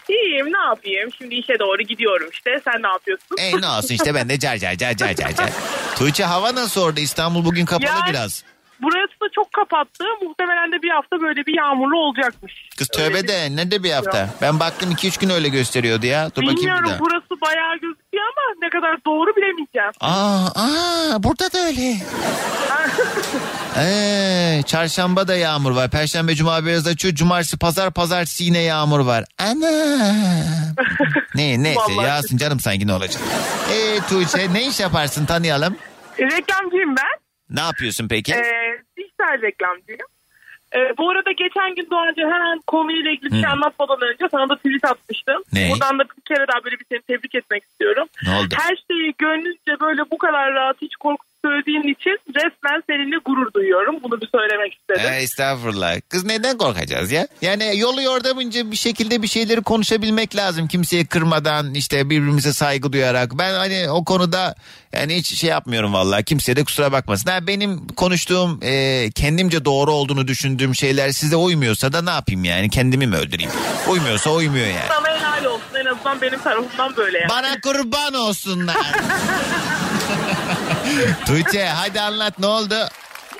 İyiyim 0.08 0.46
ne 0.46 0.58
yapayım? 0.68 1.10
Şimdi 1.18 1.34
işe 1.34 1.58
doğru 1.58 1.82
gidiyorum 1.82 2.28
işte. 2.32 2.60
Sen 2.64 2.82
ne 2.82 2.88
yapıyorsun? 2.88 3.36
Ey 3.38 3.52
ne 3.60 3.66
olsun 3.68 3.94
işte 3.94 4.14
ben 4.14 4.28
de 4.28 4.38
car 4.38 4.56
car 4.56 4.74
car 4.76 4.96
car 4.96 5.14
car 5.14 5.34
car. 5.34 5.50
Tuğçe 5.98 6.24
hava 6.24 6.54
nasıl 6.54 6.80
orada? 6.82 7.00
İstanbul 7.00 7.44
bugün 7.44 7.64
kapalı 7.64 7.86
Ya, 7.86 8.06
biraz. 8.10 8.44
Burası 8.82 9.20
da 9.22 9.26
çok 9.34 9.52
kapattı. 9.52 10.04
Muhtemelen 10.22 10.72
de 10.72 10.82
bir 10.82 10.90
hafta 10.90 11.20
böyle 11.20 11.46
bir 11.46 11.54
yağmurlu 11.56 11.98
olacakmış. 11.98 12.52
Kız 12.78 12.88
tövbe 12.88 13.28
de 13.28 13.56
ne 13.56 13.70
de 13.70 13.82
bir 13.82 13.92
hafta. 13.92 14.28
Ben 14.42 14.60
baktım 14.60 14.92
2-3 14.92 15.20
gün 15.20 15.30
öyle 15.30 15.48
gösteriyordu 15.48 16.06
ya. 16.06 16.30
Dur 16.30 16.42
bakayım 16.42 16.52
bir 16.52 16.56
Bilmiyorum 16.56 16.90
daha. 16.90 16.98
burası 16.98 17.40
bayağı 17.40 17.72
gözüküyor 17.74 18.03
ama 18.20 18.54
ne 18.62 18.70
kadar 18.70 18.96
doğru 19.06 19.36
bilemeyeceğim. 19.36 19.90
Aa, 20.00 20.46
aa 20.54 21.22
burada 21.22 21.52
da 21.52 21.58
öyle. 21.58 21.96
Ee, 23.76 24.62
çarşamba 24.66 25.28
da 25.28 25.36
yağmur 25.36 25.70
var. 25.70 25.90
Perşembe, 25.90 26.34
cuma 26.34 26.64
biraz 26.66 26.86
açıyor. 26.86 27.14
Cumartesi, 27.14 27.58
pazar, 27.58 27.90
pazartesi 27.90 28.44
yine 28.44 28.58
yağmur 28.58 29.00
var. 29.00 29.24
Ana. 29.38 29.70
ne 31.34 31.62
neyse 31.62 31.80
Vallahi. 31.80 32.06
yağsın 32.06 32.36
canım 32.36 32.60
sanki 32.60 32.86
ne 32.86 32.92
olacak. 32.94 33.22
Ee 33.72 34.00
Tuğçe 34.08 34.52
ne 34.52 34.66
iş 34.66 34.80
yaparsın 34.80 35.26
tanıyalım. 35.26 35.76
Reklamcıyım 36.20 36.96
ben. 36.96 37.20
Ne 37.50 37.60
yapıyorsun 37.60 38.08
peki? 38.08 38.32
Ee, 38.32 38.42
dijital 38.96 39.42
reklamcıyım. 39.42 40.00
Ee, 40.74 40.94
bu 40.98 41.10
arada 41.10 41.32
geçen 41.32 41.74
gün 41.74 41.88
Doğanca 41.90 42.22
hemen 42.22 42.60
konuyla 42.66 43.10
ilgili 43.10 43.32
bir 43.32 43.40
şey 43.40 43.46
anlatmadan 43.46 44.00
önce 44.00 44.28
sana 44.30 44.48
da 44.48 44.56
tweet 44.56 44.84
atmıştım. 44.84 45.42
Ne? 45.52 45.70
Buradan 45.70 45.98
da 45.98 46.02
bir 46.02 46.22
kere 46.34 46.46
daha 46.48 46.64
böyle 46.64 46.76
bir 46.78 46.86
seni 46.88 47.00
tebrik 47.00 47.34
etmek 47.34 47.62
istiyorum. 47.62 48.08
Ne 48.26 48.30
oldu? 48.30 48.54
Her 48.58 48.76
şeyi 48.90 49.14
gönlünce 49.18 49.80
böyle 49.80 50.02
bu 50.10 50.18
kadar 50.18 50.54
rahat 50.54 50.76
hiç 50.82 50.96
korku 50.96 51.26
söylediğin 51.44 51.94
için 51.94 52.18
resmen 52.36 52.82
seninle 52.90 53.16
gurur 53.24 53.52
duyuyorum. 53.52 53.96
Bunu 54.02 54.20
bir 54.20 54.28
söylemek 54.34 54.74
istedim. 54.74 55.12
Ee, 55.12 55.16
estağfurullah. 55.16 56.00
Kız 56.08 56.24
neden 56.24 56.58
korkacağız 56.58 57.12
ya? 57.12 57.28
Yani 57.42 57.72
yolu 57.78 58.02
yordamınca 58.02 58.70
bir 58.70 58.76
şekilde 58.76 59.22
bir 59.22 59.26
şeyleri 59.26 59.62
konuşabilmek 59.62 60.36
lazım. 60.36 60.68
Kimseyi 60.68 61.06
kırmadan 61.06 61.74
işte 61.74 62.10
birbirimize 62.10 62.52
saygı 62.52 62.92
duyarak. 62.92 63.38
Ben 63.38 63.54
hani 63.54 63.90
o 63.90 64.04
konuda 64.04 64.54
yani 64.92 65.16
hiç 65.16 65.40
şey 65.40 65.50
yapmıyorum 65.50 65.92
vallahi. 65.92 66.24
Kimse 66.24 66.56
de 66.56 66.64
kusura 66.64 66.92
bakmasın. 66.92 67.30
Ha, 67.30 67.46
benim 67.46 67.86
konuştuğum 67.86 68.60
e, 68.62 69.10
kendimce 69.14 69.64
doğru 69.64 69.92
olduğunu 69.92 70.28
düşündüğüm 70.28 70.74
şeyler 70.74 71.10
size 71.10 71.36
uymuyorsa 71.36 71.92
da 71.92 72.02
ne 72.02 72.10
yapayım 72.10 72.44
yani? 72.44 72.70
Kendimi 72.70 73.06
mi 73.06 73.16
öldüreyim? 73.16 73.50
Uymuyorsa 73.88 74.30
uymuyor 74.30 74.66
yani. 74.66 74.88
Sana 74.88 75.18
helal 75.18 75.44
olsun 75.44 75.74
en 75.80 75.86
azından 75.86 76.20
benim 76.20 76.38
tarafımdan 76.38 76.96
böyle 76.96 77.18
yani. 77.18 77.28
Bana 77.28 77.60
kurban 77.60 78.14
olsunlar. 78.14 78.76
Tuğçe 81.26 81.64
hadi 81.66 82.00
anlat 82.00 82.38
ne 82.38 82.46
oldu? 82.46 82.74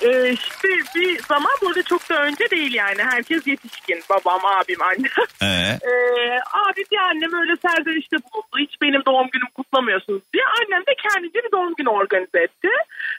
Ee, 0.03 0.32
işte 0.32 0.68
bir 0.95 1.22
zaman 1.22 1.53
burada 1.62 1.82
çok 1.82 2.11
da 2.11 2.22
önce 2.22 2.51
değil 2.51 2.74
yani. 2.74 3.03
Herkes 3.03 3.47
yetişkin. 3.47 4.03
Babam, 4.11 4.40
abim, 4.47 4.82
annem. 4.82 5.11
Ee, 5.42 5.78
Ee, 5.88 6.38
abi 6.68 6.84
bir 6.92 6.99
annem 6.99 7.34
öyle 7.40 7.53
serzenişte 7.66 8.16
bulundu. 8.16 8.57
Hiç 8.59 8.82
benim 8.82 9.03
doğum 9.07 9.28
günümü 9.32 9.51
kutlamıyorsunuz 9.55 10.22
diye. 10.32 10.45
Annem 10.61 10.80
de 10.80 10.92
kendince 11.03 11.38
bir 11.45 11.53
doğum 11.53 11.74
günü 11.74 11.88
organize 11.88 12.38
etti. 12.42 12.68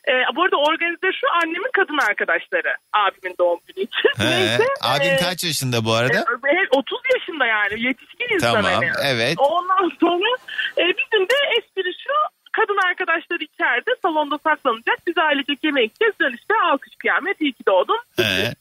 Ee, 0.10 0.12
bu 0.36 0.44
arada 0.44 0.56
organize 0.56 1.08
şu 1.22 1.28
annemin 1.44 1.72
kadın 1.74 1.98
arkadaşları. 2.10 2.76
Abimin 2.94 3.36
doğum 3.40 3.60
günü 3.68 3.84
için. 3.86 4.10
he. 4.18 4.26
Neyse. 4.30 4.66
Abin 4.82 5.06
ee, 5.10 5.18
kaç 5.18 5.44
yaşında 5.44 5.86
bu 5.86 5.94
arada? 5.94 6.20
e, 6.48 6.56
30 6.72 7.00
yaşında 7.16 7.46
yani 7.46 7.82
yetişkin 7.88 8.36
insan 8.36 8.54
Tamam, 8.54 8.72
hani. 8.74 8.90
evet. 9.04 9.36
Ondan 9.38 9.92
sonra 10.00 10.30
e, 10.78 10.84
bizim 11.00 11.22
de 11.30 11.36
espri 11.58 11.92
şu 12.04 12.14
kadın 12.58 12.80
arkadaşlar 12.90 13.40
içeride 13.40 13.92
salonda 14.02 14.38
saklanacak. 14.38 14.98
Biz 15.08 15.18
ailecek 15.18 15.64
yemeğe 15.64 15.86
gideceğiz. 15.86 16.16
Dönüşte 16.22 16.54
alkış 16.72 16.94
kıyamet 16.96 17.42
iyi 17.42 17.54
ki 17.54 17.64
doğdun. 17.68 18.00
He. 18.18 18.54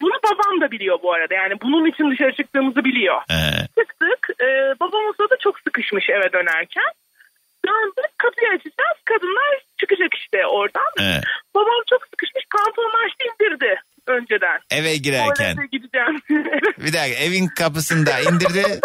Bunu 0.00 0.16
babam 0.24 0.60
da 0.60 0.70
biliyor 0.70 0.98
bu 1.02 1.12
arada. 1.12 1.34
Yani 1.34 1.54
bunun 1.62 1.84
için 1.90 2.10
dışarı 2.10 2.34
çıktığımızı 2.34 2.84
biliyor. 2.84 3.22
He. 3.28 3.66
Çıktık. 3.78 4.20
E, 4.40 4.46
babam 4.80 5.02
o 5.10 5.12
sırada 5.16 5.36
çok 5.40 5.60
sıkışmış 5.60 6.10
eve 6.10 6.32
dönerken. 6.32 6.90
Döndük 7.66 8.18
kapıyı 8.18 8.48
açacağız. 8.48 8.98
Kadınlar 9.04 9.50
çıkacak 9.80 10.14
işte 10.14 10.46
oradan. 10.46 10.90
He. 10.98 11.20
Babam 11.54 11.80
çok 11.90 12.02
sıkışmış. 12.10 12.44
Pantolonu 12.50 12.96
açtı 13.04 13.24
indirdi 13.30 13.80
önceden. 14.06 14.58
Eve 14.70 14.96
girerken. 14.96 15.34
Tuvalete 15.34 15.66
gideceğim. 15.76 16.20
Bir 16.78 16.92
dakika 16.92 17.18
evin 17.24 17.46
kapısında 17.46 18.18
indirdi. 18.20 18.80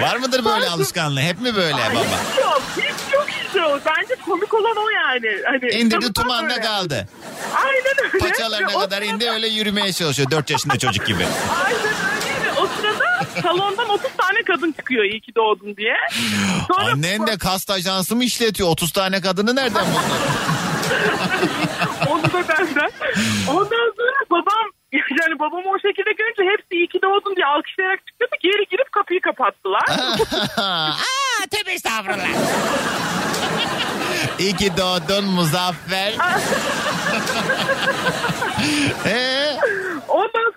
Var 0.00 0.16
mıdır 0.16 0.44
böyle 0.44 0.66
alışkanlığı? 0.68 1.20
Hep 1.20 1.40
mi 1.40 1.56
böyle 1.56 1.76
baba? 1.76 2.04
Hiç 2.04 2.38
yok. 2.38 2.62
Hiç 2.76 3.07
yok 3.56 3.80
işte 3.80 3.90
o. 3.90 3.92
Bence 3.96 4.14
komik 4.24 4.54
olan 4.54 4.76
o 4.76 4.88
yani. 4.90 5.42
Hani, 5.44 5.70
İndirdi 5.72 6.12
tumanda 6.12 6.48
böyle. 6.50 6.60
kaldı. 6.60 7.08
Aynen 7.56 8.12
öyle. 8.14 8.18
Paçalarına 8.18 8.68
Ve 8.68 8.76
o 8.76 8.80
kadar 8.80 9.02
indi 9.02 9.30
öyle 9.30 9.46
yürümeye 9.48 9.92
çalışıyor. 9.92 10.30
4 10.30 10.50
yaşında 10.50 10.78
çocuk 10.78 11.06
gibi. 11.06 11.26
Aynen 11.64 11.80
öyle. 11.80 12.60
O 12.60 12.66
sırada 12.66 13.24
salondan 13.42 13.88
30 13.88 14.02
tane 14.16 14.42
kadın 14.46 14.72
çıkıyor 14.72 15.04
iyi 15.04 15.20
ki 15.20 15.34
doğdun 15.36 15.76
diye. 15.76 15.94
Sonra 16.68 16.92
Annen 16.92 17.26
de 17.26 17.38
kast 17.38 17.70
ajansı 17.70 18.16
mı 18.16 18.24
işletiyor? 18.24 18.68
30 18.68 18.92
tane 18.92 19.20
kadını 19.20 19.56
nereden 19.56 19.84
buldun? 19.86 20.02
onu 22.10 22.22
da 22.22 22.48
benden. 22.48 22.90
Ondan 23.48 23.92
sonra 23.96 24.12
babam 24.30 24.70
yani 25.20 25.38
babamı 25.38 25.68
o 25.70 25.78
şekilde 25.78 26.12
görünce 26.12 26.42
hepsi 26.52 26.74
iyi 26.74 26.88
ki 26.88 26.98
doğdun 27.02 27.36
diye 27.36 27.46
alkışlayarak 27.46 28.06
çıktı. 28.06 28.26
Geri 28.40 28.66
girip 28.70 28.92
kapıyı 28.92 29.20
kapattılar. 29.20 29.82
Aa, 30.56 30.92
tövbe 31.50 31.72
estağfurullah. 31.72 32.28
İyi 34.38 34.56
ki 34.56 34.72
doğdun 34.76 35.24
Muzaffer. 35.24 36.12
Ee? 39.06 39.56
Ondan 40.08 40.52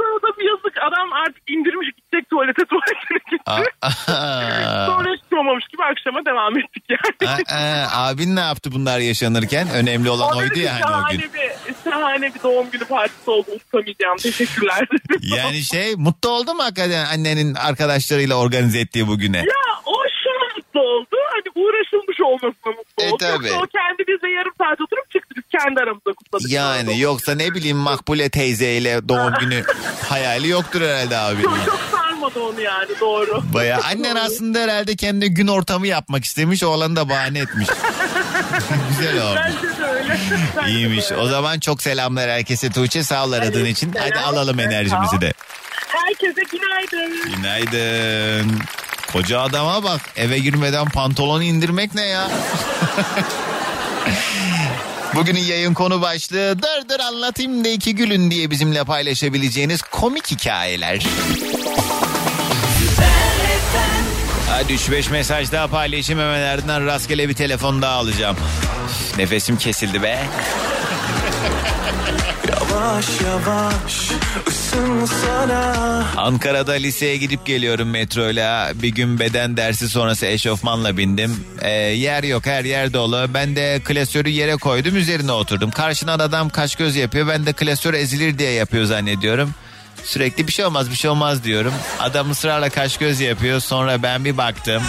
yazık 0.50 0.78
adam 0.88 1.14
artık 1.14 1.44
indirmiş 1.50 1.90
gidecek 1.98 2.30
tuvalete 2.30 2.66
tuvaletine 2.66 3.20
gitti. 3.32 3.72
Sonra 4.92 5.10
hiç 5.16 5.34
olmamış 5.34 5.68
gibi 5.68 5.84
akşama 5.84 6.26
devam 6.26 6.58
ettik 6.58 6.84
yani. 6.90 7.30
Aa, 7.32 7.56
aa, 7.56 8.08
abin 8.08 8.36
ne 8.36 8.40
yaptı 8.40 8.72
bunlar 8.72 9.00
yaşanırken? 9.00 9.68
Önemli 9.70 10.10
olan 10.10 10.38
oydu 10.38 10.60
ya 10.60 10.74
hani 10.74 10.96
o 10.96 11.12
gün. 11.12 11.20
bir, 11.20 11.92
şahane 11.92 12.34
bir 12.36 12.44
doğum 12.44 12.72
günü 12.72 12.86
partisi 12.86 13.32
oldu 13.32 13.52
unutamayacağım. 13.52 14.18
Teşekkürler. 14.18 14.88
Yani 15.22 15.62
şey 15.62 15.96
mutlu 15.96 16.30
oldu 16.30 16.54
mu 16.54 16.64
hakikaten 16.64 17.06
annenin 17.06 17.56
arkadaşlarıyla 17.56 18.36
organize 18.36 18.80
ettiği 18.80 19.08
bugüne? 19.08 19.38
ya 19.38 19.64
o 19.86 19.94
şu 20.24 20.58
mutlu 20.58 20.80
oldu. 20.82 21.16
Hani 21.32 21.66
uğraşılmış 21.66 22.22
olmasına 22.22 22.74
mutlu 22.78 23.04
E, 23.04 23.08
oldu. 23.08 23.18
tabii. 23.20 23.48
Yoksa 23.48 23.58
o 23.64 23.68
kendi 23.68 24.08
bize 24.08 24.28
yarım 24.34 24.52
saat 24.58 24.82
oturup 24.82 25.12
çıktı. 25.12 25.36
Biz 25.38 25.44
kendi 25.60 25.80
aramızda 25.80 26.14
kutladık. 26.14 26.52
Yani 26.52 27.00
yoksa 27.00 27.36
ne 27.36 27.54
bileyim 27.54 27.78
Makbule 27.78 28.30
teyzeyle 28.30 29.10
doğum 29.10 29.34
günü 29.40 29.64
hayali 30.10 30.48
yoktur 30.48 30.82
herhalde 30.82 31.18
abinin. 31.18 31.44
Çok, 31.44 31.66
çok 31.66 31.80
sarmadı 31.92 32.40
onu 32.40 32.62
yani 32.62 32.90
doğru. 33.00 33.42
Baya 33.54 33.82
annen 33.82 34.16
aslında 34.16 34.60
herhalde 34.60 34.96
kendi 34.96 35.30
gün 35.34 35.48
ortamı 35.48 35.88
yapmak 35.88 36.24
istemiş 36.26 36.64
oğlanı 36.64 36.96
da 36.96 37.10
bahane 37.10 37.40
etmiş. 37.40 37.68
Güzel 38.90 39.22
olmuş. 39.28 39.40
Bence 39.46 39.78
de 39.80 39.86
öyle. 39.86 40.10
Bence 40.58 40.68
de 40.68 40.72
İyiymiş. 40.72 41.12
öyle. 41.12 41.22
O 41.22 41.28
zaman 41.28 41.60
çok 41.60 41.82
selamlar 41.82 42.30
herkese 42.30 42.70
Tuğçe 42.70 43.04
sağ 43.04 43.26
ol 43.26 43.32
aradığın 43.32 43.66
için. 43.66 43.94
Hadi 44.00 44.20
alalım 44.20 44.60
enerjimizi 44.60 45.22
de. 45.22 45.34
Herkese 45.88 46.42
günaydın. 46.52 47.32
Günaydın. 47.36 48.60
Koca 49.14 49.42
adama 49.42 49.84
bak 49.84 50.02
eve 50.16 50.40
girmeden 50.40 50.86
pantolonu 50.86 51.44
indirmek 51.44 51.96
ne 51.96 52.06
ya? 52.06 52.32
Bugünün 55.16 55.40
yayın 55.40 55.74
konu 55.74 56.02
başlığı 56.02 56.62
dır 56.62 56.90
dır 56.90 57.00
anlatayım 57.00 57.66
da 57.66 57.70
iki 57.70 57.96
gülün 57.96 58.32
diye 58.32 58.52
bizimle 58.52 58.84
paylaşabileceğiniz 58.84 59.82
komik 59.82 60.32
hikayeler. 60.32 61.04
Hadi 64.50 64.74
3-5 64.74 65.12
mesaj 65.12 65.52
daha 65.52 65.68
paylaşayım 65.68 66.22
hemen 66.22 66.42
ardından 66.42 66.86
rastgele 66.86 67.30
bir 67.30 67.34
telefon 67.34 67.82
daha 67.82 67.94
alacağım. 67.94 68.38
Nefesim 69.18 69.58
kesildi 69.58 70.02
be. 70.04 70.20
Yavaş 72.50 73.06
yavaş 73.22 74.12
Ankara'da 76.18 76.72
liseye 76.72 77.18
gidip 77.18 77.46
geliyorum 77.46 77.90
metroyla. 77.90 78.72
Bir 78.76 78.90
gün 78.90 79.20
beden 79.20 79.58
dersi 79.58 79.90
sonrası 79.90 80.26
eşofmanla 80.26 80.98
bindim. 80.98 81.46
Ee, 81.62 81.70
yer 81.72 82.24
yok 82.24 82.46
her 82.46 82.66
yer 82.66 82.94
dolu. 82.94 83.26
Ben 83.34 83.56
de 83.56 83.82
klasörü 83.86 84.30
yere 84.30 84.56
koydum 84.56 84.96
üzerine 84.96 85.32
oturdum. 85.32 85.72
Karşıdan 85.72 86.20
adam 86.20 86.50
kaş 86.50 86.76
göz 86.76 86.96
yapıyor. 86.96 87.28
Ben 87.28 87.46
de 87.46 87.54
klasör 87.54 87.94
ezilir 87.94 88.38
diye 88.40 88.52
yapıyor 88.52 88.86
zannediyorum. 88.86 89.54
Sürekli 90.04 90.48
bir 90.48 90.52
şey 90.54 90.66
olmaz 90.66 90.90
bir 90.92 90.96
şey 90.96 91.10
olmaz 91.12 91.44
diyorum. 91.44 91.74
Adam 92.00 92.32
ısrarla 92.32 92.70
kaş 92.70 92.98
göz 92.98 93.20
yapıyor. 93.20 93.60
Sonra 93.60 94.04
ben 94.04 94.26
bir 94.26 94.38
baktım. 94.38 94.84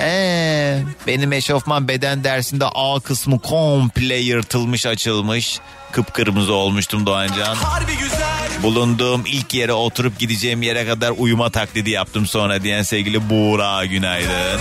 Ee, 0.00 0.82
benim 1.06 1.32
eşofman 1.32 1.88
beden 1.88 2.24
dersinde 2.24 2.64
A 2.74 3.00
kısmı 3.00 3.38
komple 3.40 4.16
yırtılmış 4.16 4.86
açılmış. 4.86 5.58
Kıpkırmızı 5.92 6.52
olmuştum 6.52 7.06
Doğancan. 7.06 7.56
Bulunduğum 8.62 9.22
ilk 9.26 9.54
yere 9.54 9.72
oturup 9.72 10.18
gideceğim 10.18 10.62
yere 10.62 10.86
kadar 10.86 11.12
uyuma 11.18 11.50
taklidi 11.50 11.90
yaptım 11.90 12.26
sonra 12.26 12.62
diyen 12.62 12.82
sevgili 12.82 13.30
Buğra 13.30 13.84
günaydın. 13.84 14.60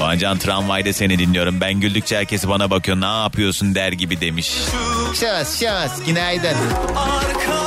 Doğancan 0.00 0.38
tramvayda 0.38 0.92
seni 0.92 1.18
dinliyorum. 1.18 1.60
Ben 1.60 1.74
güldükçe 1.74 2.16
herkes 2.16 2.48
bana 2.48 2.70
bakıyor 2.70 3.00
ne 3.00 3.22
yapıyorsun 3.22 3.74
der 3.74 3.92
gibi 3.92 4.20
demiş. 4.20 4.52
Şahıs 5.20 5.60
şahıs 5.60 6.04
günaydın. 6.06 6.56
Arkadaş 6.96 7.65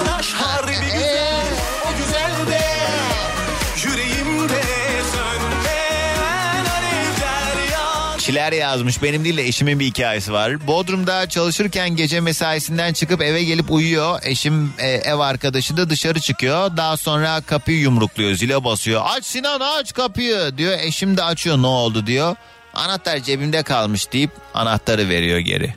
yan 8.29 8.35
Çiler 8.35 8.51
yazmış 8.51 9.03
benim 9.03 9.23
değil 9.23 9.37
de 9.37 9.47
eşimin 9.47 9.79
bir 9.79 9.85
hikayesi 9.85 10.33
var. 10.33 10.67
Bodrum'da 10.67 11.29
çalışırken 11.29 11.95
gece 11.95 12.21
mesaisinden 12.21 12.93
çıkıp 12.93 13.21
eve 13.21 13.43
gelip 13.43 13.71
uyuyor. 13.71 14.19
Eşim 14.23 14.73
e, 14.77 14.87
ev 14.87 15.19
arkadaşı 15.19 15.77
da 15.77 15.89
dışarı 15.89 16.19
çıkıyor. 16.19 16.77
Daha 16.77 16.97
sonra 16.97 17.41
kapıyı 17.41 17.79
yumrukluyor 17.79 18.33
zile 18.33 18.63
basıyor. 18.63 19.01
Aç 19.05 19.25
Sinan 19.25 19.59
aç 19.59 19.93
kapıyı 19.93 20.57
diyor. 20.57 20.79
Eşim 20.79 21.17
de 21.17 21.23
açıyor 21.23 21.57
ne 21.57 21.67
oldu 21.67 22.07
diyor. 22.07 22.35
Anahtar 22.73 23.19
cebimde 23.19 23.63
kalmış 23.63 24.11
deyip 24.11 24.31
anahtarı 24.53 25.09
veriyor 25.09 25.39
geri. 25.39 25.75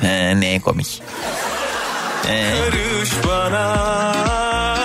He, 0.00 0.40
ne 0.40 0.60
komik. 0.60 1.02
He. 2.26 2.54
Karış 2.58 3.10
bana. 3.28 4.75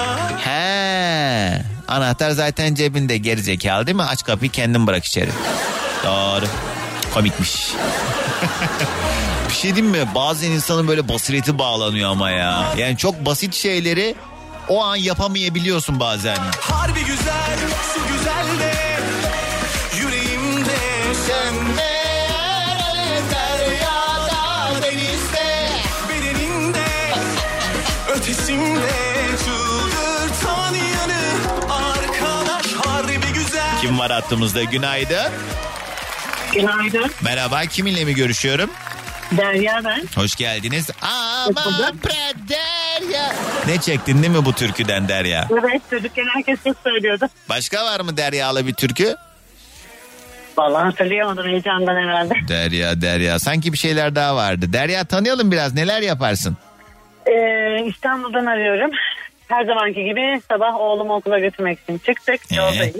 Anahtar 1.92 2.32
zaten 2.32 2.76
cebinde 2.76 3.18
geri 3.18 3.42
zekalı 3.42 3.88
değil 3.88 3.96
mi? 3.96 4.04
Aç 4.04 4.24
kapıyı 4.24 4.52
kendin 4.52 4.88
bırak 4.88 5.06
içeri. 5.06 5.30
Doğru. 6.04 6.46
Komikmiş. 7.14 7.74
bir 9.50 9.54
şey 9.54 9.76
diyeyim 9.76 9.98
mi? 9.98 10.08
Bazen 10.16 10.52
insanın 10.52 10.88
böyle 10.88 11.08
basireti 11.10 11.60
bağlanıyor 11.60 12.10
ama 12.10 12.30
ya. 12.32 12.74
Yani 12.78 12.98
çok 12.98 13.26
basit 13.26 13.54
şeyleri 13.54 14.16
o 14.70 14.84
an 14.84 14.96
yapamayabiliyorsun 14.96 16.00
bazen. 16.00 16.38
Harbi 16.60 17.00
güzel 17.00 17.58
Su 17.94 18.00
güzel 18.14 18.60
de 18.60 18.74
Yüreğimde 20.00 20.78
denizde 24.82 25.70
Bedeninde 26.10 26.86
Ötesinde 28.16 29.11
Kim 33.82 34.00
var 34.00 34.12
hattımızda? 34.12 34.64
Günaydın. 34.64 35.32
Günaydın. 36.54 37.12
Merhaba 37.24 37.62
kiminle 37.62 38.06
mi 38.06 38.16
görüşüyorum? 38.16 38.70
Derya 39.32 39.82
ben. 39.86 40.02
Hoş 40.16 40.36
geldiniz. 40.36 40.90
Aman 41.02 41.96
bre 42.06 42.34
Derya. 42.50 43.34
Ne 43.68 43.78
çektin 43.82 44.24
değil 44.24 44.34
mi 44.34 44.46
bu 44.46 44.54
türküden 44.54 45.08
Derya? 45.08 45.48
Evet 45.52 45.82
çocukken 45.90 46.26
herkes 46.34 46.60
çok 46.64 46.78
söylüyordu. 46.84 47.26
Başka 47.50 47.86
var 47.86 48.00
mı 48.00 48.18
Derya'lı 48.18 48.68
bir 48.68 48.74
türkü? 48.74 49.16
Vallahi 50.58 50.84
hatırlayamadım 50.84 51.48
heyecandan 51.48 51.96
herhalde. 51.96 52.34
Derya 52.48 53.02
Derya 53.02 53.40
sanki 53.40 53.74
bir 53.74 53.78
şeyler 53.78 54.16
daha 54.16 54.36
vardı. 54.36 54.74
Derya 54.74 55.04
tanıyalım 55.06 55.52
biraz 55.52 55.74
neler 55.74 56.02
yaparsın? 56.02 56.58
Ee, 57.26 57.84
İstanbul'dan 57.86 58.46
arıyorum. 58.46 58.92
Her 59.48 59.66
zamanki 59.66 60.04
gibi 60.04 60.42
sabah 60.50 60.76
oğlumu 60.76 61.14
okula 61.16 61.40
götürmek 61.40 61.80
için 61.80 61.98
çıktık. 61.98 62.52
Yoldayız. 62.52 62.96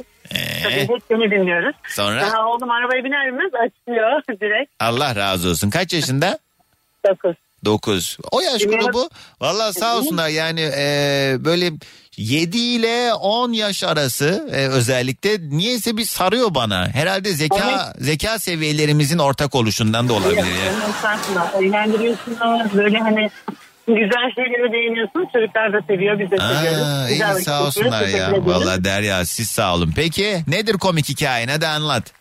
Tabii 0.64 0.74
hep 0.74 0.90
seni 1.08 1.32
dinliyoruz. 1.32 1.76
Sonra? 1.88 2.22
Daha 2.22 2.48
oğlum 2.48 2.70
arabaya 2.72 3.04
biner 3.04 3.28
binmez 3.28 3.52
açıyor 3.54 4.22
direkt. 4.42 4.72
Allah 4.80 5.16
razı 5.16 5.50
olsun. 5.50 5.70
Kaç 5.70 5.94
yaşında? 5.94 6.40
9. 7.10 7.36
9. 7.66 8.18
O 8.32 8.42
yaş 8.42 8.64
grubu 8.64 9.10
valla 9.42 9.74
sağ 9.74 9.98
olsunlar 9.98 10.30
yani 10.30 10.62
e, 10.78 11.36
böyle 11.40 11.72
7 12.18 12.58
ile 12.58 13.14
10 13.14 13.52
yaş 13.52 13.84
arası 13.84 14.50
e, 14.52 14.68
özellikle 14.68 15.50
niyeyse 15.50 15.98
bir 15.98 16.06
sarıyor 16.06 16.56
bana. 16.56 16.88
Herhalde 16.94 17.34
zeka 17.34 17.94
zeka 17.98 18.40
seviyelerimizin 18.40 19.18
ortak 19.18 19.56
oluşundan 19.56 20.10
da 20.10 20.14
olabilir 20.14 20.38
ya. 20.38 20.90
Estağfurullah. 20.90 21.62
Eğlendiriyorsunuz. 21.62 22.74
Böyle 22.74 22.98
hani 23.00 23.30
güzel 23.88 24.32
şeylere 24.36 24.72
değiniyorsunuz. 24.72 25.28
Çocuklar 25.34 25.74
da 25.74 25.82
seviyor. 25.88 26.20
Biz 26.20 26.32
de 26.32 26.38
seviyoruz. 26.38 26.82
Aa, 26.82 27.10
Güzel 27.10 27.26
iyi 27.26 27.32
vakit 27.34 27.44
sağ 27.46 27.64
olsunlar 27.64 28.02
geçiriyoruz. 28.02 28.14
ya. 28.20 28.30
Teşekkür 28.30 28.52
ederiz. 28.52 28.68
Valla 28.68 28.84
Derya 28.84 29.26
siz 29.26 29.50
sağ 29.50 29.76
olun. 29.76 29.94
Peki 29.96 30.38
nedir 30.48 30.74
komik 30.74 31.10
hikayen 31.10 31.48
hadi 31.48 31.68
anlat. 31.68 32.14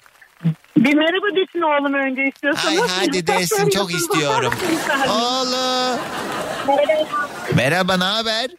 Bir 0.77 0.95
merhaba 0.95 1.27
desin 1.37 1.61
oğlum 1.61 1.95
önce 1.95 2.23
istiyorsanız. 2.35 2.81
Ay 2.83 2.89
hadi 2.89 3.27
desin 3.27 3.69
çok 3.71 3.95
istiyorum. 3.95 4.53
Oğlum. 5.09 5.99
Merhaba 7.57 7.97
ne 7.97 8.05
haber? 8.05 8.51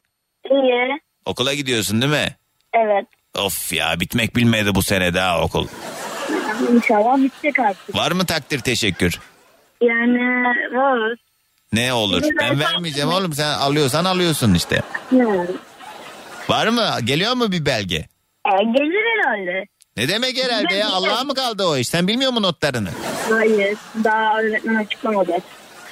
İyi. 0.52 0.99
Okula 1.26 1.54
gidiyorsun 1.54 2.02
değil 2.02 2.12
mi? 2.12 2.36
Evet. 2.74 3.06
Of 3.39 3.74
ya 3.74 3.99
bitmek 3.99 4.36
bilmedi 4.36 4.76
bu 4.76 4.82
sene 4.82 5.14
daha 5.14 5.41
okul. 5.41 5.68
İnşallah 6.74 7.18
bitecek 7.18 7.60
artık. 7.60 7.95
Var 7.95 8.12
mı 8.12 8.26
takdir 8.26 8.60
teşekkür? 8.60 9.20
Yani 9.82 10.43
var. 10.78 11.16
Ne 11.74 11.93
olur? 11.93 12.24
Ben 12.39 12.59
vermeyeceğim 12.59 13.09
oğlum 13.09 13.34
sen 13.34 13.49
alıyorsan 13.53 14.05
alıyorsun 14.05 14.53
işte. 14.53 14.82
Yani. 15.11 15.47
Var 16.49 16.67
mı? 16.67 16.89
Geliyor 17.03 17.34
mu 17.34 17.51
bir 17.51 17.65
belge? 17.65 17.95
E, 18.45 18.63
gelir 18.63 19.03
herhalde. 19.17 19.65
Ne 19.97 20.07
demek 20.07 20.43
herhalde 20.43 20.74
ya? 20.74 20.89
Allah'a 20.89 21.24
mı 21.24 21.34
kaldı 21.34 21.63
o 21.65 21.78
iş? 21.78 21.88
Sen 21.88 22.07
bilmiyor 22.07 22.32
musun 22.32 22.43
notlarını? 22.43 22.89
Hayır. 23.30 23.78
Daha 24.03 24.39
öğretmen 24.39 24.76
açıklamadı. 24.76 25.32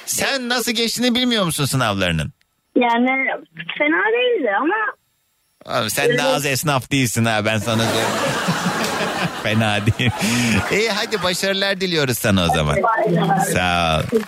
Sen 0.06 0.48
nasıl 0.48 0.72
geçtiğini 0.72 1.14
bilmiyor 1.14 1.44
musun 1.44 1.64
sınavlarının? 1.64 2.32
Yani 2.76 3.06
fena 3.78 4.04
değildi 4.12 4.50
ama 4.60 4.74
Abi 5.66 5.90
sen 5.90 6.08
de 6.18 6.22
az 6.22 6.46
esnaf 6.46 6.90
değilsin 6.90 7.24
ha 7.24 7.44
ben 7.44 7.58
sana 7.58 7.82
söyleyeyim. 7.84 8.08
Fena 9.42 9.78
değil. 9.86 10.10
İyi 10.72 10.90
hadi 10.90 11.22
başarılar 11.22 11.80
diliyoruz 11.80 12.18
sana 12.18 12.44
o 12.44 12.54
zaman. 12.54 12.76
Sağ 13.52 14.00
ol. 14.00 14.18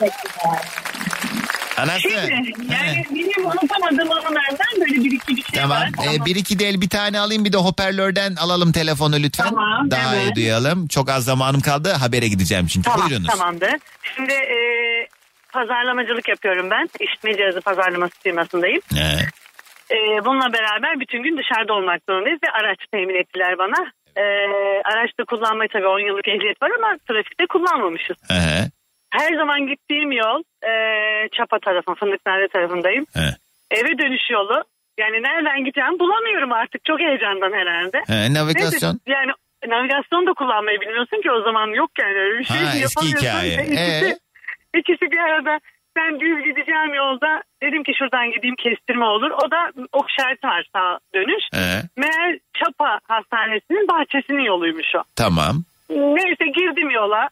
Anası. 1.76 2.00
Şimdi 2.00 2.52
yani 2.72 3.04
benim 3.10 3.46
unutamadığım 3.46 4.10
anılardan 4.10 4.80
böyle 4.80 4.94
bir 5.04 5.12
iki 5.12 5.36
bir 5.36 5.42
şey 5.42 5.60
Tamam. 5.60 5.78
var. 5.80 5.88
Ee, 5.88 6.24
bir 6.24 6.36
iki 6.36 6.58
del 6.58 6.80
bir 6.80 6.88
tane 6.88 7.18
alayım 7.20 7.44
bir 7.44 7.52
de 7.52 7.56
hoparlörden 7.56 8.34
alalım 8.36 8.72
telefonu 8.72 9.16
lütfen. 9.22 9.44
Tamam, 9.48 9.90
Daha 9.90 10.16
evet. 10.16 10.24
iyi 10.26 10.34
duyalım. 10.34 10.88
Çok 10.88 11.10
az 11.10 11.24
zamanım 11.24 11.60
kaldı. 11.60 11.92
Habere 11.92 12.28
gideceğim 12.28 12.66
çünkü. 12.66 12.90
Tamam, 12.90 13.08
Buyurunuz. 13.08 13.28
tamamdır. 13.28 13.72
Şimdi 14.16 14.32
e, 14.32 14.56
pazarlamacılık 15.52 16.28
yapıyorum 16.28 16.70
ben. 16.70 16.88
İşitme 17.00 17.36
cihazı 17.36 17.60
pazarlaması 17.60 18.14
firmasındayım. 18.22 18.80
Ee, 18.96 19.02
E, 19.90 20.24
bununla 20.24 20.52
beraber 20.52 21.00
bütün 21.00 21.22
gün 21.22 21.38
dışarıda 21.38 21.72
olmak 21.72 22.00
zorundayız 22.08 22.38
ve 22.44 22.50
araç 22.50 22.78
temin 22.92 23.14
ettiler 23.20 23.58
bana. 23.58 23.92
E, 24.16 24.22
araçta 24.84 25.24
kullanmayı 25.24 25.68
tabii 25.72 25.86
10 25.86 25.98
yıllık 26.08 26.28
ehliyet 26.28 26.62
var 26.62 26.70
ama 26.78 26.96
trafikte 27.08 27.44
kullanmamışız. 27.46 28.16
hı, 28.30 28.70
Her 29.18 29.36
zaman 29.36 29.66
gittiğim 29.66 30.12
yol 30.12 30.42
e, 30.70 30.72
Çapa 31.36 31.58
tarafı, 31.58 31.94
Fındıknare 31.94 32.48
tarafındayım. 32.48 33.06
hı. 33.14 33.28
Eve 33.70 33.98
dönüş 33.98 34.30
yolu. 34.30 34.64
Yani 34.98 35.16
nereden 35.22 35.64
gideceğim 35.64 35.98
bulamıyorum 35.98 36.52
artık. 36.52 36.84
Çok 36.84 37.00
heyecandan 37.00 37.52
herhalde. 37.52 37.98
He, 38.06 38.34
navigasyon. 38.34 39.00
Neyse, 39.06 39.20
yani 39.20 39.32
navigasyon 39.68 40.26
da 40.26 40.32
kullanmayı 40.32 40.80
bilmiyorsun 40.80 41.22
ki 41.22 41.30
o 41.30 41.42
zaman 41.42 41.66
yok 41.68 41.90
yani 42.00 42.18
öyle 42.18 42.38
bir 42.38 42.44
şey. 42.44 42.56
Ha, 42.56 42.72
eski 42.84 43.06
hikaye. 43.06 43.52
İkisi, 43.54 44.06
Ee? 44.06 44.78
ikisi 44.78 45.04
bir 45.12 45.18
arada 45.18 45.58
ben 45.96 46.20
düz 46.20 46.44
gideceğim 46.44 46.94
yolda 46.94 47.42
dedim 47.62 47.82
ki 47.82 47.92
şuradan 47.98 48.30
gideyim 48.30 48.56
kestirme 48.56 49.04
olur. 49.04 49.30
O 49.30 49.50
da 49.50 49.70
ok 49.92 50.06
şerti 50.20 50.46
var 50.46 50.66
sağ 50.72 50.98
dönüş. 51.14 51.44
Ee, 51.54 51.82
Meğer 51.96 52.38
Çapa 52.54 53.00
Hastanesi'nin 53.08 53.88
bahçesinin 53.88 54.42
yoluymuş 54.44 54.86
o. 54.96 55.02
tamam. 55.16 55.56
Neyse 55.90 56.44
girdim 56.56 56.90
yola. 56.90 57.28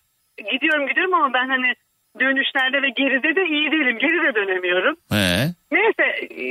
Gidiyorum 0.53 0.87
gidiyorum 0.89 1.15
ama 1.15 1.35
ben 1.35 1.49
hani 1.49 1.75
dönüşlerde 2.21 2.83
ve 2.83 2.89
geride 2.97 3.37
de 3.37 3.45
iyi 3.47 3.73
değilim. 3.73 3.99
Geri 3.99 4.19
de 4.27 4.35
dönemiyorum. 4.35 4.97
He. 5.11 5.29
Neyse 5.73 6.05
e, 6.43 6.45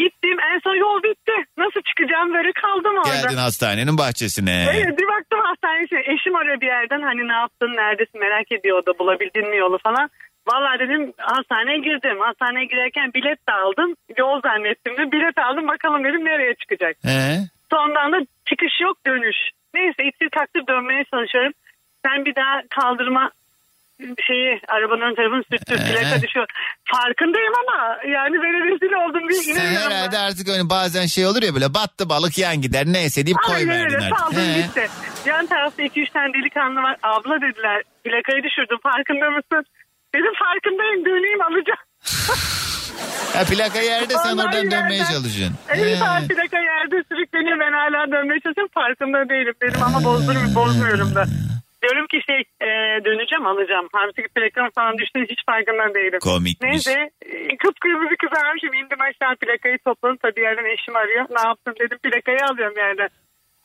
gittim 0.00 0.36
en 0.52 0.58
son 0.64 0.74
yol 0.74 1.02
bitti. 1.02 1.32
Nasıl 1.58 1.80
çıkacağım 1.88 2.34
böyle 2.34 2.52
kaldım 2.52 2.96
orada. 2.96 3.08
Geldin 3.08 3.36
hastanenin 3.36 3.98
bahçesine. 3.98 4.66
Evet 4.76 4.98
bir 4.98 5.08
baktım 5.14 5.40
hastaneye 5.42 5.86
şey, 5.86 6.14
eşim 6.14 6.36
arıyor 6.36 6.60
bir 6.60 6.66
yerden 6.66 7.02
hani 7.02 7.28
ne 7.28 7.32
yaptın 7.32 7.70
neredesin 7.76 8.20
merak 8.20 8.52
ediyor 8.52 8.78
o 8.78 8.86
da 8.86 8.98
bulabildin 8.98 9.48
mi 9.50 9.56
yolu 9.56 9.78
falan. 9.78 10.10
Vallahi 10.48 10.78
dedim 10.78 11.12
hastaneye 11.18 11.78
girdim. 11.78 12.20
Hastaneye 12.20 12.64
girerken 12.64 13.12
bilet 13.14 13.48
de 13.48 13.52
aldım. 13.52 13.94
Yol 14.18 14.40
zannettim 14.40 14.96
de 14.96 15.12
bilet 15.12 15.38
aldım 15.38 15.68
bakalım 15.68 16.04
dedim 16.04 16.24
nereye 16.24 16.54
çıkacak. 16.54 16.96
He. 17.04 17.38
Sondan 17.72 18.12
da 18.12 18.18
çıkış 18.48 18.80
yok 18.80 18.96
dönüş. 19.06 19.36
Neyse 19.74 20.04
itir 20.04 20.28
kaktır 20.30 20.66
dönmeye 20.68 21.04
çalışıyorum. 21.04 21.52
Sen 22.06 22.24
bir 22.24 22.34
daha 22.34 22.62
kaldırma 22.80 23.30
şeyi 24.26 24.60
arabanın 24.68 25.00
ön 25.10 25.14
tarafını 25.14 25.42
sürttür 25.52 25.76
plaka 25.76 26.22
düşüyor. 26.22 26.46
Farkındayım 26.84 27.52
ama 27.62 27.96
yani 28.08 28.34
ben 28.42 28.54
rezil 28.72 28.92
oldum 28.92 29.28
bir 29.28 29.34
Sen 29.34 29.74
herhalde 29.74 30.18
artık 30.18 30.48
öyle 30.48 30.70
bazen 30.70 31.06
şey 31.06 31.26
olur 31.26 31.42
ya 31.42 31.54
böyle 31.54 31.74
battı 31.74 32.08
balık 32.08 32.38
yan 32.38 32.60
gider 32.60 32.84
neyse 32.86 33.26
deyip 33.26 33.38
Aynen 33.48 33.58
koyverdin 33.66 33.84
öyle 33.84 33.96
artık. 33.96 34.18
saldım 34.18 34.54
gitti. 34.56 34.88
Yan 35.26 35.46
tarafta 35.46 35.82
2-3 35.82 36.12
tane 36.12 36.32
delikanlı 36.34 36.82
var. 36.82 36.96
Abla 37.02 37.40
dediler 37.40 37.82
plakayı 38.04 38.42
düşürdüm 38.42 38.78
farkında 38.82 39.30
mısın? 39.30 39.64
Dedim 40.14 40.32
farkındayım 40.44 41.04
döneyim 41.04 41.42
alacağım. 41.42 41.78
Ha 43.36 43.44
plaka 43.44 43.78
yerde 43.80 44.14
sen 44.14 44.38
Vallahi 44.38 44.46
oradan 44.46 44.70
dönmeye 44.70 44.96
yerden. 44.98 45.12
çalışıyorsun. 45.12 45.56
Evet 45.68 46.02
abi 46.02 46.28
plaka 46.28 46.58
yerde 46.60 47.02
sürükleniyor 47.08 47.60
ben 47.60 47.72
hala 47.72 48.10
dönmeye 48.12 48.40
çalışıyorum 48.40 48.70
farkında 48.74 49.28
değilim 49.28 49.54
dedim 49.62 49.82
ama 49.82 50.04
bozdurum, 50.04 50.54
bozmuyorum 50.54 51.14
da. 51.14 51.24
Diyorum 51.82 52.06
ki 52.12 52.18
şey 52.28 52.40
e, 52.66 52.68
döneceğim 53.06 53.46
alacağım. 53.46 53.86
Halbuki 53.98 54.22
plakam 54.34 54.68
falan 54.78 54.98
düştüğü 54.98 55.24
hiç 55.32 55.40
farkında 55.50 55.94
değilim. 55.98 56.20
Komikmiş. 56.30 56.68
Neyse 56.70 56.96
e, 57.50 57.56
kıpkırmızı 57.62 58.14
kızarmışım 58.22 58.72
indim 58.80 59.00
aşağı 59.08 59.34
plakayı 59.42 59.78
topladım. 59.86 60.18
Tabii 60.22 60.40
yerden 60.40 60.68
eşim 60.74 60.96
arıyor. 60.96 61.24
Ne 61.36 61.42
yaptın 61.48 61.74
dedim 61.80 61.98
plakayı 62.04 62.42
alıyorum 62.50 62.76
yerden. 62.84 63.08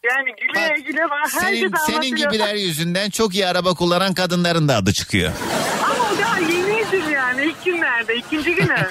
Yani 0.09 0.29
güle 0.41 0.81
güle 0.87 1.03
var. 1.03 1.23
Senin, 1.25 1.45
Herkes 1.63 1.81
senin 1.87 1.97
anlatıyor. 1.97 2.17
gibiler 2.31 2.55
yüzünden 2.55 3.09
çok 3.09 3.35
iyi 3.35 3.47
araba 3.47 3.73
kullanan 3.73 4.13
kadınların 4.13 4.67
da 4.67 4.75
adı 4.75 4.93
çıkıyor. 4.93 5.31
Ama 5.85 6.03
o 6.13 6.17
daha 6.21 6.39
yeniydim 6.39 7.11
yani 7.13 7.43
ilk 7.43 7.65
günlerde 7.65 8.15
ikinci 8.15 8.55
günü. 8.55 8.77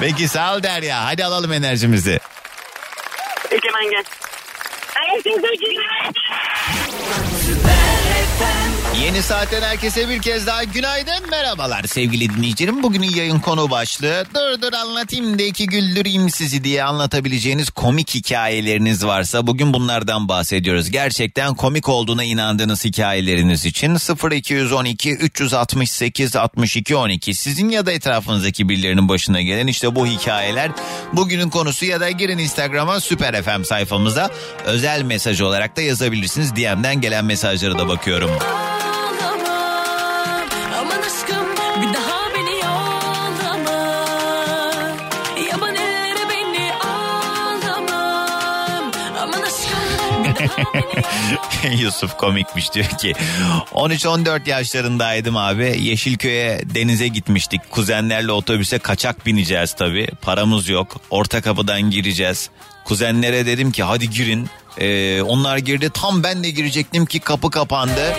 Peki 0.00 0.28
sağ 0.28 0.56
ol 0.56 0.62
Derya. 0.62 1.04
Hadi 1.04 1.24
alalım 1.24 1.52
enerjimizi. 1.52 2.18
Egemen 3.50 3.90
gel. 3.90 4.04
Herkese 5.06 5.54
günaydın. 5.60 6.12
Yeni 9.02 9.22
saatten 9.22 9.62
herkese 9.62 10.08
bir 10.08 10.22
kez 10.22 10.46
daha 10.46 10.64
günaydın 10.64 11.30
merhabalar 11.30 11.82
sevgili 11.84 12.36
dinleyicilerim. 12.36 12.82
Bugünün 12.82 13.10
yayın 13.10 13.38
konu 13.38 13.70
başlığı 13.70 14.24
dur 14.34 14.62
dur 14.62 14.72
anlatayım 14.72 15.38
da 15.38 15.42
iki 15.42 15.66
güldüreyim 15.66 16.30
sizi 16.30 16.64
diye 16.64 16.84
anlatabileceğiniz 16.84 17.70
komik 17.70 18.14
hikayeleriniz 18.14 19.06
varsa 19.06 19.46
bugün 19.46 19.72
bunlardan 19.74 20.28
bahsediyoruz. 20.28 20.90
Gerçekten 20.90 21.54
komik 21.54 21.88
olduğuna 21.88 22.24
inandığınız 22.24 22.84
hikayeleriniz 22.84 23.66
için 23.66 23.96
0212 24.30 25.10
368 25.10 26.36
62 26.36 26.96
12 26.96 27.34
sizin 27.34 27.68
ya 27.68 27.86
da 27.86 27.92
etrafınızdaki 27.92 28.68
birilerinin 28.68 29.08
başına 29.08 29.42
gelen 29.42 29.66
işte 29.66 29.94
bu 29.94 30.06
hikayeler 30.06 30.70
bugünün 31.12 31.50
konusu 31.50 31.84
ya 31.84 32.00
da 32.00 32.10
girin 32.10 32.38
Instagram'a 32.38 33.00
Süper 33.00 33.42
FM 33.42 33.62
sayfamıza 33.64 34.30
özel 34.64 35.02
mesaj 35.02 35.40
olarak 35.40 35.76
da 35.76 35.82
yazabilirsiniz. 35.82 36.56
DM'den 36.56 37.00
gelen 37.00 37.24
mesajlara 37.24 37.78
da 37.78 37.88
bakıyorum. 37.88 38.30
Yusuf 51.78 52.16
komikmiş 52.16 52.72
diyor 52.72 52.86
ki 52.86 53.12
13-14 53.72 54.48
yaşlarındaydım 54.48 55.36
abi. 55.36 55.78
Yeşilköy'e 55.80 56.60
denize 56.74 57.08
gitmiştik. 57.08 57.70
Kuzenlerle 57.70 58.32
otobüse 58.32 58.78
kaçak 58.78 59.26
bineceğiz 59.26 59.72
tabi 59.72 60.06
paramız 60.22 60.68
yok. 60.68 61.00
Orta 61.10 61.40
kapıdan 61.40 61.82
gireceğiz. 61.82 62.50
Kuzenlere 62.84 63.46
dedim 63.46 63.72
ki 63.72 63.82
hadi 63.82 64.10
girin. 64.10 64.48
Ee, 64.78 65.22
onlar 65.22 65.58
girdi. 65.58 65.90
Tam 65.94 66.22
ben 66.22 66.44
de 66.44 66.50
girecektim 66.50 67.06
ki 67.06 67.20
kapı 67.20 67.50
kapandı. 67.50 68.14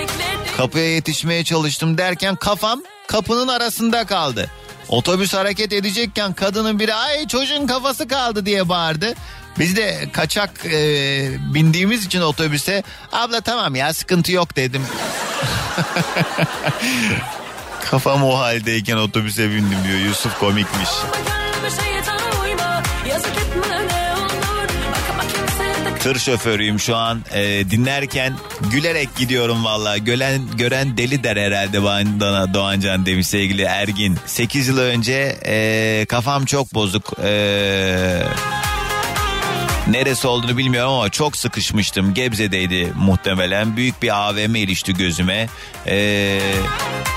Kapıya 0.57 0.93
yetişmeye 0.93 1.43
çalıştım 1.43 1.97
derken 1.97 2.35
kafam 2.35 2.81
kapının 3.07 3.47
arasında 3.47 4.05
kaldı. 4.05 4.49
Otobüs 4.89 5.33
hareket 5.33 5.73
edecekken 5.73 6.33
kadının 6.33 6.79
biri 6.79 6.93
ay 6.93 7.27
çocuğun 7.27 7.67
kafası 7.67 8.07
kaldı. 8.07 8.45
diye 8.45 8.69
bağırdı. 8.69 9.13
Biz 9.59 9.75
de 9.75 10.09
kaçak 10.13 10.65
e, 10.65 10.73
bindiğimiz 11.53 12.05
için 12.05 12.21
otobüse 12.21 12.83
abla 13.11 13.41
tamam 13.41 13.75
ya 13.75 13.93
sıkıntı 13.93 14.31
yok 14.31 14.55
dedim. 14.55 14.81
Kafam 17.91 18.23
o 18.23 18.39
haldeyken 18.39 18.97
otobüse 18.97 19.49
bindim 19.49 19.77
diyor 19.87 19.99
Yusuf 19.99 20.39
komikmiş. 20.39 20.89
Tır 25.99 26.19
şoförüyüm 26.19 26.79
şu 26.79 26.95
an 26.95 27.21
E, 27.33 27.69
dinlerken 27.71 28.33
gülerek 28.71 29.15
gidiyorum 29.15 29.65
valla. 29.65 29.97
Gören, 29.97 30.41
gören 30.57 30.97
deli 30.97 31.23
der 31.23 31.37
herhalde 31.37 31.83
bana 31.83 32.53
Doğancan 32.53 33.05
demiş 33.05 33.27
sevgili 33.27 33.61
Ergin. 33.61 34.17
8 34.25 34.67
yıl 34.67 34.77
önce 34.77 35.37
e, 35.45 36.05
kafam 36.09 36.45
çok 36.45 36.73
bozuk. 36.73 37.13
E, 37.23 38.23
Neresi 39.87 40.27
olduğunu 40.27 40.57
bilmiyorum 40.57 40.91
ama 40.91 41.09
çok 41.09 41.37
sıkışmıştım. 41.37 42.13
Gebze'deydi 42.13 42.93
muhtemelen. 42.95 43.77
Büyük 43.77 44.01
bir 44.01 44.17
AVM 44.29 44.55
ilişti 44.55 44.93
gözüme. 44.93 45.47
Ee, 45.87 46.39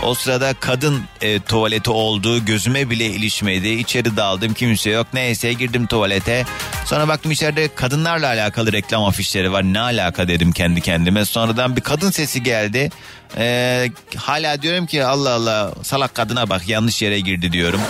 o 0.02 0.14
sırada 0.14 0.54
kadın 0.60 1.02
e, 1.20 1.40
tuvaleti 1.40 1.90
olduğu 1.90 2.44
gözüme 2.44 2.90
bile 2.90 3.06
ilişmedi. 3.06 3.68
İçeri 3.68 4.16
daldım 4.16 4.54
kimse 4.54 4.90
yok. 4.90 5.06
Neyse 5.14 5.52
girdim 5.52 5.86
tuvalete. 5.86 6.44
Sonra 6.84 7.08
baktım 7.08 7.32
içeride 7.32 7.74
kadınlarla 7.74 8.26
alakalı 8.26 8.72
reklam 8.72 9.04
afişleri 9.04 9.52
var. 9.52 9.62
Ne 9.62 9.80
alaka 9.80 10.28
dedim 10.28 10.52
kendi 10.52 10.80
kendime. 10.80 11.24
Sonradan 11.24 11.76
bir 11.76 11.80
kadın 11.80 12.10
sesi 12.10 12.42
geldi. 12.42 12.90
Ee, 13.36 13.90
hala 14.16 14.62
diyorum 14.62 14.86
ki 14.86 15.04
Allah 15.04 15.30
Allah 15.30 15.74
salak 15.82 16.14
kadına 16.14 16.48
bak 16.48 16.68
yanlış 16.68 17.02
yere 17.02 17.20
girdi 17.20 17.52
diyorum. 17.52 17.80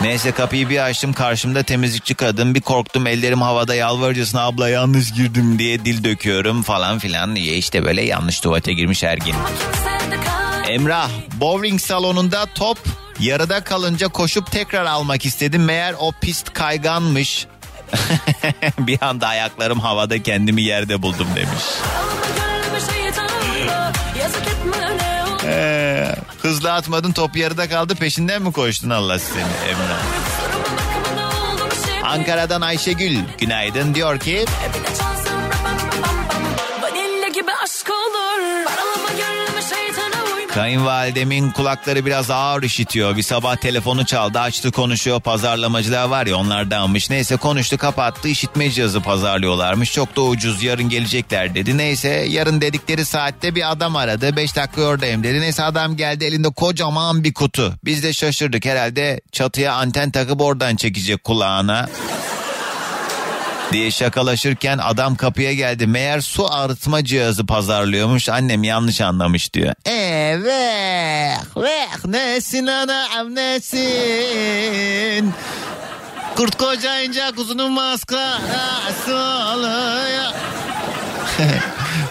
Neyse 0.00 0.32
kapıyı 0.32 0.68
bir 0.68 0.84
açtım 0.84 1.12
karşımda 1.12 1.62
temizlikçi 1.62 2.14
kadın 2.14 2.54
bir 2.54 2.60
korktum 2.60 3.06
ellerim 3.06 3.42
havada 3.42 3.74
yalvarıcısına 3.74 4.42
abla 4.42 4.68
yanlış 4.68 5.12
girdim 5.12 5.58
diye 5.58 5.84
dil 5.84 6.04
döküyorum 6.04 6.62
falan 6.62 6.98
filan 6.98 7.36
diye 7.36 7.56
işte 7.56 7.84
böyle 7.84 8.02
yanlış 8.02 8.40
tuvalete 8.40 8.72
girmiş 8.72 9.02
Ergin. 9.02 9.34
Emrah 10.68 11.10
bowling 11.40 11.80
salonunda 11.80 12.46
top 12.54 12.78
yarıda 13.20 13.64
kalınca 13.64 14.08
koşup 14.08 14.52
tekrar 14.52 14.84
almak 14.84 15.26
istedim 15.26 15.64
meğer 15.64 15.94
o 15.98 16.12
pist 16.12 16.52
kayganmış. 16.52 17.46
bir 18.78 19.02
anda 19.02 19.26
ayaklarım 19.26 19.80
havada 19.80 20.22
kendimi 20.22 20.62
yerde 20.62 21.02
buldum 21.02 21.28
demiş. 21.36 21.64
Ee, 25.46 26.14
hızlı 26.42 26.72
atmadın 26.72 27.12
top 27.12 27.36
yarıda 27.36 27.68
kaldı 27.68 27.94
peşinden 27.94 28.42
mi 28.42 28.52
koştun 28.52 28.90
Allah 28.90 29.18
seni 29.18 29.70
Emrah? 29.70 30.02
Ankara'dan 32.04 32.60
Ayşegül 32.60 33.18
günaydın 33.38 33.94
diyor 33.94 34.18
ki 34.18 34.44
Kayınvalidemin 40.56 41.50
kulakları 41.50 42.06
biraz 42.06 42.30
ağır 42.30 42.62
işitiyor. 42.62 43.16
Bir 43.16 43.22
sabah 43.22 43.56
telefonu 43.56 44.06
çaldı 44.06 44.40
açtı 44.40 44.72
konuşuyor. 44.72 45.20
Pazarlamacılar 45.20 46.08
var 46.08 46.26
ya 46.26 46.36
onlardanmış. 46.36 47.10
Neyse 47.10 47.36
konuştu 47.36 47.78
kapattı 47.78 48.28
işitme 48.28 48.70
cihazı 48.70 49.00
pazarlıyorlarmış. 49.00 49.92
Çok 49.92 50.16
da 50.16 50.22
ucuz 50.22 50.62
yarın 50.62 50.88
gelecekler 50.88 51.54
dedi. 51.54 51.78
Neyse 51.78 52.08
yarın 52.08 52.60
dedikleri 52.60 53.04
saatte 53.04 53.54
bir 53.54 53.70
adam 53.72 53.96
aradı. 53.96 54.36
5 54.36 54.56
dakika 54.56 54.82
oradayım 54.82 55.24
dedi. 55.24 55.40
Neyse 55.40 55.62
adam 55.62 55.96
geldi 55.96 56.24
elinde 56.24 56.48
kocaman 56.48 57.24
bir 57.24 57.34
kutu. 57.34 57.74
Biz 57.84 58.02
de 58.02 58.12
şaşırdık 58.12 58.64
herhalde 58.64 59.20
çatıya 59.32 59.74
anten 59.74 60.10
takıp 60.10 60.40
oradan 60.40 60.76
çekecek 60.76 61.24
kulağına 61.24 61.88
diye 63.72 63.90
şakalaşırken 63.90 64.78
adam 64.78 65.16
kapıya 65.16 65.54
geldi. 65.54 65.86
Meğer 65.86 66.20
su 66.20 66.54
arıtma 66.54 67.04
cihazı 67.04 67.46
pazarlıyormuş. 67.46 68.28
Annem 68.28 68.64
yanlış 68.64 69.00
anlamış 69.00 69.54
diyor. 69.54 69.74
Evet. 69.84 71.38
Veh 71.56 72.04
nesin 72.06 72.66
anam 72.66 73.34
nesin. 73.34 75.34
Kurt 76.36 76.58
kocayınca 76.58 77.34
kuzunun 77.34 77.72
maskarası 77.72 79.16
oluyor. 79.54 80.32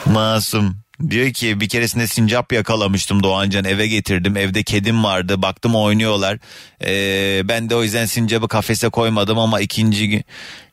Masum. 0.06 0.85
Diyor 1.10 1.32
ki 1.32 1.60
bir 1.60 1.70
keresinde 1.70 2.08
sincap 2.08 2.53
yakalamıştım 2.53 3.24
Doğancan 3.24 3.66
eve 3.66 3.88
getirdim. 3.88 4.38
Evde 4.38 4.64
kedim 4.64 5.03
vardı 5.03 5.41
baktım 5.41 5.76
oynuyorlar. 5.76 6.39
Ee, 6.86 7.41
ben 7.49 7.70
de 7.70 7.76
o 7.76 7.84
yüzden 7.84 8.06
sincapı 8.06 8.47
kafese 8.47 8.89
koymadım 8.89 9.39
ama 9.39 9.60
ikinci 9.60 10.10
gün... 10.10 10.24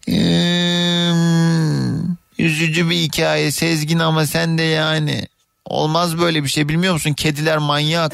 Hmm, 0.04 1.22
üzücü 2.38 2.90
bir 2.90 2.96
hikaye 2.96 3.52
Sezgin 3.52 3.98
ama 3.98 4.26
sen 4.26 4.58
de 4.58 4.62
yani. 4.62 5.26
Olmaz 5.64 6.18
böyle 6.18 6.44
bir 6.44 6.48
şey 6.48 6.68
bilmiyor 6.68 6.94
musun? 6.94 7.12
Kediler 7.12 7.58
manyak. 7.58 8.12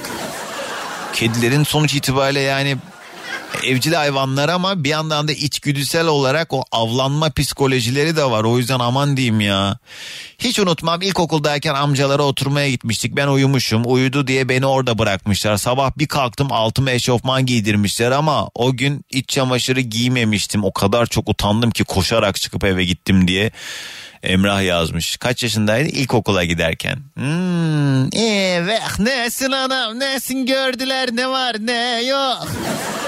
Kedilerin 1.13 1.65
sonuç 1.65 1.95
itibariyle 1.95 2.41
yani 2.41 2.77
evcil 3.65 3.93
hayvanlar 3.93 4.49
ama 4.49 4.85
bir 4.85 4.89
yandan 4.89 5.29
da 5.29 5.33
içgüdüsel 5.33 6.07
olarak 6.07 6.53
o 6.53 6.65
avlanma 6.73 7.31
psikolojileri 7.31 8.17
de 8.17 8.25
var. 8.25 8.45
O 8.45 8.59
yüzden 8.59 8.79
aman 8.79 9.17
diyeyim 9.17 9.41
ya. 9.41 9.79
Hiç 10.39 10.59
unutmam 10.59 11.03
ilkokuldayken 11.03 11.75
amcalara 11.75 12.23
oturmaya 12.23 12.71
gitmiştik. 12.71 13.17
Ben 13.17 13.29
uyumuşum. 13.29 13.83
Uyudu 13.87 14.27
diye 14.27 14.49
beni 14.49 14.67
orada 14.67 14.99
bırakmışlar. 14.99 15.57
Sabah 15.57 15.91
bir 15.99 16.07
kalktım 16.07 16.53
altıma 16.53 16.91
eşofman 16.91 17.47
giydirmişler 17.47 18.11
ama 18.11 18.49
o 18.55 18.77
gün 18.77 19.05
iç 19.11 19.29
çamaşırı 19.29 19.81
giymemiştim. 19.81 20.65
O 20.65 20.73
kadar 20.73 21.07
çok 21.07 21.29
utandım 21.29 21.71
ki 21.71 21.85
koşarak 21.85 22.37
çıkıp 22.41 22.65
eve 22.65 22.85
gittim 22.85 23.29
diye. 23.29 23.51
Emrah 24.23 24.63
yazmış. 24.63 25.17
Kaç 25.17 25.43
yaşındaydı? 25.43 25.89
İlkokula 25.89 26.45
giderken. 26.45 26.99
Hmm, 27.15 28.05
evet 28.19 28.99
nesin 28.99 29.53
anam 29.53 29.99
nesin 29.99 30.47
gördüler 30.47 31.09
ne 31.13 31.29
var 31.29 31.57
ne 31.61 32.03
yok. 32.03 32.49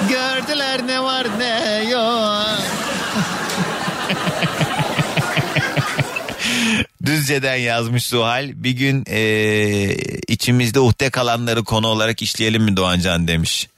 Gördüler 0.09 0.87
ne 0.87 1.03
var 1.03 1.27
ne 1.39 1.85
yok. 1.91 2.47
Düzce'den 7.07 7.57
yazmış 7.57 8.07
Zuhal. 8.07 8.51
Bir 8.55 8.71
gün 8.71 9.05
eee, 9.11 9.97
içimizde 10.29 10.81
uhde 10.81 11.11
kalanları 11.11 11.65
konu 11.65 11.87
olarak 11.87 12.23
işleyelim 12.23 12.63
mi 12.63 12.77
Doğancan 12.77 13.29
demiş. 13.29 13.69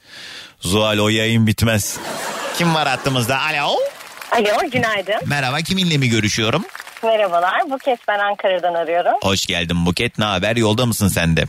Zuhal 0.60 0.98
o 0.98 1.08
yayın 1.08 1.46
bitmez. 1.46 1.96
Kim 2.58 2.74
var 2.74 2.88
hattımızda? 2.88 3.40
Alo. 3.40 3.76
Alo 4.32 4.70
günaydın. 4.70 5.20
Merhaba 5.26 5.56
kiminle 5.56 5.98
mi 5.98 6.08
görüşüyorum? 6.08 6.64
Merhabalar. 7.02 7.70
Bu 7.70 7.78
kez 7.78 7.98
ben 8.08 8.18
Ankara'dan 8.18 8.74
arıyorum. 8.74 9.12
Hoş 9.22 9.46
geldin 9.46 9.86
Buket. 9.86 10.18
Ne 10.18 10.24
haber? 10.24 10.56
Yolda 10.56 10.86
mısın 10.86 11.08
sen 11.08 11.36
de? 11.36 11.44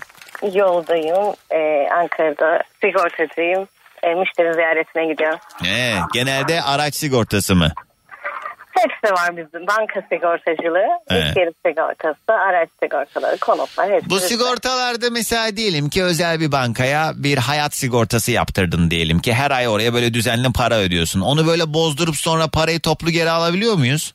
Yoldayım. 0.53 1.33
Ee, 1.51 1.87
Ankara'da 1.97 2.63
sigortacıyım. 2.81 3.67
Ee, 4.03 4.13
müşteri 4.13 4.53
ziyaretine 4.53 5.05
gidiyorum. 5.05 5.39
Ee, 5.65 5.93
genelde 6.13 6.61
araç 6.61 6.95
sigortası 6.95 7.55
mı? 7.55 7.71
Hepsi 8.73 9.13
var 9.13 9.37
bizim. 9.37 9.67
Banka 9.67 10.01
sigortacılığı, 10.11 10.87
Evet. 11.09 11.23
iş 11.25 11.37
yeri 11.37 11.51
sigortası, 11.65 12.33
araç 12.47 12.69
sigortaları, 12.83 13.37
konutlar 13.37 13.91
hepsi. 13.91 14.09
Bu 14.09 14.19
sigortalarda 14.19 15.09
mesela 15.11 15.57
diyelim 15.57 15.89
ki 15.89 16.03
özel 16.03 16.39
bir 16.39 16.51
bankaya 16.51 17.11
bir 17.15 17.37
hayat 17.37 17.73
sigortası 17.75 18.31
yaptırdın 18.31 18.91
diyelim 18.91 19.19
ki 19.19 19.33
her 19.33 19.51
ay 19.51 19.67
oraya 19.67 19.93
böyle 19.93 20.13
düzenli 20.13 20.53
para 20.53 20.75
ödüyorsun. 20.75 21.21
Onu 21.21 21.47
böyle 21.47 21.73
bozdurup 21.73 22.15
sonra 22.15 22.47
parayı 22.53 22.79
toplu 22.79 23.09
geri 23.09 23.29
alabiliyor 23.29 23.75
muyuz? 23.75 24.13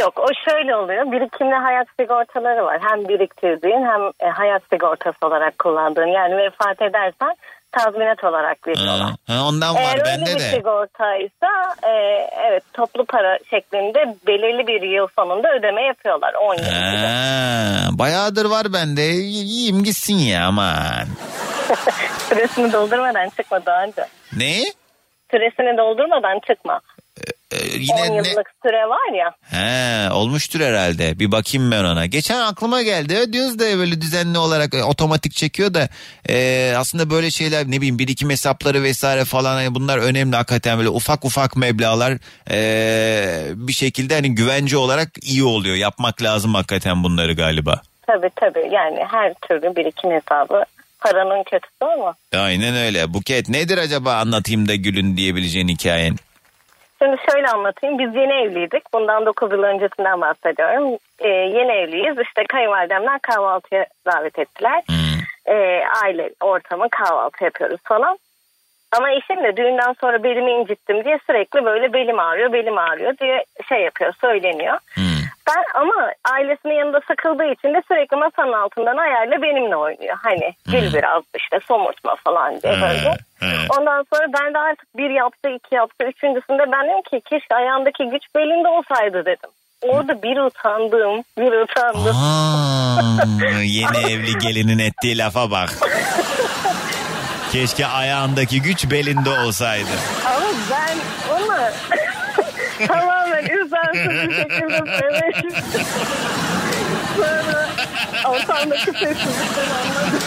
Yok 0.00 0.20
o 0.20 0.26
şöyle 0.50 0.76
oluyor. 0.76 1.12
Birikimli 1.12 1.54
hayat 1.54 1.86
sigortaları 2.00 2.64
var. 2.64 2.78
Hem 2.82 3.08
biriktirdiğin 3.08 3.84
hem 3.84 4.28
e, 4.28 4.30
hayat 4.30 4.62
sigortası 4.72 5.26
olarak 5.26 5.58
kullandığın. 5.58 6.06
Yani 6.06 6.36
vefat 6.36 6.82
edersen 6.82 7.34
tazminat 7.72 8.24
olarak 8.24 8.66
veriyorlar. 8.68 9.12
Ha, 9.26 9.44
ondan 9.48 9.74
var 9.74 9.80
Eğer 9.80 9.92
öyle 9.94 10.04
bende 10.04 10.30
bir 10.34 10.40
de. 10.40 10.50
sigortaysa 10.50 11.74
e, 11.82 11.90
evet 12.48 12.62
toplu 12.72 13.04
para 13.04 13.38
şeklinde 13.50 14.16
belirli 14.26 14.66
bir 14.66 14.82
yıl 14.82 15.06
sonunda 15.16 15.54
ödeme 15.54 15.82
yapıyorlar 15.82 16.34
10 16.34 16.54
yıl. 16.54 16.62
Ha, 16.64 17.88
bayağıdır 17.98 18.44
var 18.44 18.66
bende. 18.72 19.00
Yiyeyim 19.02 19.84
gitsin 19.84 20.18
ya 20.18 20.46
aman. 20.46 21.06
Süresini 22.28 22.72
doldurmadan 22.72 23.28
çıkma 23.28 23.66
daha 23.66 23.82
önce. 23.82 24.06
Ne? 24.36 24.54
Süresini 25.30 25.78
doldurmadan 25.78 26.40
çıkma. 26.46 26.80
Ee, 27.52 27.76
10 27.76 27.80
yine 27.80 28.12
ne? 28.12 28.16
yıllık 28.16 28.50
süre 28.62 28.88
var 28.88 29.12
ya. 29.14 29.34
He, 29.42 30.10
olmuştur 30.12 30.60
herhalde. 30.60 31.18
Bir 31.18 31.32
bakayım 31.32 31.70
ben 31.70 31.84
ona. 31.84 32.06
Geçen 32.06 32.40
aklıma 32.40 32.82
geldi. 32.82 33.16
Ödüyoruz 33.16 33.58
da 33.58 33.78
böyle 33.78 34.00
düzenli 34.00 34.38
olarak 34.38 34.74
e, 34.74 34.84
otomatik 34.84 35.32
çekiyor 35.34 35.74
da 35.74 35.88
e, 36.28 36.74
aslında 36.76 37.10
böyle 37.10 37.30
şeyler 37.30 37.66
ne 37.66 37.76
bileyim 37.76 37.98
birikim 37.98 38.30
hesapları 38.30 38.82
vesaire 38.82 39.24
falan 39.24 39.54
hani 39.54 39.74
bunlar 39.74 39.98
önemli 39.98 40.36
hakikaten 40.36 40.78
böyle 40.78 40.88
ufak 40.88 41.24
ufak 41.24 41.56
meblağlar 41.56 42.12
e, 42.50 43.42
bir 43.54 43.72
şekilde 43.72 44.14
hani 44.14 44.34
güvence 44.34 44.76
olarak 44.76 45.08
iyi 45.22 45.44
oluyor. 45.44 45.76
Yapmak 45.76 46.22
lazım 46.22 46.54
hakikaten 46.54 47.04
bunları 47.04 47.32
galiba. 47.32 47.82
Tabii 48.06 48.30
tabii 48.36 48.68
yani 48.72 48.98
her 49.10 49.34
türlü 49.34 49.76
birikim 49.76 50.10
hesabı 50.10 50.64
paranın 51.00 51.42
kötüsü 51.42 51.84
ama. 51.98 52.14
Aynen 52.34 52.76
öyle. 52.76 53.14
Buket 53.14 53.48
nedir 53.48 53.78
acaba 53.78 54.14
anlatayım 54.14 54.68
da 54.68 54.74
gülün 54.74 55.16
diyebileceğin 55.16 55.68
hikayen? 55.68 56.16
Şimdi 57.02 57.16
şöyle 57.32 57.46
anlatayım. 57.46 57.98
Biz 57.98 58.14
yeni 58.14 58.32
evliydik. 58.32 58.92
Bundan 58.92 59.26
9 59.26 59.52
yıl 59.52 59.62
öncesinden 59.62 60.20
bahsediyorum. 60.20 60.98
Ee, 61.18 61.28
yeni 61.28 61.72
evliyiz. 61.72 62.18
İşte 62.18 62.44
kayınvalidemler 62.48 63.18
kahvaltıya 63.18 63.86
davet 64.06 64.38
ettiler. 64.38 64.82
Ee, 65.46 65.82
aile 66.04 66.30
ortamı 66.40 66.88
kahvaltı 66.90 67.44
yapıyoruz 67.44 67.80
falan. 67.84 68.18
Ama 68.92 69.10
eşim 69.10 69.44
de 69.44 69.56
düğünden 69.56 69.94
sonra 70.00 70.22
belimi 70.22 70.50
incittim 70.50 71.04
diye 71.04 71.18
sürekli 71.26 71.64
böyle 71.64 71.92
belim 71.92 72.18
ağrıyor, 72.18 72.52
belim 72.52 72.78
ağrıyor 72.78 73.18
diye 73.18 73.44
şey 73.68 73.80
yapıyor, 73.80 74.12
söyleniyor. 74.20 74.78
Ben 75.46 75.80
ama 75.80 76.12
ailesinin 76.32 76.74
yanında 76.74 77.00
sıkıldığı 77.10 77.44
için 77.52 77.74
de 77.74 77.82
sürekli 77.88 78.16
masanın 78.16 78.52
altından 78.52 78.96
ayarla 78.96 79.42
benimle 79.42 79.76
oynuyor. 79.76 80.16
Hani 80.22 80.54
gül 80.66 80.94
biraz 80.94 81.22
işte 81.36 81.58
somurtma 81.68 82.16
falan 82.24 82.62
diye 82.62 82.72
böyle. 82.72 83.16
Ondan 83.78 84.04
sonra 84.12 84.26
ben 84.40 84.54
de 84.54 84.58
artık 84.58 84.96
bir 84.96 85.10
yaptı, 85.10 85.48
iki 85.48 85.74
yaptı, 85.74 86.04
üçüncüsünde 86.04 86.72
ben 86.72 86.84
dedim 86.88 87.02
ki 87.10 87.20
keşke 87.30 87.54
ayağındaki 87.54 88.04
güç 88.04 88.22
belinde 88.36 88.68
olsaydı 88.68 89.24
dedim. 89.26 89.50
Orada 89.82 90.22
bir 90.22 90.36
utandım, 90.36 91.24
bir 91.38 91.52
utandım. 91.52 92.16
Aa, 92.16 93.62
yeni 93.62 94.12
evli 94.12 94.38
gelinin 94.38 94.78
ettiği 94.78 95.18
lafa 95.18 95.50
bak. 95.50 95.70
Keşke 97.52 97.86
ayağındaki 97.86 98.62
güç 98.62 98.90
belinde 98.90 99.30
olsaydı. 99.30 99.88
Ama 100.26 100.46
ben 100.70 100.96
ona 101.34 101.72
tamamen 102.88 103.11
Sonra 107.16 107.68
ortamdaki 108.28 108.84
sessizlikten 108.84 109.66
anladım. 109.70 110.20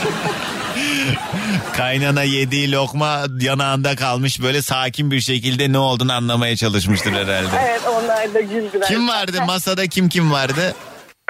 Kaynana 1.78 2.24
yediği 2.24 2.72
lokma 2.72 3.24
yanağında 3.40 3.96
kalmış 3.96 4.42
böyle 4.42 4.62
sakin 4.62 5.12
bir 5.12 5.20
şekilde 5.22 5.72
ne 5.72 5.78
olduğunu 5.78 6.14
anlamaya 6.14 6.56
çalışmıştır 6.56 7.12
herhalde. 7.14 7.48
evet 7.70 7.82
onlar 7.88 8.34
da 8.34 8.42
güldüler. 8.42 8.88
Kim 8.88 9.08
vardı 9.08 9.38
masada 9.48 9.88
kim 9.88 10.10
kim 10.10 10.32
vardı? 10.32 10.76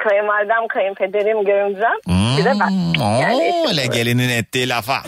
Kayınvalidem, 0.08 0.68
kayınpederim, 0.68 1.44
görümcem. 1.44 1.96
Bir 2.38 2.44
de 2.44 2.52
ben. 2.60 3.00
Yani 3.20 3.48
eşim. 3.48 3.60
Oo, 3.60 3.68
öyle 3.68 3.86
gelinin 3.86 4.28
ettiği 4.28 4.68
lafa. 4.68 5.02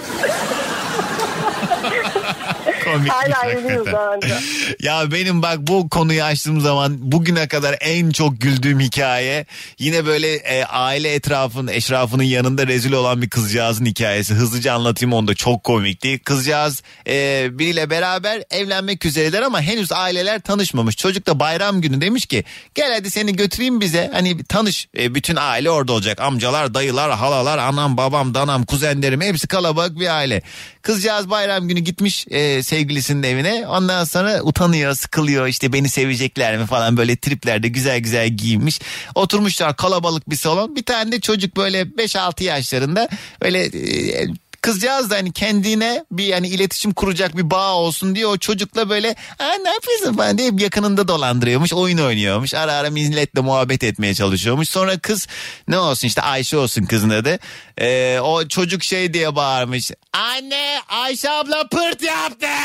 Komikmiş 2.92 3.12
Hala 3.12 3.92
daha 3.92 4.14
önce. 4.14 4.34
Ya 4.82 5.12
benim 5.12 5.42
bak 5.42 5.58
bu 5.58 5.88
konuyu 5.88 6.22
açtığım 6.22 6.60
zaman 6.60 7.12
bugüne 7.12 7.48
kadar 7.48 7.76
en 7.80 8.10
çok 8.10 8.40
güldüğüm 8.40 8.80
hikaye 8.80 9.46
yine 9.78 10.06
böyle 10.06 10.34
e, 10.34 10.64
aile 10.64 11.14
etrafının 11.14 11.72
eşrafının 11.72 12.22
yanında 12.22 12.66
rezil 12.66 12.92
olan 12.92 13.22
bir 13.22 13.30
kızcağızın 13.30 13.84
hikayesi. 13.86 14.34
Hızlıca 14.34 14.74
anlatayım 14.74 15.12
onu 15.12 15.28
da 15.28 15.34
çok 15.34 15.64
komikti. 15.64 16.18
Kızcağız 16.18 16.82
e, 17.06 17.48
biriyle 17.58 17.90
beraber 17.90 18.42
evlenmek 18.50 19.04
üzereler 19.04 19.42
ama 19.42 19.60
henüz 19.62 19.92
aileler 19.92 20.40
tanışmamış. 20.40 20.96
Çocuk 20.96 21.26
da 21.26 21.40
bayram 21.40 21.80
günü 21.80 22.00
demiş 22.00 22.26
ki 22.26 22.44
gel 22.74 22.92
hadi 22.94 23.10
seni 23.10 23.36
götüreyim 23.36 23.80
bize. 23.80 24.10
Hani 24.12 24.44
tanış 24.44 24.88
E, 24.98 25.14
bütün 25.14 25.36
aile 25.36 25.70
orada 25.70 25.92
olacak. 25.92 26.20
Amcalar, 26.20 26.74
dayılar, 26.74 27.10
halalar, 27.10 27.58
anam, 27.58 27.96
babam, 27.96 28.34
danam, 28.34 28.64
kuzenlerim 28.64 29.20
hepsi 29.20 29.48
kalabalık 29.48 30.00
bir 30.00 30.16
aile. 30.16 30.42
Kızcağız 30.82 31.30
bayram 31.30 31.68
günü 31.68 31.80
gitmiş 31.80 32.26
e, 32.30 32.62
sevgilisinin 32.78 33.22
evine. 33.22 33.66
Ondan 33.66 34.04
sonra 34.04 34.42
utanıyor, 34.42 34.94
sıkılıyor. 34.94 35.46
işte 35.46 35.72
beni 35.72 35.88
sevecekler 35.88 36.58
mi 36.58 36.66
falan 36.66 36.96
böyle 36.96 37.16
triplerde 37.16 37.68
güzel 37.68 37.98
güzel 37.98 38.28
giyinmiş. 38.28 38.80
Oturmuşlar 39.14 39.76
kalabalık 39.76 40.30
bir 40.30 40.36
salon. 40.36 40.76
Bir 40.76 40.84
tane 40.84 41.12
de 41.12 41.20
çocuk 41.20 41.56
böyle 41.56 41.82
5-6 41.82 42.42
yaşlarında 42.44 43.08
böyle 43.42 43.64
e, 43.64 44.28
Kızcağız 44.62 45.10
da 45.10 45.16
hani 45.16 45.32
kendine 45.32 46.04
bir 46.12 46.24
yani 46.24 46.48
iletişim 46.48 46.92
kuracak 46.94 47.36
bir 47.36 47.50
bağ 47.50 47.74
olsun 47.74 48.14
diye 48.14 48.26
o 48.26 48.36
çocukla 48.38 48.88
böyle 48.90 49.14
ha, 49.38 49.52
ne 49.64 49.70
yapıyorsun? 49.70 50.16
falan 50.16 50.38
diye 50.38 50.50
yakınında 50.58 51.08
dolandırıyormuş 51.08 51.72
oyun 51.72 51.98
oynuyormuş. 51.98 52.54
Ara 52.54 52.72
ara 52.72 52.90
milletle 52.90 53.40
muhabbet 53.40 53.84
etmeye 53.84 54.14
çalışıyormuş. 54.14 54.68
Sonra 54.68 54.98
kız 54.98 55.26
ne 55.68 55.78
olsun 55.78 56.06
işte 56.08 56.22
Ayşe 56.22 56.56
olsun 56.56 56.84
kızın 56.84 57.10
adı. 57.10 57.38
Ee, 57.80 58.20
o 58.22 58.48
çocuk 58.48 58.82
şey 58.84 59.14
diye 59.14 59.36
bağırmış 59.36 59.90
anne 60.12 60.80
Ayşe 60.88 61.30
abla 61.30 61.68
pırt 61.68 62.02
yaptı. 62.02 62.46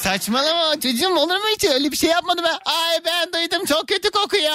Saçmalama 0.00 0.80
çocuğum 0.80 1.16
olur 1.16 1.36
mu 1.36 1.44
hiç? 1.54 1.64
Öyle 1.64 1.92
bir 1.92 1.96
şey 1.96 2.10
yapmadım 2.10 2.44
ben. 2.44 2.58
Ay 2.72 2.98
ben 3.04 3.32
duydum 3.32 3.64
çok 3.66 3.88
kötü 3.88 4.10
kokuyor. 4.10 4.52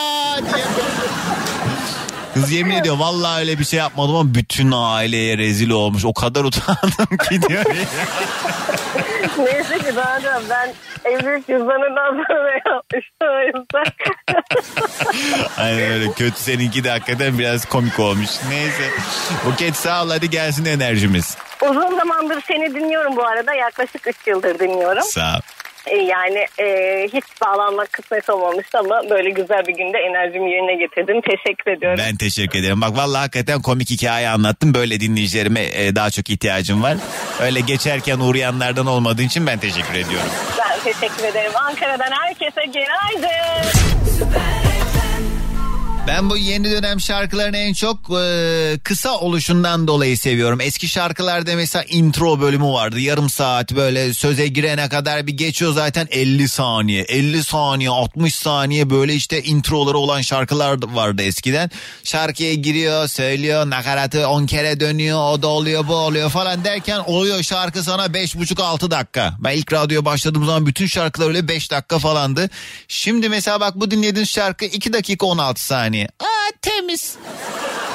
Kız 2.42 2.52
yemin 2.52 2.72
ediyor 2.72 2.98
vallahi 2.98 3.40
öyle 3.40 3.60
bir 3.60 3.66
şey 3.66 3.80
yapmadım 3.80 4.16
ama 4.16 4.36
bütün 4.36 4.72
aileye 4.72 5.38
rezil 5.38 5.70
olmuş. 5.70 6.06
O 6.06 6.14
kadar 6.14 6.44
utandım 6.44 7.18
ki 7.30 7.42
diyor. 7.42 7.66
Neyse 9.38 9.78
ki 9.80 9.96
daha 9.96 10.20
ben 10.50 10.74
evlilik 11.06 11.48
cüzdanından 11.48 12.26
sonra 12.28 12.52
yapmıştım 12.76 13.28
o 13.28 13.40
yüzden. 13.40 13.86
Aynen 15.58 15.92
öyle 15.92 16.12
kötü 16.12 16.40
seninki 16.40 16.84
de 16.84 16.90
hakikaten 16.90 17.40
biraz 17.40 17.66
komik 17.66 18.00
olmuş. 18.00 18.30
Neyse. 18.50 18.90
Buket 19.46 19.76
sağ 19.76 20.04
ol 20.04 20.10
hadi 20.10 20.30
gelsin 20.30 20.66
enerjimiz. 20.66 21.38
Uzun 21.62 21.98
zamandır 21.98 22.44
seni 22.48 22.76
dinliyorum 22.76 23.16
bu 23.16 23.26
arada. 23.26 23.54
Yaklaşık 23.54 24.08
3 24.08 24.16
yıldır 24.28 24.60
dinliyorum. 24.60 25.04
Sağ 25.04 25.36
ol. 25.36 25.59
E, 25.88 25.96
Yani 25.98 26.46
e, 26.60 26.66
hiç 27.14 27.24
bağlanmak 27.42 27.94
kısmet 27.94 28.30
olmamıştı 28.30 28.78
ama 28.80 29.02
böyle 29.10 29.30
güzel 29.30 29.68
bir 29.68 29.74
günde 29.74 29.98
enerjimi 29.98 30.52
yerine 30.52 30.76
getirdim. 30.76 31.22
Teşekkür 31.22 31.72
ediyorum. 31.72 32.00
Ben 32.10 32.16
teşekkür 32.16 32.60
ederim. 32.60 32.82
Bak 32.82 32.98
vallahi 32.98 33.20
hakikaten 33.22 33.62
komik 33.62 33.90
hikaye 33.90 34.30
anlattım. 34.30 34.74
Böyle 34.74 35.00
dinleyicilerime 35.00 35.62
e, 35.74 35.96
daha 35.96 36.10
çok 36.10 36.30
ihtiyacım 36.30 36.84
var. 36.84 36.98
Öyle 37.42 37.60
geçerken 37.60 38.20
uğrayanlardan 38.20 38.86
olmadığı 38.88 39.22
için 39.24 39.48
ben 39.48 39.60
teşekkür 39.60 39.94
ediyorum. 39.94 40.30
Ben 40.60 40.94
teşekkür 40.94 41.24
ederim. 41.24 41.52
Ankara'dan 41.56 42.12
herkese 42.12 42.62
günaydın. 42.66 44.59
Ben 46.10 46.30
bu 46.30 46.38
yeni 46.38 46.72
dönem 46.72 47.00
şarkılarını 47.00 47.58
en 47.58 47.74
çok 47.74 47.98
e, 48.20 48.80
kısa 48.84 49.18
oluşundan 49.18 49.88
dolayı 49.88 50.18
seviyorum. 50.18 50.62
Eski 50.62 50.88
şarkılarda 50.88 51.56
mesela 51.56 51.84
intro 51.90 52.42
bölümü 52.42 52.66
vardı. 52.66 53.00
Yarım 53.00 53.30
saat 53.30 53.72
böyle 53.72 54.14
söze 54.14 54.48
girene 54.48 54.90
kadar 54.90 55.28
bir 55.28 55.34
geçiyor 55.34 55.74
zaten 55.74 56.08
50 56.12 56.50
saniye. 56.50 57.02
50 57.02 57.44
saniye 57.44 57.90
60 57.90 58.36
saniye 58.36 58.90
böyle 58.90 59.14
işte 59.14 59.44
introları 59.44 59.98
olan 59.98 60.22
şarkılar 60.22 60.78
vardı 60.94 61.22
eskiden. 61.22 61.72
Şarkıya 62.04 62.54
giriyor 62.54 63.08
söylüyor 63.08 63.70
nakaratı 63.70 64.28
10 64.28 64.46
kere 64.46 64.80
dönüyor 64.80 65.34
o 65.34 65.42
da 65.42 65.48
oluyor 65.48 65.88
bu 65.88 65.96
oluyor 65.96 66.30
falan 66.30 66.64
derken 66.64 67.00
oluyor 67.06 67.44
şarkı 67.44 67.84
sana 67.84 68.06
5,5-6 68.06 68.92
dakika. 68.92 69.34
Ben 69.40 69.58
ilk 69.58 69.74
radyoya 69.74 70.06
başladığım 70.06 70.46
zaman 70.46 70.66
bütün 70.66 70.88
şarkılar 70.88 71.28
öyle 71.28 71.48
5 71.48 71.72
dakika 71.72 72.00
falandı. 72.00 72.50
Şimdi 72.88 73.30
mesela 73.30 73.60
bak 73.60 73.76
bu 73.76 73.92
dinlediğiniz 73.92 74.30
şarkı 74.30 74.66
2 74.66 74.94
dakika 74.94 75.26
16 75.26 75.66
saniye. 75.66 75.99
Aa 76.20 76.52
temiz. 76.62 77.16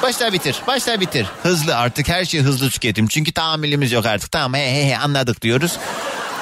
Başla 0.03 0.33
bitir, 0.33 0.55
başla 0.67 0.99
bitir. 1.01 1.27
Hızlı 1.43 1.77
artık 1.77 2.07
her 2.09 2.25
şey 2.25 2.41
hızlı 2.41 2.69
tüketim. 2.69 3.07
Çünkü 3.07 3.31
tahammülümüz 3.31 3.91
yok 3.91 4.05
artık. 4.05 4.31
Tamam 4.31 4.53
he 4.53 4.71
he 4.71 4.89
he 4.89 4.97
anladık 4.97 5.41
diyoruz. 5.41 5.77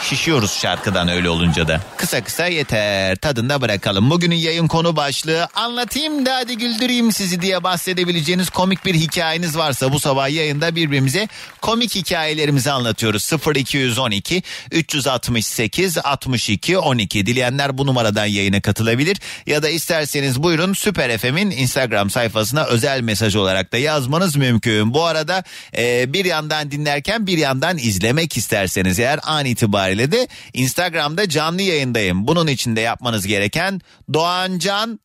Şişiyoruz 0.03 0.51
şarkıdan 0.51 1.07
öyle 1.07 1.29
olunca 1.29 1.67
da. 1.67 1.81
Kısa 1.97 2.23
kısa 2.23 2.47
yeter. 2.47 3.15
Tadında 3.15 3.61
bırakalım. 3.61 4.09
Bugünün 4.09 4.35
yayın 4.35 4.67
konu 4.67 4.95
başlığı 4.95 5.47
anlatayım 5.55 6.25
da 6.25 6.35
hadi 6.35 6.57
güldüreyim 6.57 7.11
sizi 7.11 7.41
diye 7.41 7.63
bahsedebileceğiniz 7.63 8.49
komik 8.49 8.85
bir 8.85 8.95
hikayeniz 8.95 9.57
varsa 9.57 9.93
bu 9.93 9.99
sabah 9.99 10.29
yayında 10.29 10.75
birbirimize 10.75 11.27
komik 11.61 11.95
hikayelerimizi 11.95 12.71
anlatıyoruz. 12.71 13.31
0212 13.55 14.43
368 14.71 15.97
62 15.97 16.77
12 16.77 17.25
dileyenler 17.25 17.77
bu 17.77 17.87
numaradan 17.87 18.25
yayına 18.25 18.61
katılabilir 18.61 19.17
ya 19.45 19.63
da 19.63 19.69
isterseniz 19.69 20.43
buyurun 20.43 20.73
Süper 20.73 21.17
FM'in 21.17 21.51
Instagram 21.51 22.09
sayfasına 22.09 22.63
özel 22.63 23.01
mesaj 23.01 23.35
olarak 23.35 23.73
da 23.73 23.77
yazmanız 23.77 24.35
mümkün. 24.35 24.93
Bu 24.93 25.03
arada 25.03 25.43
e, 25.77 26.13
bir 26.13 26.25
yandan 26.25 26.71
dinlerken 26.71 27.27
bir 27.27 27.37
yandan 27.37 27.77
izlemek 27.77 28.37
isterseniz 28.37 28.99
eğer 28.99 29.19
an 29.23 29.45
itibariyle 29.45 29.92
de 29.97 30.27
Instagram'da 30.53 31.29
canlı 31.29 31.61
yayındayım. 31.61 32.27
Bunun 32.27 32.47
için 32.47 32.75
de 32.75 32.81
yapmanız 32.81 33.27
gereken 33.27 33.81
Doğancan 34.13 34.99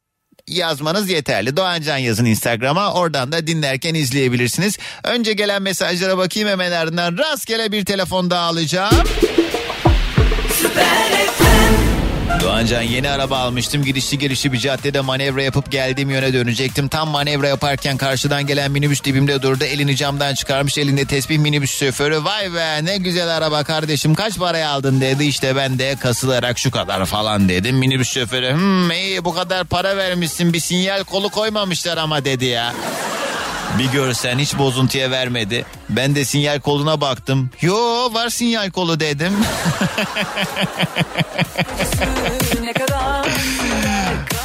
yazmanız 0.48 1.10
yeterli. 1.10 1.56
Doğancan 1.56 1.98
yazın 1.98 2.24
Instagram'a 2.24 2.92
oradan 2.92 3.32
da 3.32 3.46
dinlerken 3.46 3.94
izleyebilirsiniz. 3.94 4.78
Önce 5.04 5.32
gelen 5.32 5.62
mesajlara 5.62 6.18
bakayım 6.18 6.48
hemen 6.48 6.72
ardından 6.72 7.18
rastgele 7.18 7.72
bir 7.72 7.84
telefon 7.84 8.30
daha 8.30 8.46
alacağım. 8.46 9.06
Doğancan 12.42 12.82
yeni 12.82 13.10
araba 13.10 13.38
almıştım. 13.38 13.84
Girişli 13.84 14.18
girişli 14.18 14.52
bir 14.52 14.58
caddede 14.58 15.00
manevra 15.00 15.42
yapıp 15.42 15.72
geldiğim 15.72 16.10
yöne 16.10 16.32
dönecektim. 16.32 16.88
Tam 16.88 17.08
manevra 17.08 17.48
yaparken 17.48 17.96
karşıdan 17.96 18.46
gelen 18.46 18.70
minibüs 18.70 19.04
dibimde 19.04 19.42
durdu. 19.42 19.64
Elini 19.64 19.96
camdan 19.96 20.34
çıkarmış 20.34 20.78
elinde 20.78 21.04
tesbih 21.04 21.38
minibüs 21.38 21.78
şoförü. 21.78 22.24
Vay 22.24 22.54
be 22.54 22.84
ne 22.84 22.96
güzel 22.96 23.36
araba 23.36 23.64
kardeşim 23.64 24.14
kaç 24.14 24.38
paraya 24.38 24.70
aldın 24.70 25.00
dedi. 25.00 25.24
İşte 25.24 25.56
ben 25.56 25.78
de 25.78 25.96
kasılarak 26.00 26.58
şu 26.58 26.70
kadar 26.70 27.06
falan 27.06 27.48
dedim. 27.48 27.76
Minibüs 27.76 28.12
şoförü 28.12 28.52
hmm 28.52 28.90
iyi 28.90 29.24
bu 29.24 29.34
kadar 29.34 29.64
para 29.64 29.96
vermişsin 29.96 30.52
bir 30.52 30.60
sinyal 30.60 31.04
kolu 31.04 31.28
koymamışlar 31.28 31.96
ama 31.96 32.24
dedi 32.24 32.44
ya. 32.44 32.74
Bir 33.78 33.92
görsen 33.92 34.38
hiç 34.38 34.58
bozuntuya 34.58 35.10
vermedi. 35.10 35.64
Ben 35.88 36.14
de 36.14 36.24
sinyal 36.24 36.60
koluna 36.60 37.00
baktım. 37.00 37.50
Yo 37.60 37.76
var 38.12 38.28
sinyal 38.28 38.70
kolu 38.70 39.00
dedim. 39.00 39.32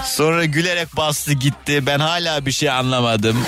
Sonra 0.05 0.45
gülerek 0.45 0.97
bastı 0.97 1.33
gitti. 1.33 1.85
Ben 1.85 1.99
hala 1.99 2.45
bir 2.45 2.51
şey 2.51 2.69
anlamadım. 2.69 3.45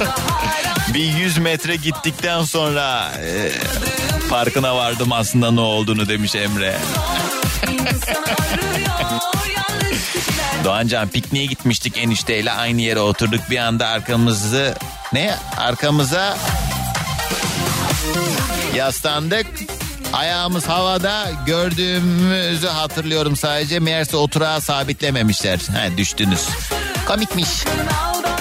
bir 0.94 1.04
100 1.04 1.38
metre 1.38 1.76
gittikten 1.76 2.42
sonra 2.42 3.12
e, 3.20 3.50
farkına 4.28 4.76
vardım 4.76 5.12
aslında 5.12 5.50
ne 5.50 5.60
olduğunu 5.60 6.08
demiş 6.08 6.34
Emre. 6.34 6.76
Doğancan 10.64 11.08
pikniğe 11.08 11.46
gitmiştik 11.46 11.98
enişteyle 11.98 12.52
aynı 12.52 12.80
yere 12.80 13.00
oturduk 13.00 13.40
bir 13.50 13.58
anda 13.58 13.86
arkamızı 13.86 14.74
ne 15.12 15.34
arkamıza 15.56 16.36
yaslandık. 18.74 19.46
Ayağımız 20.12 20.68
havada 20.68 21.30
gördüğümüzü 21.46 22.66
hatırlıyorum 22.66 23.36
sadece. 23.36 23.80
Meğerse 23.80 24.16
oturağa 24.16 24.60
sabitlememişler. 24.60 25.58
Ha, 25.58 25.96
düştünüz. 25.96 26.48
Komikmiş. 27.06 27.48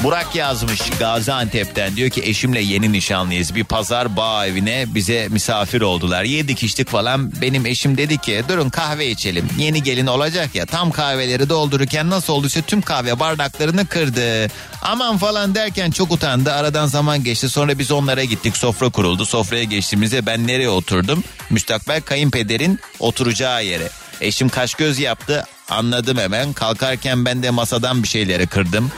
Burak 0.04 0.36
yazmış 0.36 0.82
Gaziantep'ten 1.00 1.96
diyor 1.96 2.10
ki 2.10 2.22
eşimle 2.24 2.62
yeni 2.62 2.92
nişanlıyız. 2.92 3.56
Bir 3.56 3.64
pazar 3.64 4.18
bağ 4.18 4.48
evine 4.48 4.86
bize 4.88 5.28
misafir 5.32 5.82
oldular. 5.82 6.24
Yedik 6.24 6.64
içtik 6.64 6.90
falan. 6.90 7.32
Benim 7.42 7.66
eşim 7.66 7.98
dedi 7.98 8.18
ki 8.18 8.44
durun 8.50 8.70
kahve 8.70 9.10
içelim. 9.10 9.50
Yeni 9.58 9.84
gelin 9.84 10.08
olacak 10.08 10.56
ya 10.56 10.66
tam 10.66 10.92
kahveleri 10.92 11.50
doldururken 11.50 12.10
nasıl 12.10 12.34
olduysa 12.34 12.62
tüm 12.62 12.82
kahve 12.82 13.20
bardaklarını 13.20 13.88
kırdı. 13.88 14.48
Aman 14.82 15.18
falan 15.18 15.56
derken 15.56 15.92
çok 15.92 16.12
utandı. 16.12 16.54
Aradan 16.54 16.86
zaman 16.86 17.24
geçti. 17.24 17.50
Sonra 17.50 17.80
biz 17.80 17.92
onlara 17.92 18.24
gittik. 18.24 18.58
Sofra 18.58 18.90
kuruldu. 18.90 19.26
Sofraya 19.26 19.64
geçtiğimizde 19.64 20.26
ben 20.26 20.48
nereye 20.48 20.70
oturdum? 20.70 21.24
Müstakbel 21.50 22.02
kayınpederin 22.02 22.80
oturacağı 23.00 23.66
yere. 23.66 23.90
Eşim 24.22 24.50
kaş 24.50 24.74
göz 24.74 25.00
yaptı. 25.00 25.46
Anladım 25.70 26.18
hemen. 26.18 26.54
Kalkarken 26.54 27.26
ben 27.26 27.44
de 27.44 27.50
masadan 27.50 28.04
bir 28.04 28.08
şeyleri 28.08 28.48
kırdım. 28.48 28.92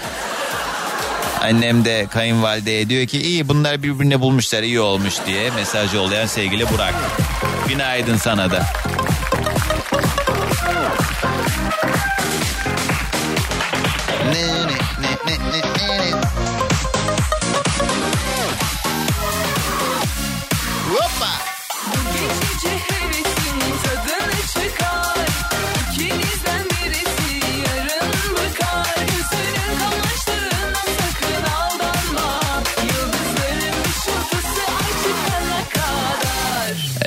Annem 1.44 1.86
de 1.86 2.08
kayınvalideye 2.12 2.90
diyor 2.90 3.08
ki 3.08 3.22
iyi 3.22 3.50
bunlar 3.50 3.84
birbirine 3.84 4.22
bulmuşlar 4.22 4.64
iyi 4.64 4.80
olmuş 4.80 5.14
diye 5.28 5.52
mesajı 5.52 6.02
olayan 6.02 6.26
sevgili 6.26 6.70
Burak. 6.70 6.94
Günaydın 7.68 8.18
sana 8.18 8.52
da. 8.52 8.66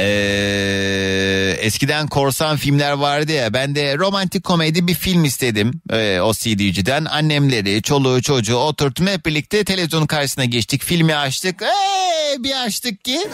Ee, 0.07 1.57
eskiden 1.61 2.07
korsan 2.07 2.57
filmler 2.57 2.93
vardı 2.93 3.33
ya 3.33 3.53
ben 3.53 3.75
de 3.75 3.99
romantik 3.99 4.45
komedi 4.45 4.87
bir 4.87 4.95
film 4.95 5.25
istedim 5.25 5.81
ee, 5.93 6.21
o 6.21 6.33
CD'ciden 6.33 7.05
annemleri 7.05 7.83
çoluğu 7.83 8.23
çocuğu 8.23 8.57
oturttum 8.57 9.07
hep 9.07 9.27
birlikte 9.27 9.65
televizyonun 9.65 10.07
karşısına 10.07 10.45
geçtik 10.45 10.83
filmi 10.85 11.17
açtık. 11.17 11.63
Ee, 11.63 12.45
bir 12.45 12.65
açtık 12.65 13.05
ki 13.05 13.29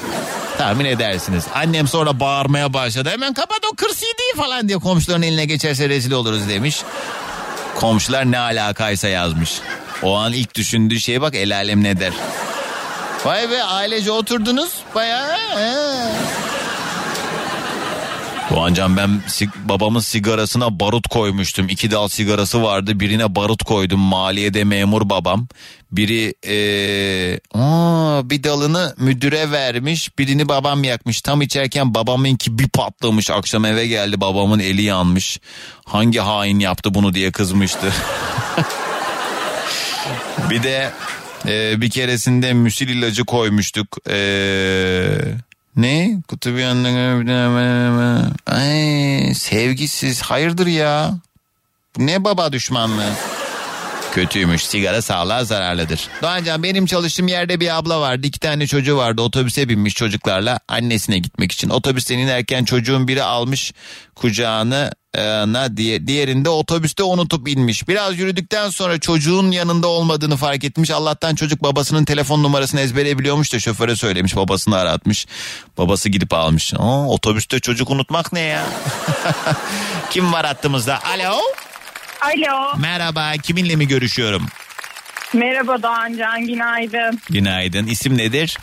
tahmin 0.58 0.84
edersiniz. 0.84 1.44
Annem 1.54 1.88
sonra 1.88 2.20
bağırmaya 2.20 2.72
başladı 2.72 3.10
hemen 3.10 3.34
kapat 3.34 3.60
o 3.72 3.76
kır 3.76 3.88
CD'yi 3.88 4.36
falan 4.36 4.68
diye 4.68 4.78
komşuların 4.78 5.22
eline 5.22 5.44
geçerse 5.44 5.88
rezil 5.88 6.12
oluruz 6.12 6.48
demiş. 6.48 6.82
Komşular 7.74 8.30
ne 8.32 8.38
alakaysa 8.38 9.08
yazmış. 9.08 9.60
O 10.02 10.16
an 10.16 10.32
ilk 10.32 10.54
düşündüğü 10.54 11.00
şeye 11.00 11.20
bak 11.20 11.34
el 11.34 11.56
alem 11.56 11.82
ne 11.82 12.00
der? 12.00 12.12
Vay 13.24 13.50
be 13.50 13.62
ailece 13.62 14.10
oturdunuz 14.10 14.70
bayağı. 14.94 15.36
he. 15.36 16.41
Doğancan 18.54 18.96
ben 18.96 19.22
babamın 19.64 20.00
sigarasına 20.00 20.80
barut 20.80 21.08
koymuştum. 21.08 21.68
İki 21.68 21.90
dal 21.90 22.08
sigarası 22.08 22.62
vardı. 22.62 23.00
Birine 23.00 23.34
barut 23.34 23.62
koydum. 23.62 24.00
Maliyede 24.00 24.64
memur 24.64 25.10
babam. 25.10 25.48
Biri 25.92 26.34
ee, 26.46 27.40
aa, 27.54 28.30
bir 28.30 28.42
dalını 28.42 28.94
müdüre 28.98 29.50
vermiş. 29.50 30.18
Birini 30.18 30.48
babam 30.48 30.84
yakmış. 30.84 31.20
Tam 31.20 31.42
içerken 31.42 31.94
babamınki 31.94 32.58
bir 32.58 32.68
patlamış. 32.68 33.30
Akşam 33.30 33.64
eve 33.64 33.86
geldi 33.86 34.20
babamın 34.20 34.58
eli 34.58 34.82
yanmış. 34.82 35.40
Hangi 35.84 36.18
hain 36.18 36.58
yaptı 36.58 36.94
bunu 36.94 37.14
diye 37.14 37.32
kızmıştı. 37.32 37.92
bir 40.50 40.62
de 40.62 40.90
ee, 41.48 41.80
bir 41.80 41.90
keresinde 41.90 42.52
müsil 42.52 42.88
ilacı 42.88 43.24
koymuştuk. 43.24 43.96
Ee, 44.10 45.18
ne? 45.76 46.16
Kutu 46.28 46.54
bir 46.54 46.58
yanına... 46.58 48.30
Ay, 48.46 49.34
sevgisiz. 49.34 50.22
Hayırdır 50.22 50.66
ya? 50.66 51.14
Bu 51.96 52.06
ne 52.06 52.24
baba 52.24 52.52
düşmanlığı? 52.52 53.12
Kötüymüş. 54.12 54.66
Sigara 54.66 55.02
sağlığa 55.02 55.44
zararlıdır. 55.44 56.08
Doğancan 56.22 56.62
benim 56.62 56.86
çalıştığım 56.86 57.28
yerde 57.28 57.60
bir 57.60 57.78
abla 57.78 58.00
vardı. 58.00 58.26
iki 58.26 58.40
tane 58.40 58.66
çocuğu 58.66 58.96
vardı. 58.96 59.22
Otobüse 59.22 59.68
binmiş 59.68 59.94
çocuklarla 59.94 60.60
annesine 60.68 61.18
gitmek 61.18 61.52
için. 61.52 61.68
Otobüsten 61.68 62.18
inerken 62.18 62.64
çocuğun 62.64 63.08
biri 63.08 63.22
almış 63.22 63.72
kucağını 64.14 64.92
e, 65.14 65.22
na 65.52 65.76
diye 65.76 66.06
diğerinde 66.06 66.48
otobüste 66.48 67.02
unutup 67.02 67.48
inmiş. 67.48 67.88
Biraz 67.88 68.18
yürüdükten 68.18 68.70
sonra 68.70 69.00
çocuğun 69.00 69.50
yanında 69.50 69.86
olmadığını 69.86 70.36
fark 70.36 70.64
etmiş. 70.64 70.90
Allah'tan 70.90 71.34
çocuk 71.34 71.62
babasının 71.62 72.04
telefon 72.04 72.42
numarasını 72.42 72.80
ezbere 72.80 73.18
biliyormuş 73.18 73.52
da 73.52 73.60
şoföre 73.60 73.96
söylemiş. 73.96 74.36
Babasını 74.36 74.76
aratmış. 74.76 75.26
Babası 75.78 76.08
gidip 76.08 76.32
almış. 76.34 76.74
Aa, 76.74 77.08
otobüste 77.08 77.60
çocuk 77.60 77.90
unutmak 77.90 78.32
ne 78.32 78.40
ya? 78.40 78.66
Kim 80.10 80.32
var 80.32 80.46
hattımızda? 80.46 81.00
Alo. 81.04 81.38
Alo. 82.22 82.78
Merhaba. 82.78 83.32
Kiminle 83.42 83.76
mi 83.76 83.88
görüşüyorum? 83.88 84.46
Merhaba 85.34 85.82
Doğancan, 85.82 86.46
günaydın. 86.46 87.20
Günaydın. 87.30 87.86
İsim 87.86 88.18
nedir? 88.18 88.58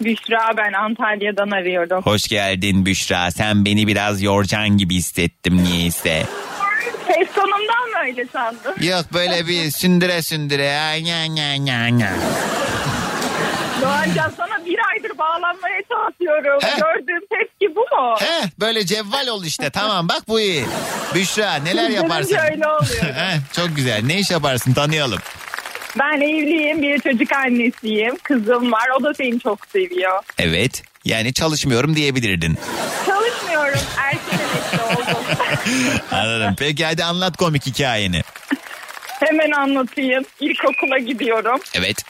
Büşra 0.00 0.50
ben 0.56 0.72
Antalya'dan 0.72 1.50
arıyorum. 1.50 2.02
Hoş 2.02 2.28
geldin 2.28 2.86
Büşra. 2.86 3.30
Sen 3.30 3.64
beni 3.64 3.86
biraz 3.86 4.22
yorcan 4.22 4.68
gibi 4.68 4.94
hissettim 4.94 5.64
niyeyse. 5.64 6.22
Ses 7.06 7.28
tonumdan 7.34 7.88
mı 7.92 7.98
öyle 8.06 8.24
sandın? 8.32 8.74
Yok 8.82 9.04
böyle 9.14 9.46
bir 9.46 9.70
sündüre 9.70 10.22
sündüre. 10.22 10.64
Ya, 10.64 10.94
ya, 10.94 11.24
ya, 11.24 11.54
ya, 11.54 11.88
ya. 11.88 12.12
Doğancan 13.82 14.32
sana 14.36 14.64
bir 14.64 14.78
bağlanmaya 15.18 15.82
çalışıyorum. 15.88 16.58
Gördüğüm 16.76 17.20
tepki 17.26 17.76
bu 17.76 17.80
mu? 17.80 18.14
Heh, 18.18 18.48
böyle 18.60 18.86
cevval 18.86 19.26
ol 19.26 19.44
işte. 19.44 19.70
Tamam 19.70 20.08
bak 20.08 20.22
bu 20.28 20.40
iyi. 20.40 20.64
Büşra 21.14 21.54
neler 21.54 21.90
yaparsın? 21.90 22.36
öyle 22.50 22.68
oluyor. 22.68 23.04
Heh, 23.14 23.36
çok 23.52 23.76
güzel. 23.76 24.02
Ne 24.04 24.18
iş 24.18 24.30
yaparsın 24.30 24.72
tanıyalım. 24.74 25.18
Ben 25.98 26.20
evliyim, 26.20 26.82
bir 26.82 26.98
çocuk 26.98 27.32
annesiyim. 27.32 28.16
Kızım 28.22 28.72
var, 28.72 28.88
o 29.00 29.02
da 29.04 29.14
seni 29.14 29.40
çok 29.40 29.66
seviyor. 29.66 30.22
Evet. 30.38 30.82
Yani 31.04 31.34
çalışmıyorum 31.34 31.96
diyebilirdin. 31.96 32.58
Çalışmıyorum, 33.06 33.80
erken 33.98 34.38
emekli 34.38 34.82
oldum. 34.82 35.22
Anladım. 36.12 36.54
Peki 36.58 36.84
hadi 36.84 37.04
anlat 37.04 37.36
komik 37.36 37.66
hikayeni. 37.66 38.22
Hemen 39.20 39.50
anlatayım. 39.50 40.24
İlkokula 40.40 40.98
gidiyorum. 40.98 41.60
Evet. 41.74 42.04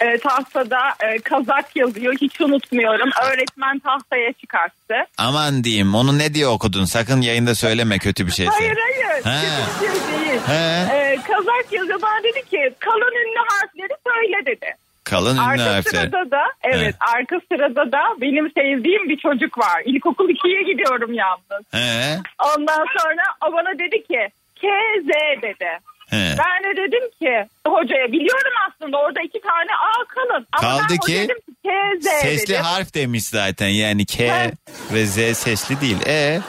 E, 0.00 0.18
tahtada 0.18 0.78
e, 1.00 1.18
kazak 1.18 1.76
yazıyor. 1.76 2.14
Hiç 2.20 2.40
unutmuyorum. 2.40 3.10
Öğretmen 3.24 3.78
tahtaya 3.78 4.32
çıkarttı. 4.32 4.94
Aman 5.18 5.64
diyeyim 5.64 5.94
onu 5.94 6.18
ne 6.18 6.34
diye 6.34 6.46
okudun? 6.46 6.84
Sakın 6.84 7.20
yayında 7.20 7.54
söyleme 7.54 7.98
kötü 7.98 8.26
bir 8.26 8.32
şeyse. 8.32 8.52
Hayır 8.52 8.76
hayır. 8.76 9.24
Ha. 9.24 9.40
Kötü 9.80 9.92
bir 9.94 9.98
şey 10.00 10.18
değil. 10.28 10.40
He. 10.46 10.96
E, 10.96 11.16
kazak 11.28 11.72
yazıyor. 11.72 12.02
Bana 12.02 12.22
dedi 12.24 12.42
ki 12.50 12.74
kalın 12.78 13.12
ünlü 13.24 13.38
harfleri 13.48 13.96
söyle 14.06 14.46
dedi. 14.46 14.74
Kalın 15.04 15.32
ünlü 15.36 15.40
arka 15.40 15.64
harfler. 15.74 15.82
sırada 16.00 16.30
da 16.30 16.42
evet 16.62 16.94
arka 17.14 17.40
sırada 17.52 17.92
da 17.92 18.00
benim 18.20 18.50
sevdiğim 18.50 19.08
bir 19.08 19.16
çocuk 19.16 19.58
var. 19.58 19.82
İlkokul 19.84 20.28
2'ye 20.28 20.62
gidiyorum 20.62 21.12
yalnız. 21.12 21.64
He. 21.72 22.18
Ondan 22.56 22.86
sonra 22.98 23.22
o 23.48 23.52
bana 23.52 23.78
dedi 23.78 24.02
ki 24.06 24.28
KZ 24.56 25.08
dedi. 25.42 25.68
He. 26.14 26.36
Ben 26.38 26.70
de 26.70 26.76
dedim 26.82 27.10
ki 27.22 27.48
hocaya 27.66 28.12
biliyorum 28.12 28.52
aslında 28.68 28.98
orada 28.98 29.20
iki 29.20 29.40
tane 29.40 29.70
A 29.74 30.04
kalın. 30.08 30.46
Ama 30.52 30.62
Kaldı 30.78 30.84
ben 30.90 30.96
ki 30.98 31.12
dedim 31.14 31.36
ki 31.36 31.52
KZ 32.00 32.04
Sesli 32.22 32.48
dedim. 32.54 32.62
harf 32.64 32.94
demiş 32.94 33.24
zaten 33.24 33.68
yani 33.68 34.06
K 34.06 34.50
ve 34.92 35.06
Z 35.06 35.36
sesli 35.38 35.80
değil. 35.80 35.96
E 36.06 36.40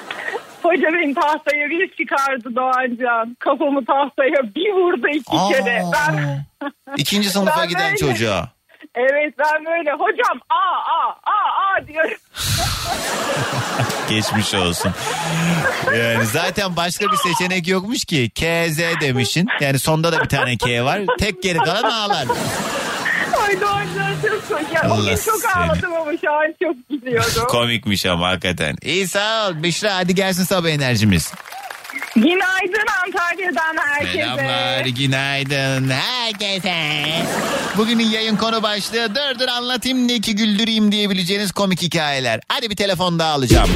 Hoca 0.64 0.88
beni 0.94 1.14
tahtaya 1.14 1.70
bir 1.70 1.92
çıkardı 1.98 2.56
Doğancan. 2.56 3.36
Kafamı 3.40 3.86
tahtaya 3.86 4.56
bir 4.56 4.74
vurdu 4.74 5.08
iki 5.08 5.32
Aa. 5.38 5.50
kere. 5.50 5.82
Ben, 5.94 6.46
ikinci 6.98 7.30
sınıfa 7.30 7.62
Ben 7.62 7.68
giden 7.70 7.84
böyle- 7.86 7.98
çocuğa. 7.98 8.50
Evet 8.96 9.34
ben 9.40 9.66
böyle 9.66 9.92
hocam 9.92 10.40
A 10.50 10.56
A 10.92 11.10
A 11.24 11.76
A 11.78 11.88
diyorum. 11.88 12.18
Geçmiş 14.10 14.54
olsun. 14.54 14.92
Yani 15.98 16.26
zaten 16.26 16.76
başka 16.76 17.06
bir 17.12 17.18
seçenek 17.18 17.68
yokmuş 17.68 18.06
ki. 18.06 18.30
K, 18.36 18.70
Z 18.70 18.80
demişin. 19.02 19.48
Yani 19.62 19.80
sonda 19.80 20.12
da 20.12 20.24
bir 20.24 20.30
tane 20.30 20.58
K 20.58 20.86
var. 20.86 21.02
Tek 21.20 21.44
geri 21.44 21.58
kalan 21.58 21.84
ağlar. 21.84 22.26
Ay 23.48 23.62
Doğancan 23.62 24.14
çok 24.22 24.50
çok. 24.50 24.74
Ya, 24.74 24.92
o 24.92 24.96
gün 25.02 25.10
çok 25.16 25.20
seni. 25.42 25.54
ağladım 25.54 25.94
ama 25.94 26.12
şu 26.22 26.34
an 26.34 26.56
çok 26.64 26.90
gidiyorum. 26.90 27.48
Komikmiş 27.48 28.06
ama 28.06 28.30
hakikaten. 28.30 28.76
İyi 28.82 29.08
sağ 29.08 29.48
ol. 29.48 29.64
Büşra 29.64 29.96
hadi 29.96 30.16
gelsin 30.16 30.44
sabah 30.44 30.70
enerjimiz. 30.70 31.34
Günaydın 32.16 32.86
Antalya'dan 33.06 33.78
herkese. 33.78 34.14
Selamlar, 34.14 34.86
günaydın 34.86 35.90
herkese. 35.90 36.76
Bugünün 37.78 38.04
yayın 38.04 38.36
konu 38.36 38.64
başlığı 38.64 39.16
dur 39.40 39.48
anlatayım 39.48 40.08
ne 40.08 40.20
ki 40.22 40.36
güldüreyim 40.36 40.92
diyebileceğiniz 40.92 41.52
komik 41.52 41.82
hikayeler. 41.82 42.40
Hadi 42.48 42.70
bir 42.70 42.76
telefon 42.76 43.20
daha 43.20 43.32
alacağım. 43.32 43.70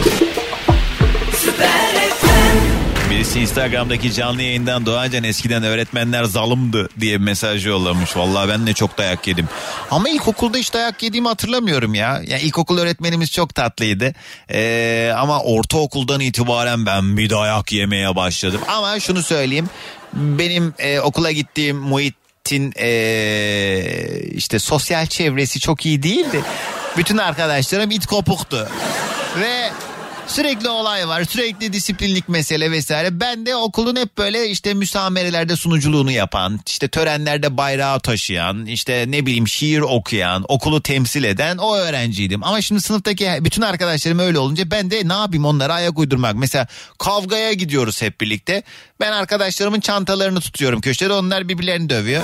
Birisi 3.20 3.39
Instagram'daki 3.39 4.13
canlı 4.13 4.41
yayından 4.41 4.86
Doğancan 4.86 5.24
eskiden 5.24 5.63
öğretmenler 5.63 6.24
zalımdı 6.24 6.89
diye 6.99 7.20
bir 7.20 7.26
mesaj 7.26 7.67
yollamış. 7.67 8.17
Vallahi 8.17 8.49
ben 8.49 8.67
de 8.67 8.74
çok 8.74 8.97
dayak 8.97 9.28
yedim. 9.28 9.47
Ama 9.91 10.09
ilkokulda 10.09 10.57
hiç 10.57 10.74
dayak 10.74 11.03
yediğimi 11.03 11.28
hatırlamıyorum 11.28 11.93
ya. 11.93 12.22
Yani 12.28 12.41
ilkokul 12.41 12.78
öğretmenimiz 12.78 13.32
çok 13.32 13.55
tatlıydı. 13.55 14.13
Ee, 14.51 15.13
ama 15.17 15.41
ortaokuldan 15.41 16.20
itibaren 16.20 16.86
ben 16.86 17.17
bir 17.17 17.30
dayak 17.30 17.72
yemeye 17.72 18.15
başladım. 18.15 18.61
Ama 18.67 18.99
şunu 18.99 19.24
söyleyeyim. 19.24 19.70
Benim 20.13 20.74
e, 20.80 20.99
okula 20.99 21.32
gittiğim 21.32 21.78
muhitin 21.78 22.74
e, 22.80 22.89
işte 24.32 24.59
sosyal 24.59 25.05
çevresi 25.05 25.59
çok 25.59 25.86
iyi 25.86 26.03
değildi. 26.03 26.41
Bütün 26.97 27.17
arkadaşlarım 27.17 27.91
it 27.91 28.05
kopuktu. 28.05 28.70
Ve 29.39 29.72
Sürekli 30.30 30.69
olay 30.69 31.07
var 31.07 31.23
sürekli 31.23 31.73
disiplinlik 31.73 32.30
mesele 32.30 32.71
vesaire. 32.71 33.19
Ben 33.19 33.45
de 33.45 33.55
okulun 33.55 33.95
hep 33.95 34.17
böyle 34.17 34.49
işte 34.49 34.73
müsamerelerde 34.73 35.55
sunuculuğunu 35.55 36.11
yapan, 36.11 36.59
işte 36.67 36.88
törenlerde 36.88 37.57
bayrağı 37.57 37.99
taşıyan, 37.99 38.65
işte 38.65 39.05
ne 39.07 39.25
bileyim 39.25 39.47
şiir 39.47 39.80
okuyan, 39.80 40.45
okulu 40.47 40.82
temsil 40.82 41.23
eden 41.23 41.57
o 41.57 41.75
öğrenciydim. 41.75 42.43
Ama 42.43 42.61
şimdi 42.61 42.82
sınıftaki 42.82 43.30
bütün 43.41 43.61
arkadaşlarım 43.61 44.19
öyle 44.19 44.39
olunca 44.39 44.71
ben 44.71 44.91
de 44.91 45.07
ne 45.07 45.13
yapayım 45.13 45.45
onlara 45.45 45.73
ayak 45.73 45.99
uydurmak. 45.99 46.36
Mesela 46.36 46.67
kavgaya 46.99 47.53
gidiyoruz 47.53 48.01
hep 48.01 48.21
birlikte. 48.21 48.63
Ben 48.99 49.11
arkadaşlarımın 49.11 49.80
çantalarını 49.80 50.39
tutuyorum 50.39 50.82
köşede 50.82 51.13
onlar 51.13 51.49
birbirlerini 51.49 51.89
dövüyor. 51.89 52.24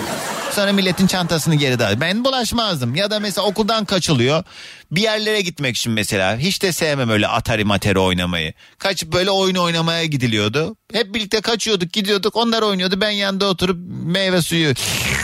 Sonra 0.56 0.73
milletin 0.73 1.07
çantasını 1.07 1.56
geri 1.56 1.80
dağılıyor. 1.80 2.02
Ben 2.02 2.26
bulaşmazdım. 2.26 2.95
Ya 2.95 3.11
da 3.11 3.19
mesela 3.19 3.48
okuldan 3.48 3.86
kaçılıyor. 3.86 4.44
Bir 4.91 5.02
yerlere 5.02 5.41
gitmek 5.41 5.77
için 5.77 5.94
mesela. 5.94 6.38
Hiç 6.38 6.61
de 6.61 6.72
sevmem 6.72 7.10
öyle 7.10 7.27
atari 7.27 7.65
materi 7.65 7.99
oynamayı. 7.99 8.53
Kaçıp 8.77 9.14
böyle 9.14 9.32
oyun 9.32 9.56
oynamaya 9.56 10.06
gidiliyordu. 10.06 10.76
Hep 10.94 11.14
birlikte 11.14 11.41
kaçıyorduk 11.41 11.94
gidiyorduk. 11.94 12.36
Onlar 12.36 12.61
oynuyordu. 12.61 13.02
Ben 13.02 13.10
yanında 13.10 13.45
oturup 13.45 13.77
meyve 13.90 14.41
suyu 14.41 14.73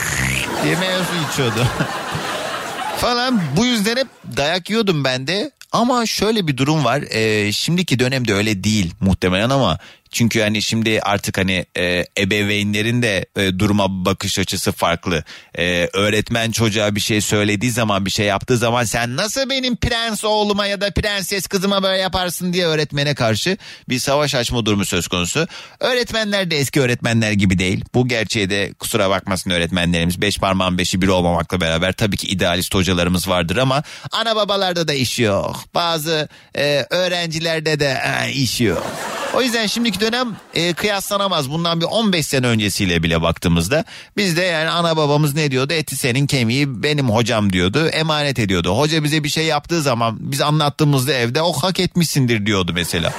diye 0.64 0.76
meyve 0.76 1.04
suyu 1.04 1.22
içiyordu. 1.32 1.66
falan. 2.98 3.40
Bu 3.56 3.64
yüzden 3.64 3.96
hep 3.96 4.08
dayak 4.36 4.70
yiyordum 4.70 5.04
ben 5.04 5.26
de. 5.26 5.50
Ama 5.72 6.06
şöyle 6.06 6.46
bir 6.46 6.56
durum 6.56 6.84
var. 6.84 7.02
Ee, 7.10 7.52
şimdiki 7.52 7.98
dönemde 7.98 8.34
öyle 8.34 8.64
değil 8.64 8.94
muhtemelen 9.00 9.50
ama 9.50 9.78
Çünkü 10.12 10.40
hani 10.40 10.62
şimdi 10.62 11.00
artık 11.02 11.38
hani 11.38 11.66
e, 11.78 12.04
ebeveynlerin 12.18 13.02
de 13.02 13.26
e, 13.36 13.58
duruma 13.58 14.04
bakış 14.04 14.38
açısı 14.38 14.72
farklı. 14.72 15.24
E, 15.58 15.88
öğretmen 15.92 16.50
çocuğa 16.50 16.94
bir 16.94 17.00
şey 17.00 17.20
söylediği 17.20 17.70
zaman 17.72 18.06
bir 18.06 18.10
şey 18.10 18.26
yaptığı 18.26 18.56
zaman 18.56 18.84
sen 18.84 19.16
nasıl 19.16 19.50
benim 19.50 19.76
prens 19.76 20.24
oğluma 20.24 20.66
ya 20.66 20.80
da 20.80 20.90
prenses 20.90 21.46
kızıma 21.46 21.82
böyle 21.82 22.02
yaparsın 22.02 22.52
diye 22.52 22.66
öğretmene 22.66 23.14
karşı 23.14 23.56
bir 23.88 23.98
savaş 23.98 24.34
açma 24.34 24.66
durumu 24.66 24.84
söz 24.84 25.08
konusu. 25.08 25.48
Öğretmenler 25.80 26.50
de 26.50 26.58
eski 26.58 26.80
öğretmenler 26.80 27.32
gibi 27.32 27.58
değil. 27.58 27.84
Bu 27.94 28.08
gerçeğe 28.08 28.50
de 28.50 28.72
kusura 28.78 29.10
bakmasın 29.10 29.50
öğretmenlerimiz. 29.50 30.20
Beş 30.20 30.38
parmağın 30.38 30.78
beşi 30.78 31.02
bir 31.02 31.08
olmamakla 31.08 31.60
beraber 31.60 31.92
tabii 31.92 32.16
ki 32.16 32.26
idealist 32.26 32.74
hocalarımız 32.74 33.28
vardır 33.28 33.56
ama 33.56 33.82
ana 34.12 34.36
babalarda 34.36 34.88
da 34.88 34.94
iş 34.94 35.18
yok. 35.18 35.64
Bazı 35.74 36.28
e, 36.56 36.86
öğrencilerde 36.90 37.80
de 37.80 37.98
e, 38.26 38.32
iş 38.32 38.60
yok. 38.60 38.86
O 39.34 39.42
yüzden 39.42 39.66
şimdiki 39.66 40.00
dönem 40.02 40.36
e, 40.54 40.72
kıyaslanamaz. 40.72 41.50
Bundan 41.50 41.80
bir 41.80 41.86
15 41.86 42.26
sene 42.26 42.46
öncesiyle 42.46 43.02
bile 43.02 43.22
baktığımızda 43.22 43.84
biz 44.16 44.36
de 44.36 44.42
yani 44.42 44.70
ana 44.70 44.96
babamız 44.96 45.34
ne 45.34 45.50
diyordu? 45.50 45.72
Eti 45.72 45.96
senin 45.96 46.26
kemiği 46.26 46.82
benim 46.82 47.10
hocam 47.10 47.52
diyordu. 47.52 47.88
Emanet 47.88 48.38
ediyordu. 48.38 48.78
Hoca 48.78 49.04
bize 49.04 49.24
bir 49.24 49.28
şey 49.28 49.44
yaptığı 49.44 49.82
zaman 49.82 50.16
biz 50.20 50.40
anlattığımızda 50.40 51.12
evde 51.12 51.42
o 51.42 51.52
hak 51.52 51.80
etmişsindir 51.80 52.46
diyordu 52.46 52.72
mesela. 52.74 53.12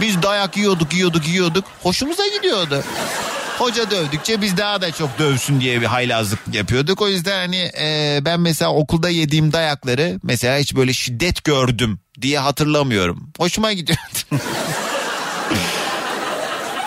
Biz 0.00 0.22
dayak 0.22 0.56
yiyorduk 0.56 0.94
yiyorduk 0.94 1.28
yiyorduk. 1.28 1.64
Hoşumuza 1.82 2.22
gidiyordu. 2.36 2.84
Hoca 3.58 3.90
dövdükçe 3.90 4.42
biz 4.42 4.56
daha 4.56 4.82
da 4.82 4.92
çok 4.92 5.18
dövsün 5.18 5.60
diye 5.60 5.80
bir 5.80 5.86
haylazlık 5.86 6.38
yapıyorduk. 6.52 7.02
O 7.02 7.08
yüzden 7.08 7.38
hani 7.38 7.70
e, 7.80 8.18
ben 8.24 8.40
mesela 8.40 8.72
okulda 8.72 9.08
yediğim 9.08 9.52
dayakları 9.52 10.18
mesela 10.22 10.58
hiç 10.58 10.76
böyle 10.76 10.92
şiddet 10.92 11.44
gördüm 11.44 12.00
diye 12.22 12.38
hatırlamıyorum. 12.38 13.30
Hoşuma 13.38 13.72
gidiyordu. 13.72 14.02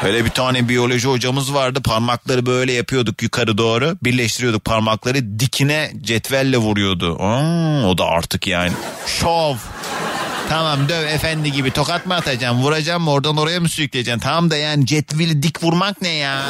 Öyle 0.06 0.26
bir 0.26 0.30
tane 0.30 0.69
biyoloji 0.69 1.07
hocamız 1.07 1.53
vardı. 1.53 1.82
Parmakları 1.82 2.45
böyle 2.45 2.72
yapıyorduk 2.72 3.23
yukarı 3.23 3.57
doğru. 3.57 3.98
Birleştiriyorduk 4.03 4.65
parmakları 4.65 5.40
dikine 5.40 5.91
cetvelle 6.02 6.57
vuruyordu. 6.57 7.18
Aa, 7.19 7.88
o 7.88 7.98
da 7.98 8.06
artık 8.06 8.48
yani. 8.48 8.72
Şov. 9.07 9.56
Tamam 10.49 10.90
döv 10.90 11.03
efendi 11.03 11.52
gibi 11.52 11.72
tokat 11.72 12.06
mı 12.06 12.14
atacağım 12.14 12.64
vuracağım 12.64 13.03
mı 13.03 13.11
oradan 13.11 13.38
oraya 13.38 13.60
mı 13.60 13.69
sürükleyeceksin? 13.69 14.19
Tamam 14.19 14.49
da 14.49 14.57
yani 14.57 14.86
cetveli 14.86 15.44
dik 15.44 15.64
vurmak 15.64 16.02
ne 16.02 16.14
ya? 16.14 16.41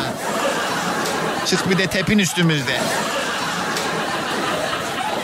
Çık 1.45 1.69
bir 1.69 1.77
de 1.77 1.87
tepin 1.87 2.17
üstümüzde. 2.19 2.79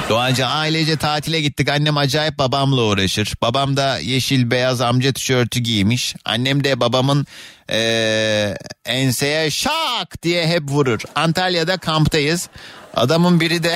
Doğanca 0.10 0.48
ailece 0.48 0.98
tatile 0.98 1.42
gittik. 1.42 1.70
Annem 1.70 1.98
acayip 1.98 2.38
babamla 2.38 2.82
uğraşır. 2.82 3.34
Babam 3.42 3.78
da 3.78 4.00
yeşil 4.00 4.52
beyaz 4.52 4.82
amca 4.82 5.14
tişörtü 5.14 5.60
giymiş. 5.60 6.16
Annem 6.26 6.64
de 6.64 6.80
babamın 6.80 7.28
eee, 7.72 8.56
enseye 8.86 9.52
şak 9.52 10.24
diye 10.24 10.48
hep 10.48 10.64
vurur. 10.70 11.00
Antalya'da 11.16 11.78
kamptayız. 11.78 12.50
Adamın 12.96 13.40
biri 13.40 13.64
de 13.64 13.76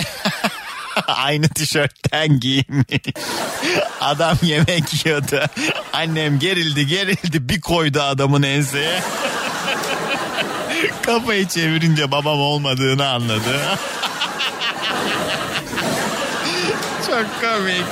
aynı 1.08 1.50
tişörtten 1.50 2.40
giymiş. 2.40 3.02
Adam 4.02 4.38
yemek 4.42 5.06
yiyordu. 5.06 5.42
Annem 5.94 6.40
gerildi 6.40 6.88
gerildi 6.88 7.50
bir 7.50 7.62
koydu 7.62 8.02
adamın 8.02 8.44
enseye. 8.44 9.02
Kafayı 11.02 11.48
çevirince 11.48 12.12
babam 12.12 12.40
olmadığını 12.40 13.08
anladı. 13.08 13.60
Çok 17.16 17.42
komik. 17.42 17.86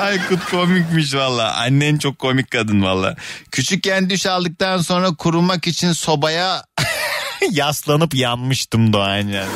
Aykut 0.00 0.44
komikmiş 0.50 1.14
valla. 1.14 1.54
Annen 1.54 1.98
çok 1.98 2.18
komik 2.18 2.50
kadın 2.50 2.82
valla. 2.82 3.16
Küçükken 3.50 4.10
düş 4.10 4.26
aldıktan 4.26 4.78
sonra 4.78 5.14
kurumak 5.14 5.66
için 5.66 5.92
sobaya 5.92 6.64
yaslanıp 7.50 8.14
yanmıştım 8.14 8.92
Doğan 8.92 9.16
yani. 9.16 9.48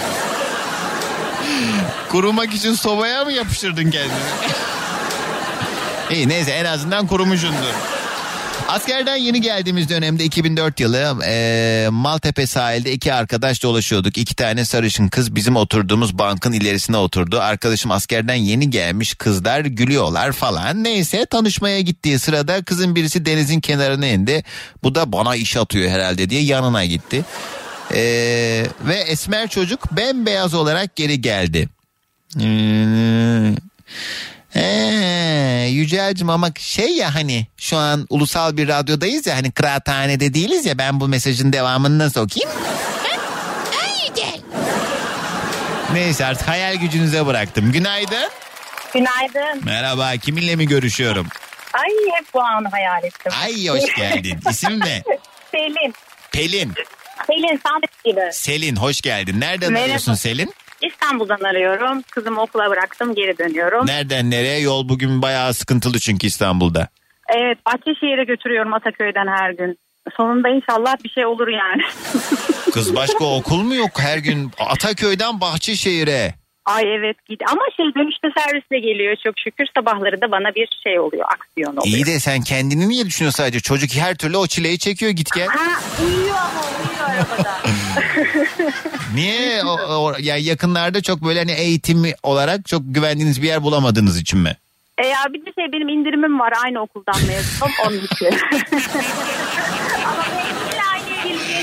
Kurumak 2.08 2.54
için 2.54 2.74
sobaya 2.74 3.24
mı 3.24 3.32
yapıştırdın 3.32 3.90
kendini? 3.90 4.12
İyi 6.10 6.28
neyse 6.28 6.50
en 6.50 6.64
azından 6.64 7.06
kurumuşundur. 7.06 7.74
Askerden 8.68 9.16
yeni 9.16 9.40
geldiğimiz 9.40 9.88
dönemde 9.88 10.24
2004 10.24 10.80
yılı 10.80 11.18
e, 11.26 11.88
Maltepe 11.90 12.47
sahilde 12.47 12.93
iki 12.93 13.12
arkadaş 13.12 13.62
dolaşıyorduk. 13.62 14.18
İki 14.18 14.34
tane 14.34 14.64
sarışın 14.64 15.09
kız 15.09 15.34
bizim 15.34 15.56
oturduğumuz 15.56 16.18
bankın 16.18 16.52
ilerisine 16.52 16.97
oturdu. 16.97 17.40
Arkadaşım 17.40 17.90
askerden 17.90 18.34
yeni 18.34 18.70
gelmiş 18.70 19.14
kızlar 19.14 19.60
gülüyorlar 19.60 20.32
falan. 20.32 20.84
Neyse 20.84 21.26
tanışmaya 21.26 21.80
gittiği 21.80 22.18
sırada 22.18 22.62
kızın 22.62 22.94
birisi 22.94 23.26
denizin 23.26 23.60
kenarına 23.60 24.06
indi. 24.06 24.44
Bu 24.82 24.94
da 24.94 25.12
bana 25.12 25.36
iş 25.36 25.56
atıyor 25.56 25.90
herhalde 25.90 26.30
diye 26.30 26.43
yanına 26.43 26.84
gitti. 26.84 27.24
E, 27.94 28.01
ve 28.80 28.94
esmer 28.94 29.48
çocuk 29.48 29.97
bembeyaz 29.97 30.55
olarak 30.55 30.97
geri 30.97 31.20
geldi. 31.20 31.68
Hmm. 32.34 33.55
Ee, 34.56 35.66
Yücel'cim 35.70 36.30
ama 36.30 36.48
şey 36.58 36.96
ya 36.96 37.14
hani 37.14 37.46
şu 37.56 37.76
an 37.76 38.06
ulusal 38.10 38.56
bir 38.56 38.68
radyodayız 38.68 39.26
ya 39.26 39.36
hani 39.36 39.52
kıraathanede 39.52 40.34
değiliz 40.34 40.66
ya 40.66 40.78
ben 40.78 41.00
bu 41.00 41.08
mesajın 41.08 41.52
devamını 41.52 41.98
nasıl 41.98 42.20
okuyayım? 42.20 42.60
Neyse 45.92 46.26
artık 46.26 46.48
hayal 46.48 46.74
gücünüze 46.76 47.26
bıraktım. 47.26 47.72
Günaydın. 47.72 48.30
Günaydın. 48.94 49.64
Merhaba 49.64 50.16
kiminle 50.16 50.56
mi 50.56 50.66
görüşüyorum? 50.68 51.26
Ay 51.72 51.90
hep 52.18 52.34
bu 52.34 52.40
anı 52.42 52.68
hayal 52.68 53.04
ettim. 53.04 53.32
Ay 53.44 53.68
hoş 53.68 53.94
geldin. 53.96 54.40
İsim 54.50 54.80
ne? 54.80 55.02
Selin. 55.50 55.94
Pelin. 56.32 56.72
Selin 57.26 57.60
Samet 57.66 58.04
gibi. 58.04 58.20
Selin 58.32 58.76
hoş 58.76 59.00
geldin. 59.00 59.40
Nereden 59.40 59.72
Merhaba. 59.72 59.84
arıyorsun 59.86 60.14
Selin? 60.14 60.54
İstanbul'dan 60.82 61.40
arıyorum. 61.40 62.02
Kızımı 62.02 62.40
okula 62.40 62.70
bıraktım 62.70 63.14
geri 63.14 63.38
dönüyorum. 63.38 63.86
Nereden 63.86 64.30
nereye? 64.30 64.60
Yol 64.60 64.88
bugün 64.88 65.22
bayağı 65.22 65.54
sıkıntılı 65.54 65.98
çünkü 65.98 66.26
İstanbul'da. 66.26 66.88
Evet 67.36 67.58
Bahçeşehir'e 67.66 68.24
götürüyorum 68.24 68.74
Ataköy'den 68.74 69.26
her 69.26 69.50
gün. 69.50 69.78
Sonunda 70.16 70.48
inşallah 70.48 70.96
bir 71.04 71.08
şey 71.08 71.26
olur 71.26 71.48
yani. 71.48 71.82
Kız 72.72 72.96
başka 72.96 73.24
okul 73.24 73.62
mu 73.62 73.74
yok 73.74 73.90
her 74.00 74.18
gün? 74.18 74.50
Ataköy'den 74.58 75.40
Bahçeşehir'e. 75.40 76.34
Ay 76.66 76.94
evet 76.94 77.16
git 77.28 77.40
ama 77.52 77.60
şey 77.76 77.86
dönüşte 77.94 78.28
servisle 78.38 78.78
geliyor 78.78 79.16
çok 79.24 79.34
şükür. 79.44 79.66
Sabahları 79.76 80.20
da 80.20 80.30
bana 80.30 80.55
bir 80.55 80.68
şey 80.82 81.01
oluyor 81.01 81.24
aksiyon 81.34 81.76
oluyor. 81.76 81.86
İyi 81.97 82.06
de 82.06 82.20
sen 82.20 82.40
kendini 82.40 82.88
niye 82.88 83.06
düşünüyorsun 83.06 83.36
sadece? 83.43 83.60
Çocuk 83.60 83.90
her 83.94 84.14
türlü 84.16 84.36
o 84.36 84.47
çileyi 84.47 84.78
çekiyor 84.78 85.10
git 85.12 85.34
gel. 85.34 85.47
Ha 85.47 85.80
uyuyor 86.05 86.36
ama 86.36 86.60
uyuyor 86.60 87.10
arabada. 87.10 87.56
Niye 89.14 89.64
o, 89.64 89.72
o- 90.05 90.14
yani 90.20 90.43
yakınlarda 90.44 91.02
çok 91.02 91.24
böyle 91.24 91.38
hani 91.38 91.52
eğitimi 91.52 92.12
olarak 92.22 92.66
çok 92.66 92.82
güvendiğiniz 92.86 93.43
bir 93.43 93.47
yer 93.47 93.62
bulamadığınız 93.62 94.20
için 94.20 94.38
mi? 94.38 94.56
E 94.98 95.06
ya 95.06 95.18
bir 95.34 95.40
de 95.47 95.52
şey 95.59 95.72
benim 95.72 95.88
indirimim 95.88 96.40
var 96.40 96.52
aynı 96.64 96.82
okuldan 96.82 97.14
mezunum 97.26 97.72
onun 97.86 97.97
için. 97.98 98.38
ama 100.06 100.24
benimkiyle 100.32 100.82
aynı 100.93 101.10
ilgili 101.32 101.38
tabii. 101.38 101.56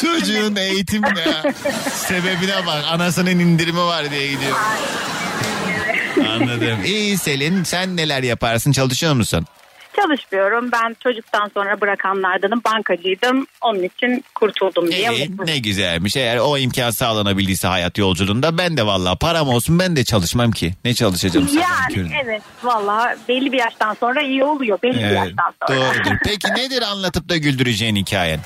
Çocuğun 0.00 0.56
eğitimde 0.56 1.52
sebebine 1.92 2.66
bak 2.66 2.84
anasının 2.90 3.38
indirimi 3.38 3.80
var 3.80 4.10
diye 4.10 4.26
gidiyor. 4.32 4.56
Anladım. 6.34 6.78
İyi 6.84 7.18
Selin 7.18 7.64
sen 7.64 7.96
neler 7.96 8.22
yaparsın 8.22 8.72
çalışıyor 8.72 9.14
musun? 9.14 9.46
Çalışmıyorum. 9.96 10.72
Ben 10.72 10.96
çocuktan 11.02 11.50
sonra 11.54 11.80
bırakanlardanım. 11.80 12.60
Bankacıydım. 12.64 13.46
Onun 13.60 13.82
için 13.82 14.24
kurtuldum 14.34 14.90
diye. 14.92 15.12
İyi, 15.14 15.30
ne 15.46 15.58
güzelmiş. 15.58 16.16
Eğer 16.16 16.36
o 16.36 16.58
imkan 16.58 16.90
sağlanabildiyse 16.90 17.68
hayat 17.68 17.98
yolculuğunda 17.98 18.58
ben 18.58 18.76
de 18.76 18.86
vallahi 18.86 19.18
param 19.18 19.48
olsun 19.48 19.78
ben 19.78 19.96
de 19.96 20.04
çalışmam 20.04 20.50
ki. 20.50 20.74
Ne 20.84 20.94
çalışacağım 20.94 21.48
sabahın 21.48 21.62
Yani 21.62 21.94
köründe? 21.94 22.14
evet 22.24 22.42
valla 22.62 23.16
belli 23.28 23.52
bir 23.52 23.58
yaştan 23.58 23.94
sonra 24.00 24.22
iyi 24.22 24.44
oluyor. 24.44 24.78
Belli 24.82 24.94
bir 24.98 25.00
Evet, 25.04 25.16
yaştan 25.18 25.54
sonra. 25.68 25.80
doğrudur. 25.80 26.16
Peki 26.24 26.48
nedir 26.56 26.82
anlatıp 26.82 27.28
da 27.28 27.36
güldüreceğin 27.36 27.96
hikayen? 27.96 28.40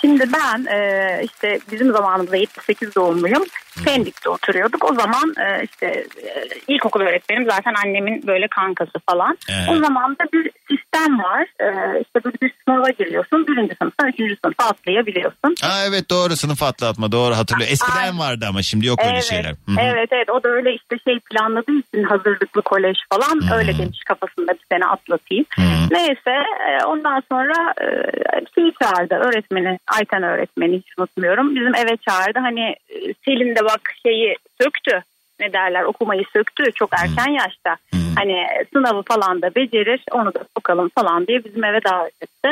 Şimdi 0.00 0.32
ben 0.32 0.66
e, 0.66 1.20
işte 1.24 1.60
bizim 1.72 1.92
zamanımızda 1.92 2.36
78 2.36 2.94
doğumluyum. 2.94 3.44
Pendik'te 3.84 4.28
oturuyorduk. 4.28 4.90
O 4.90 4.94
zaman 4.94 5.34
e, 5.38 5.64
işte 5.64 5.86
e, 6.24 6.48
ilkokul 6.68 7.00
öğretmenim 7.00 7.50
zaten 7.50 7.74
annemin 7.84 8.26
böyle 8.26 8.48
kankası 8.48 8.98
falan. 9.10 9.38
Evet. 9.50 9.68
O 9.70 9.76
zaman 9.84 10.12
da 10.12 10.24
bir 10.32 10.50
sistem 10.70 11.18
var. 11.18 11.42
E, 11.60 11.66
işte 12.00 12.24
böyle 12.24 12.36
bir 12.42 12.52
sınava 12.64 12.90
giriyorsun. 12.90 13.46
Birinci 13.46 13.74
sınıftan 13.82 14.08
üçüncü 14.08 14.36
sınıfa 14.44 14.64
atlayabiliyorsun. 14.64 15.54
Aa, 15.62 15.84
evet 15.88 16.10
doğru 16.10 16.36
sınıf 16.36 16.62
atlatma 16.62 17.12
doğru 17.12 17.34
hatırlıyorum. 17.34 17.72
Eskiden 17.72 18.18
vardı 18.18 18.46
ama 18.48 18.62
şimdi 18.62 18.86
yok 18.86 18.98
öyle 19.00 19.12
evet, 19.12 19.24
şeyler. 19.24 19.50
Hı 19.50 19.72
hı. 19.72 19.76
Evet 19.80 20.08
evet 20.12 20.30
o 20.30 20.42
da 20.42 20.48
öyle 20.48 20.74
işte 20.74 20.96
şey 21.04 21.18
planladığı 21.20 21.78
için 21.78 22.04
hazırlıklı 22.04 22.62
kolej 22.62 22.96
falan 23.12 23.58
öyle 23.58 23.78
demiş 23.78 23.98
kafasında 24.06 24.52
bir 24.52 24.66
sene 24.72 24.86
atlatayım. 24.86 25.44
Neyse 25.90 26.34
e, 26.70 26.84
ondan 26.84 27.22
sonra 27.32 27.74
e, 27.80 27.86
şeyi 28.54 28.72
çağırdı 28.82 29.14
öğretmeni 29.14 29.78
Ayten 29.98 30.22
öğretmeni 30.22 30.76
hiç 30.76 30.98
unutmuyorum. 30.98 31.54
Bizim 31.54 31.74
eve 31.74 31.96
çağırdı 32.08 32.38
hani 32.38 32.76
e, 32.88 33.14
De 33.60 33.64
bak 33.64 33.80
şeyi 34.06 34.36
söktü 34.60 35.02
ne 35.40 35.52
derler 35.52 35.82
okumayı 35.82 36.24
söktü 36.32 36.72
çok 36.74 36.90
erken 36.92 37.32
yaşta. 37.32 37.76
Hani 38.16 38.46
sınavı 38.72 39.02
falan 39.02 39.42
da 39.42 39.54
becerir 39.54 40.04
onu 40.12 40.34
da 40.34 40.44
sokalım 40.56 40.88
falan 40.88 41.26
diye 41.26 41.44
bizim 41.44 41.64
eve 41.64 41.84
davet 41.84 42.22
etti. 42.22 42.48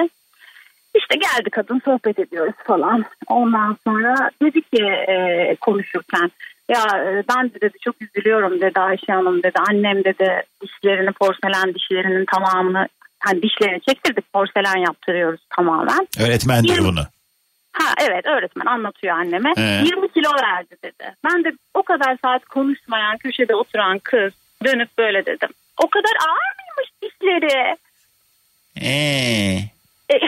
İşte 0.95 1.15
geldi 1.15 1.51
kadın 1.51 1.81
sohbet 1.85 2.19
ediyoruz 2.19 2.55
falan. 2.65 3.05
Ondan 3.27 3.77
sonra 3.85 4.31
dedi 4.43 4.61
ki 4.63 4.83
e, 4.85 5.57
konuşurken 5.61 6.31
ya 6.69 6.83
e, 6.97 7.25
ben 7.29 7.51
de 7.51 7.61
dedi 7.61 7.79
çok 7.81 7.95
üzülüyorum 8.03 8.61
dedi 8.61 8.81
Ayşe 8.81 9.13
Hanım 9.13 9.43
dedi. 9.43 9.59
Annem 9.71 10.05
dedi 10.05 10.43
dişlerini 10.63 11.13
porselen 11.13 11.75
dişlerinin 11.75 12.25
tamamını 12.25 12.89
hani 13.21 13.43
dişlerini 13.43 13.81
çektirdik 13.81 14.33
porselen 14.33 14.79
yaptırıyoruz 14.87 15.41
tamamen. 15.57 16.07
Öğretmen 16.21 16.65
diyor 16.65 16.77
Yirmi- 16.77 16.89
bunu. 16.89 17.01
Ha 17.79 17.95
evet 18.01 18.27
öğretmen 18.27 18.67
anlatıyor 18.67 19.17
anneme. 19.19 19.53
He. 19.57 19.63
20 19.85 20.09
kilo 20.13 20.31
verdi 20.43 20.77
dedi. 20.85 21.15
Ben 21.25 21.45
de 21.45 21.53
o 21.75 21.83
kadar 21.83 22.17
saat 22.25 22.45
konuşmayan 22.45 23.19
köşede 23.19 23.55
oturan 23.55 23.99
kız 23.99 24.33
dönüp 24.65 24.99
böyle 24.99 25.27
dedim. 25.27 25.49
O 25.85 25.89
kadar 25.91 26.13
ağır 26.29 26.55
mıymış 26.59 26.91
dişleri? 27.03 27.77
Ee, 28.81 29.59
E, 30.11 30.15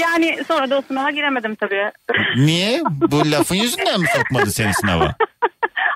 yani 0.00 0.38
sonra 0.48 0.70
da 0.70 0.78
o 0.78 0.82
sınava 0.82 1.10
giremedim 1.10 1.54
tabii. 1.54 1.90
niye? 2.36 2.80
Bu 2.84 3.30
lafın 3.30 3.54
yüzünden 3.54 4.00
mi 4.00 4.06
sokmadı 4.16 4.50
seni 4.50 4.74
sınava? 4.74 5.14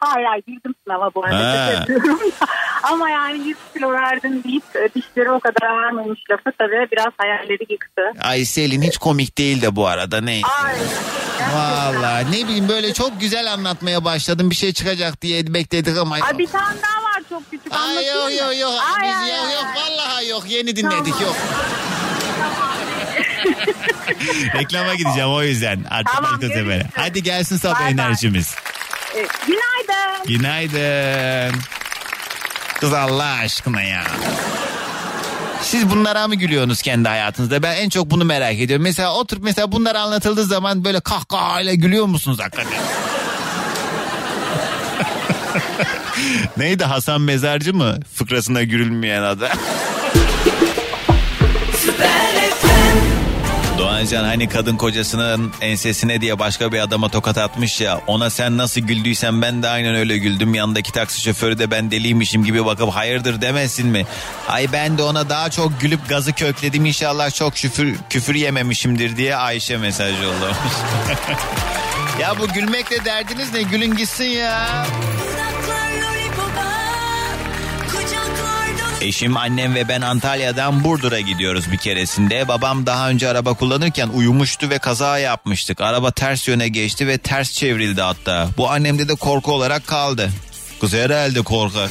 hayır 0.04 0.26
hayır 0.26 0.44
girdim 0.46 0.74
sınava 0.84 1.10
bu 1.14 1.24
arada. 1.24 1.86
Ama 2.82 3.10
yani 3.10 3.48
100 3.48 3.56
kilo 3.74 3.92
verdim 3.92 4.44
deyip 4.44 4.62
e, 4.76 4.94
dişleri 4.94 5.30
o 5.30 5.40
kadar 5.40 5.66
ağırmamış 5.66 6.20
lafı 6.30 6.52
tabii 6.58 6.88
biraz 6.92 7.12
hayalleri 7.16 7.66
yıktı. 7.72 8.02
Ay 8.20 8.44
Selin 8.44 8.82
hiç 8.82 8.98
komik 8.98 9.38
değil 9.38 9.62
de 9.62 9.76
bu 9.76 9.86
arada 9.86 10.20
neyse. 10.20 10.48
Ay. 10.64 10.74
Valla 11.54 12.18
ne 12.18 12.48
bileyim 12.48 12.68
böyle 12.68 12.92
çok 12.92 13.20
güzel 13.20 13.52
anlatmaya 13.52 14.04
başladım 14.04 14.50
bir 14.50 14.54
şey 14.54 14.72
çıkacak 14.72 15.22
diye 15.22 15.54
bekledik 15.54 15.98
ama 15.98 16.14
Ay 16.14 16.38
bir 16.38 16.46
tane 16.46 16.76
daha 16.82 17.04
var 17.04 17.22
çok 17.28 17.50
küçük 17.50 17.72
Ay 17.72 18.06
yok 18.06 18.40
yok 18.40 18.60
yok 18.60 18.72
Ay, 18.96 19.08
biz 19.08 19.16
ay, 19.16 19.28
yok 19.28 19.46
ay, 19.46 19.54
yok 19.54 19.66
vallahi 19.76 20.28
yok 20.28 20.44
yeni 20.48 20.76
dinledik 20.76 21.14
Tamam. 21.14 21.22
yok. 21.22 21.36
Reklama 24.54 24.94
gideceğim 24.94 25.30
o 25.30 25.42
yüzden 25.42 25.84
artık 25.90 26.14
Tamam. 26.14 26.40
Hadi 26.96 27.22
gelsin 27.22 27.56
sabah 27.56 27.80
bay. 27.80 27.90
enerjimiz. 27.90 28.54
Günaydın. 29.14 30.26
Günaydın. 30.28 31.60
Kız 32.80 32.92
Allah 32.92 33.24
aşkına 33.24 33.82
ya. 33.82 34.04
Siz 35.62 35.90
bunlara 35.90 36.28
mı 36.28 36.34
gülüyorsunuz 36.34 36.82
kendi 36.82 37.08
hayatınızda? 37.08 37.62
Ben 37.62 37.76
en 37.76 37.88
çok 37.88 38.10
bunu 38.10 38.24
merak 38.24 38.54
ediyorum. 38.54 38.82
Mesela 38.82 39.14
oturup 39.14 39.44
mesela 39.44 39.72
bunlar 39.72 39.94
anlatıldığı 39.94 40.44
zaman 40.44 40.84
böyle 40.84 41.00
kahkahayla 41.00 41.74
gülüyor 41.74 42.06
musunuz 42.06 42.38
hakikaten? 42.40 42.72
Neydi 46.56 46.84
Hasan 46.84 47.20
Mezarcı 47.20 47.74
mı? 47.74 47.98
Fıkrasına 48.14 48.62
gülünmeyen 48.62 49.22
adı. 49.22 49.48
Doğancan 54.04 54.24
hani 54.24 54.48
kadın 54.48 54.76
kocasının 54.76 55.52
ensesine 55.60 56.20
diye 56.20 56.38
başka 56.38 56.72
bir 56.72 56.78
adama 56.78 57.08
tokat 57.08 57.38
atmış 57.38 57.80
ya 57.80 58.00
ona 58.06 58.30
sen 58.30 58.56
nasıl 58.56 58.80
güldüysen 58.80 59.42
ben 59.42 59.62
de 59.62 59.68
aynen 59.68 59.94
öyle 59.94 60.18
güldüm 60.18 60.54
yanındaki 60.54 60.92
taksi 60.92 61.20
şoförü 61.20 61.58
de 61.58 61.70
ben 61.70 61.90
deliymişim 61.90 62.44
gibi 62.44 62.64
bakıp 62.64 62.90
hayırdır 62.90 63.40
demesin 63.40 63.86
mi? 63.86 64.06
Ay 64.48 64.72
ben 64.72 64.98
de 64.98 65.02
ona 65.02 65.28
daha 65.28 65.50
çok 65.50 65.80
gülüp 65.80 66.08
gazı 66.08 66.32
kökledim 66.32 66.84
inşallah 66.84 67.34
çok 67.34 67.54
küfür, 67.54 67.96
küfür 68.10 68.34
yememişimdir 68.34 69.16
diye 69.16 69.36
Ayşe 69.36 69.76
mesaj 69.76 70.22
yollamış. 70.22 70.58
ya 72.20 72.38
bu 72.38 72.48
gülmekle 72.48 73.04
derdiniz 73.04 73.52
ne 73.52 73.62
gülün 73.62 73.96
gitsin 73.96 74.24
ya. 74.24 74.86
Eşim, 79.04 79.36
annem 79.36 79.74
ve 79.74 79.88
ben 79.88 80.00
Antalya'dan 80.00 80.84
Burdur'a 80.84 81.20
gidiyoruz 81.20 81.72
bir 81.72 81.76
keresinde. 81.76 82.48
Babam 82.48 82.86
daha 82.86 83.10
önce 83.10 83.28
araba 83.28 83.54
kullanırken 83.54 84.08
uyumuştu 84.08 84.70
ve 84.70 84.78
kaza 84.78 85.18
yapmıştık. 85.18 85.80
Araba 85.80 86.10
ters 86.10 86.48
yöne 86.48 86.68
geçti 86.68 87.06
ve 87.06 87.18
ters 87.18 87.52
çevrildi 87.52 88.02
hatta. 88.02 88.48
Bu 88.56 88.70
annemde 88.70 89.08
de 89.08 89.14
korku 89.14 89.52
olarak 89.52 89.86
kaldı. 89.86 90.30
Kız 90.80 90.94
herhalde 90.94 91.42
korkak. 91.42 91.90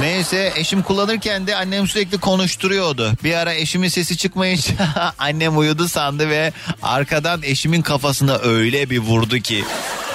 Neyse 0.00 0.52
eşim 0.56 0.82
kullanırken 0.82 1.46
de 1.46 1.56
annem 1.56 1.88
sürekli 1.88 2.18
konuşturuyordu. 2.18 3.12
Bir 3.24 3.34
ara 3.34 3.54
eşimin 3.54 3.88
sesi 3.88 4.16
çıkmayınca 4.16 4.74
annem 5.18 5.58
uyudu 5.58 5.88
sandı 5.88 6.28
ve 6.28 6.52
arkadan 6.82 7.42
eşimin 7.42 7.82
kafasına 7.82 8.38
öyle 8.38 8.90
bir 8.90 8.98
vurdu 8.98 9.38
ki. 9.38 9.64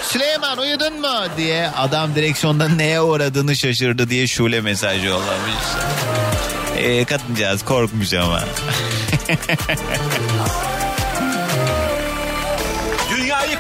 Süleyman 0.04 0.58
uyudun 0.58 1.02
mu 1.02 1.24
diye 1.38 1.70
adam 1.70 2.16
direksiyonda 2.16 2.70
neye 2.70 3.02
uğradığını 3.02 3.56
şaşırdı 3.56 4.10
diye 4.10 4.28
şule 4.28 4.62
mesaj 4.62 5.06
yollamış. 5.06 5.54
Ee, 6.78 7.06
kadıncağız 7.06 7.66
korkmuş 7.66 8.14
ama. 8.14 8.40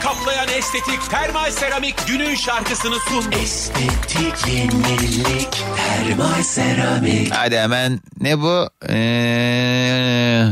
Kaplayan 0.10 0.49
estetik 0.49 1.10
termal 1.10 1.52
seramik 1.52 2.07
günün 2.07 2.36
şarkısını 2.36 2.95
sundu. 2.99 3.36
Estetik 3.44 4.48
yenilik 4.48 5.64
termal 5.76 6.44
seramik. 6.44 7.36
Hadi 7.36 7.57
hemen 7.57 7.99
ne 8.22 8.40
bu? 8.40 8.69
Ee... 8.90 10.49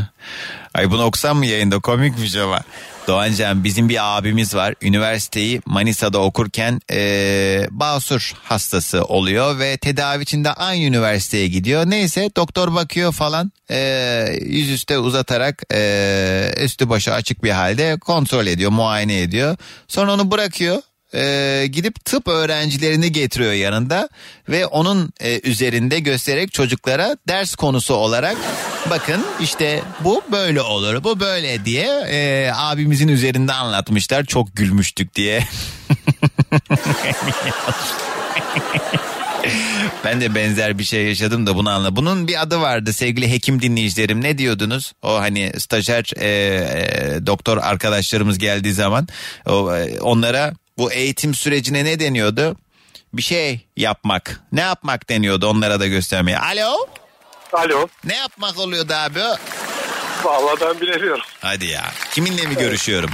Ay 0.73 0.91
bunu 0.91 1.03
okusam 1.03 1.37
mı 1.37 1.45
yayında 1.45 1.79
komikmiş 1.79 2.35
ama. 2.35 2.61
Doğancan 3.07 3.63
bizim 3.63 3.89
bir 3.89 4.17
abimiz 4.17 4.55
var. 4.55 4.75
Üniversiteyi 4.81 5.61
Manisa'da 5.65 6.19
okurken 6.19 6.79
ee, 6.91 7.67
basur 7.71 8.33
hastası 8.43 9.03
oluyor 9.03 9.59
ve 9.59 9.77
tedavi 9.77 10.23
için 10.23 10.43
de 10.43 10.53
aynı 10.53 10.83
üniversiteye 10.83 11.47
gidiyor. 11.47 11.89
Neyse 11.89 12.29
doktor 12.35 12.75
bakıyor 12.75 13.11
falan 13.11 13.51
ee, 13.71 14.39
yüzüstü 14.41 14.97
uzatarak 14.97 15.63
ee, 15.73 16.53
üstü 16.63 16.89
başı 16.89 17.13
açık 17.13 17.43
bir 17.43 17.51
halde 17.51 17.97
kontrol 17.99 18.47
ediyor, 18.47 18.71
muayene 18.71 19.21
ediyor. 19.21 19.57
Sonra 19.87 20.13
onu 20.13 20.31
bırakıyor 20.31 20.81
e, 21.13 21.65
gidip 21.71 22.05
tıp 22.05 22.27
öğrencilerini 22.27 23.11
getiriyor 23.11 23.53
yanında 23.53 24.09
ve 24.49 24.65
onun 24.65 25.13
e, 25.19 25.39
üzerinde 25.39 25.99
göstererek 25.99 26.53
çocuklara 26.53 27.17
ders 27.27 27.55
konusu 27.55 27.93
olarak 27.93 28.37
bakın 28.89 29.25
işte 29.41 29.81
bu 30.03 30.21
böyle 30.31 30.61
olur 30.61 31.03
bu 31.03 31.19
böyle 31.19 31.65
diye 31.65 31.87
e, 32.09 32.51
abimizin 32.55 33.07
üzerinde 33.07 33.53
anlatmışlar 33.53 34.23
çok 34.23 34.55
gülmüştük 34.55 35.15
diye. 35.15 35.43
Ben 40.03 40.21
de 40.21 40.35
benzer 40.35 40.79
bir 40.79 40.83
şey 40.83 41.05
yaşadım 41.05 41.47
da 41.47 41.55
bunu 41.55 41.69
anla. 41.69 41.95
Bunun 41.95 42.27
bir 42.27 42.41
adı 42.41 42.61
vardı 42.61 42.93
sevgili 42.93 43.31
hekim 43.31 43.61
dinleyicilerim. 43.61 44.23
Ne 44.23 44.37
diyordunuz? 44.37 44.93
O 45.01 45.13
hani 45.13 45.51
stajyer 45.57 46.11
e, 46.17 46.27
e, 46.27 47.25
doktor 47.25 47.57
arkadaşlarımız 47.57 48.37
geldiği 48.37 48.73
zaman 48.73 49.07
o, 49.45 49.75
e, 49.75 49.99
onlara 49.99 50.53
bu 50.77 50.91
eğitim 50.91 51.33
sürecine 51.33 51.85
ne 51.85 51.99
deniyordu? 51.99 52.57
Bir 53.13 53.21
şey 53.21 53.65
yapmak. 53.77 54.41
Ne 54.51 54.61
yapmak 54.61 55.09
deniyordu 55.09 55.47
onlara 55.47 55.79
da 55.79 55.87
göstermeye. 55.87 56.39
Alo? 56.39 56.87
Alo. 57.53 57.87
Ne 58.03 58.15
yapmak 58.15 58.57
oluyordu 58.59 58.93
abi? 58.93 59.19
Vallahi 60.23 60.61
ben 60.61 60.81
bilemiyorum. 60.81 61.23
Hadi 61.41 61.65
ya. 61.65 61.83
Kiminle 62.11 62.45
mi 62.47 62.55
görüşüyorum? 62.55 63.09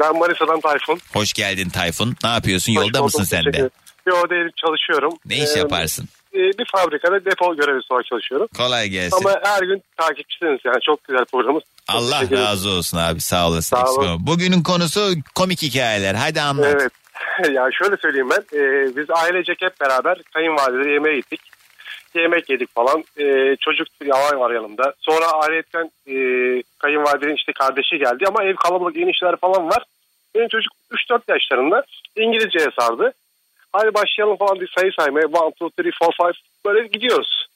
Ben 0.00 0.18
Manisa'dan 0.18 0.60
Tayfun. 0.60 1.00
Hoş 1.12 1.32
geldin 1.32 1.68
Tayfun. 1.68 2.16
Ne 2.24 2.30
yapıyorsun? 2.30 2.72
Yolda 2.72 2.98
Hoş 2.98 3.14
mısın 3.14 3.24
sen 3.24 3.52
de? 3.52 3.70
Yo 4.06 4.30
değilim 4.30 4.50
çalışıyorum. 4.66 5.12
Ne 5.26 5.36
iş 5.36 5.50
Ee, 5.56 5.58
yaparsın? 5.58 6.08
E, 6.34 6.38
bir 6.38 6.66
fabrikada 6.72 7.24
depo 7.24 7.56
görevlisi 7.56 7.92
olarak 7.92 8.06
çalışıyorum. 8.06 8.48
Kolay 8.56 8.88
gelsin. 8.88 9.16
Ama 9.16 9.40
her 9.42 9.62
gün 9.62 9.82
takipçisiniz 9.96 10.60
yani 10.64 10.80
çok 10.82 11.04
güzel 11.04 11.24
programımız. 11.24 11.62
Çok 11.90 11.96
Allah 11.96 12.22
ederim. 12.24 12.42
razı 12.42 12.70
olsun 12.70 12.98
abi 12.98 13.20
sağ 13.20 13.48
olasın. 13.48 13.76
Sağ 13.76 13.90
olun. 13.90 14.26
Bugünün 14.26 14.62
konusu 14.62 15.12
komik 15.34 15.62
hikayeler. 15.62 16.14
Hadi 16.14 16.40
anlat. 16.40 16.76
Evet. 16.80 16.92
ya 17.52 17.68
şöyle 17.72 17.96
söyleyeyim 17.96 18.28
ben. 18.30 18.58
Ee, 18.58 18.96
biz 18.96 19.10
ailecek 19.10 19.62
hep 19.62 19.80
beraber 19.80 20.22
kayınvalidelere 20.34 20.92
yemeğe 20.92 21.16
gittik. 21.16 21.40
Yemek 22.14 22.50
yedik 22.50 22.74
falan. 22.74 23.04
Ee, 23.20 23.56
çocuk 23.60 23.88
yalan 24.04 24.40
var 24.40 24.50
yanımda. 24.50 24.94
Sonra 25.00 25.26
ayrıca 25.26 25.80
e, 26.06 26.16
kayınvalidenin 26.78 27.34
işte 27.34 27.52
kardeşi 27.52 27.98
geldi 27.98 28.24
ama 28.28 28.44
ev 28.44 28.54
kalabalık 28.54 28.96
enişler 28.96 29.36
falan 29.36 29.68
var. 29.68 29.82
Benim 30.34 30.48
çocuk 30.48 30.72
3-4 31.10 31.20
yaşlarında 31.28 31.82
İngilizceye 32.16 32.68
sardı. 32.80 33.12
Hadi 33.72 33.94
başlayalım 33.94 34.36
falan 34.36 34.60
bir 34.60 34.72
sayı 34.78 34.92
saymaya. 35.00 35.32
1, 35.32 35.32
2, 35.32 35.64
3, 35.84 35.84
4, 36.00 36.18
5 36.28 36.36
böyle 36.64 36.86
gidiyoruz. 36.86 37.48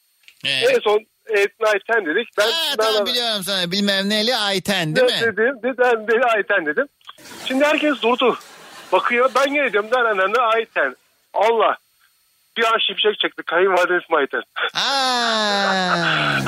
En 0.44 0.80
son 0.80 1.00
8, 1.28 1.48
9, 1.60 1.96
10 1.98 2.06
dedik. 2.06 2.28
Ben, 2.38 2.44
Ha, 2.44 2.74
ben, 2.78 2.84
tamam 2.84 3.06
biliyorum 3.06 3.42
sana 3.42 3.70
bilmem 3.70 4.08
neli 4.08 4.36
Ayten 4.36 4.96
değil 4.96 5.06
mi? 5.06 5.20
Dedim, 5.22 5.36
dedim, 5.62 6.08
dedim, 6.08 6.22
Ayten 6.34 6.66
dedim. 6.66 6.86
Şimdi 7.48 7.64
herkes 7.64 8.02
durdu. 8.02 8.38
Bakıyor, 8.92 9.30
ben 9.34 9.54
yine 9.54 9.72
diyorum, 9.72 9.90
den 9.90 10.18
den 10.18 10.40
Ayten. 10.40 10.96
Allah. 11.34 11.76
Bir 12.56 12.64
an 12.64 12.78
şimşek 12.78 13.18
çekti, 13.20 13.42
Ayten. 14.14 14.42
Aa. 14.74 16.38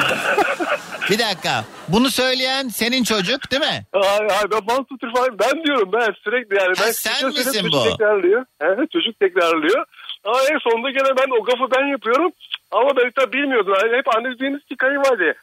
bir 1.11 1.19
dakika. 1.19 1.65
Bunu 1.89 2.11
söyleyen 2.11 2.69
senin 2.69 3.05
çocuk 3.05 3.51
değil 3.51 3.63
mi? 3.63 3.83
Ay, 3.93 4.19
ay, 4.21 4.45
ben 4.53 4.67
bal 4.67 4.85
tutur 4.85 5.13
falan, 5.17 5.39
ben 5.39 5.65
diyorum 5.65 5.91
ben 5.93 6.15
sürekli 6.25 6.57
yani. 6.57 6.73
Ben 6.81 6.91
sen 6.91 7.13
şey 7.13 7.21
söyleyeyim, 7.21 7.47
misin 7.47 7.63
çocuk 7.63 7.73
bu? 7.73 7.91
tekrarlıyor. 7.91 8.45
He, 8.63 8.87
çocuk 8.93 9.21
tekrarlıyor. 9.21 9.85
Ama 10.25 10.39
en 10.53 10.59
sonunda 10.59 10.91
gene 10.91 11.17
ben 11.17 11.41
o 11.41 11.45
gafı 11.45 11.71
ben 11.77 11.87
yapıyorum. 11.87 12.33
Ama 12.71 12.97
ben 12.97 13.11
tabii 13.11 13.33
bilmiyordum. 13.33 13.75
Yani 13.83 13.97
hep 13.97 14.17
biriniz 14.41 14.65
ki 14.65 14.77
kayınvalide. 14.77 15.35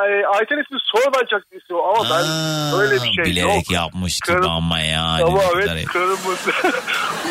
Ay, 0.00 0.08
Ayten 0.38 0.56
ismi 0.64 0.78
çaktı 1.30 1.56
ismi 1.64 1.76
ama 1.76 2.10
ben 2.10 2.24
öyle 2.80 2.94
bir 2.94 3.12
şey 3.12 3.24
Bilerek 3.24 3.54
yok. 3.54 3.70
yapmış 3.70 4.20
gibi 4.20 4.36
Kırm- 4.36 4.46
ama 4.50 4.80
yani. 4.80 5.24
Ama 5.24 5.38
ne 5.56 5.62
evet 5.72 5.84
kırmızı 5.84 6.50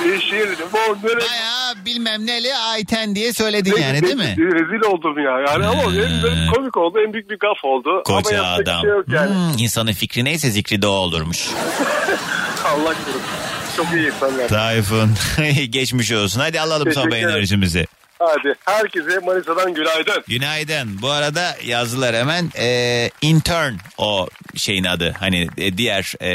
yeşil 0.08 0.56
bu 0.74 1.04
böyle 1.04 1.20
Bayağı 1.20 1.86
bilmem 1.86 2.26
neli 2.28 2.56
Ayten 2.56 3.16
diye 3.16 3.34
söyledin 3.34 3.76
yani 3.82 4.02
değil 4.04 4.16
mi? 4.16 4.36
Rezil 4.38 4.90
oldum 4.92 5.20
ya. 5.20 5.40
Yani 5.48 5.66
ama 5.66 5.84
benim, 5.94 6.24
benim 6.24 6.52
komik 6.54 6.78
oldu. 6.78 7.00
En 7.08 7.14
büyük 7.14 7.30
bir 7.30 7.40
gaf 7.40 7.58
oldu. 7.64 7.90
ama 8.10 8.22
Koca 8.22 8.36
yapacak 8.36 8.60
bir 8.60 8.72
adam. 8.72 8.82
şey 8.82 8.90
yok 8.90 9.06
yani. 9.10 9.30
Hmm, 9.30 9.58
insanın 9.58 9.92
fikri 9.94 10.26
neyse 10.26 10.50
zikri 10.50 10.82
de 10.82 10.88
olurmuş. 10.88 11.48
Allah 12.66 12.84
korusun. 12.84 13.22
Çok 13.78 13.86
iyi 13.94 14.08
insanlar. 14.08 14.48
Tayfun 14.48 15.12
geçmiş 15.70 16.12
olsun. 16.12 16.40
Hadi 16.40 16.62
alalım 16.62 16.94
sabah 16.94 17.16
enerjimizi. 17.18 17.88
Hadi 18.20 18.56
herkese 18.66 19.20
Manisa'dan 19.20 19.74
günaydın. 19.74 20.24
Günaydın. 20.28 21.02
Bu 21.02 21.10
arada 21.10 21.56
yazdılar 21.66 22.16
hemen 22.16 22.52
e, 22.58 23.10
intern 23.22 23.74
o 23.98 24.28
şeyin 24.56 24.84
adı. 24.84 25.16
Hani 25.20 25.48
e, 25.58 25.78
diğer 25.78 26.14
e, 26.22 26.32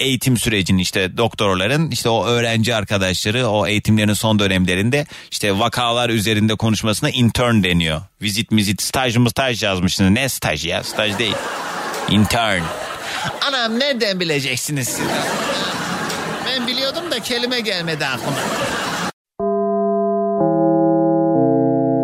eğitim 0.00 0.36
sürecinin 0.36 0.78
işte 0.78 1.16
doktorların 1.16 1.90
işte 1.90 2.08
o 2.08 2.26
öğrenci 2.26 2.74
arkadaşları 2.74 3.46
o 3.48 3.66
eğitimlerin 3.66 4.12
son 4.12 4.38
dönemlerinde 4.38 5.06
işte 5.30 5.58
vakalar 5.58 6.10
üzerinde 6.10 6.54
konuşmasına 6.54 7.10
intern 7.10 7.62
deniyor. 7.62 8.00
Vizit 8.22 8.50
mizit 8.50 8.82
staj 8.82 9.16
mı 9.16 9.30
staj 9.30 9.62
yazmışsınız. 9.62 10.10
Ne 10.10 10.28
staj 10.28 10.66
ya 10.66 10.82
staj 10.82 11.18
değil. 11.18 11.36
Intern. 12.10 12.62
Anam 13.48 13.78
nereden 13.78 14.20
bileceksiniz 14.20 14.88
siz? 14.88 15.06
Ben 16.46 16.66
biliyordum 16.66 17.10
da 17.10 17.20
kelime 17.20 17.60
gelmedi 17.60 18.06
aklıma. 18.06 18.38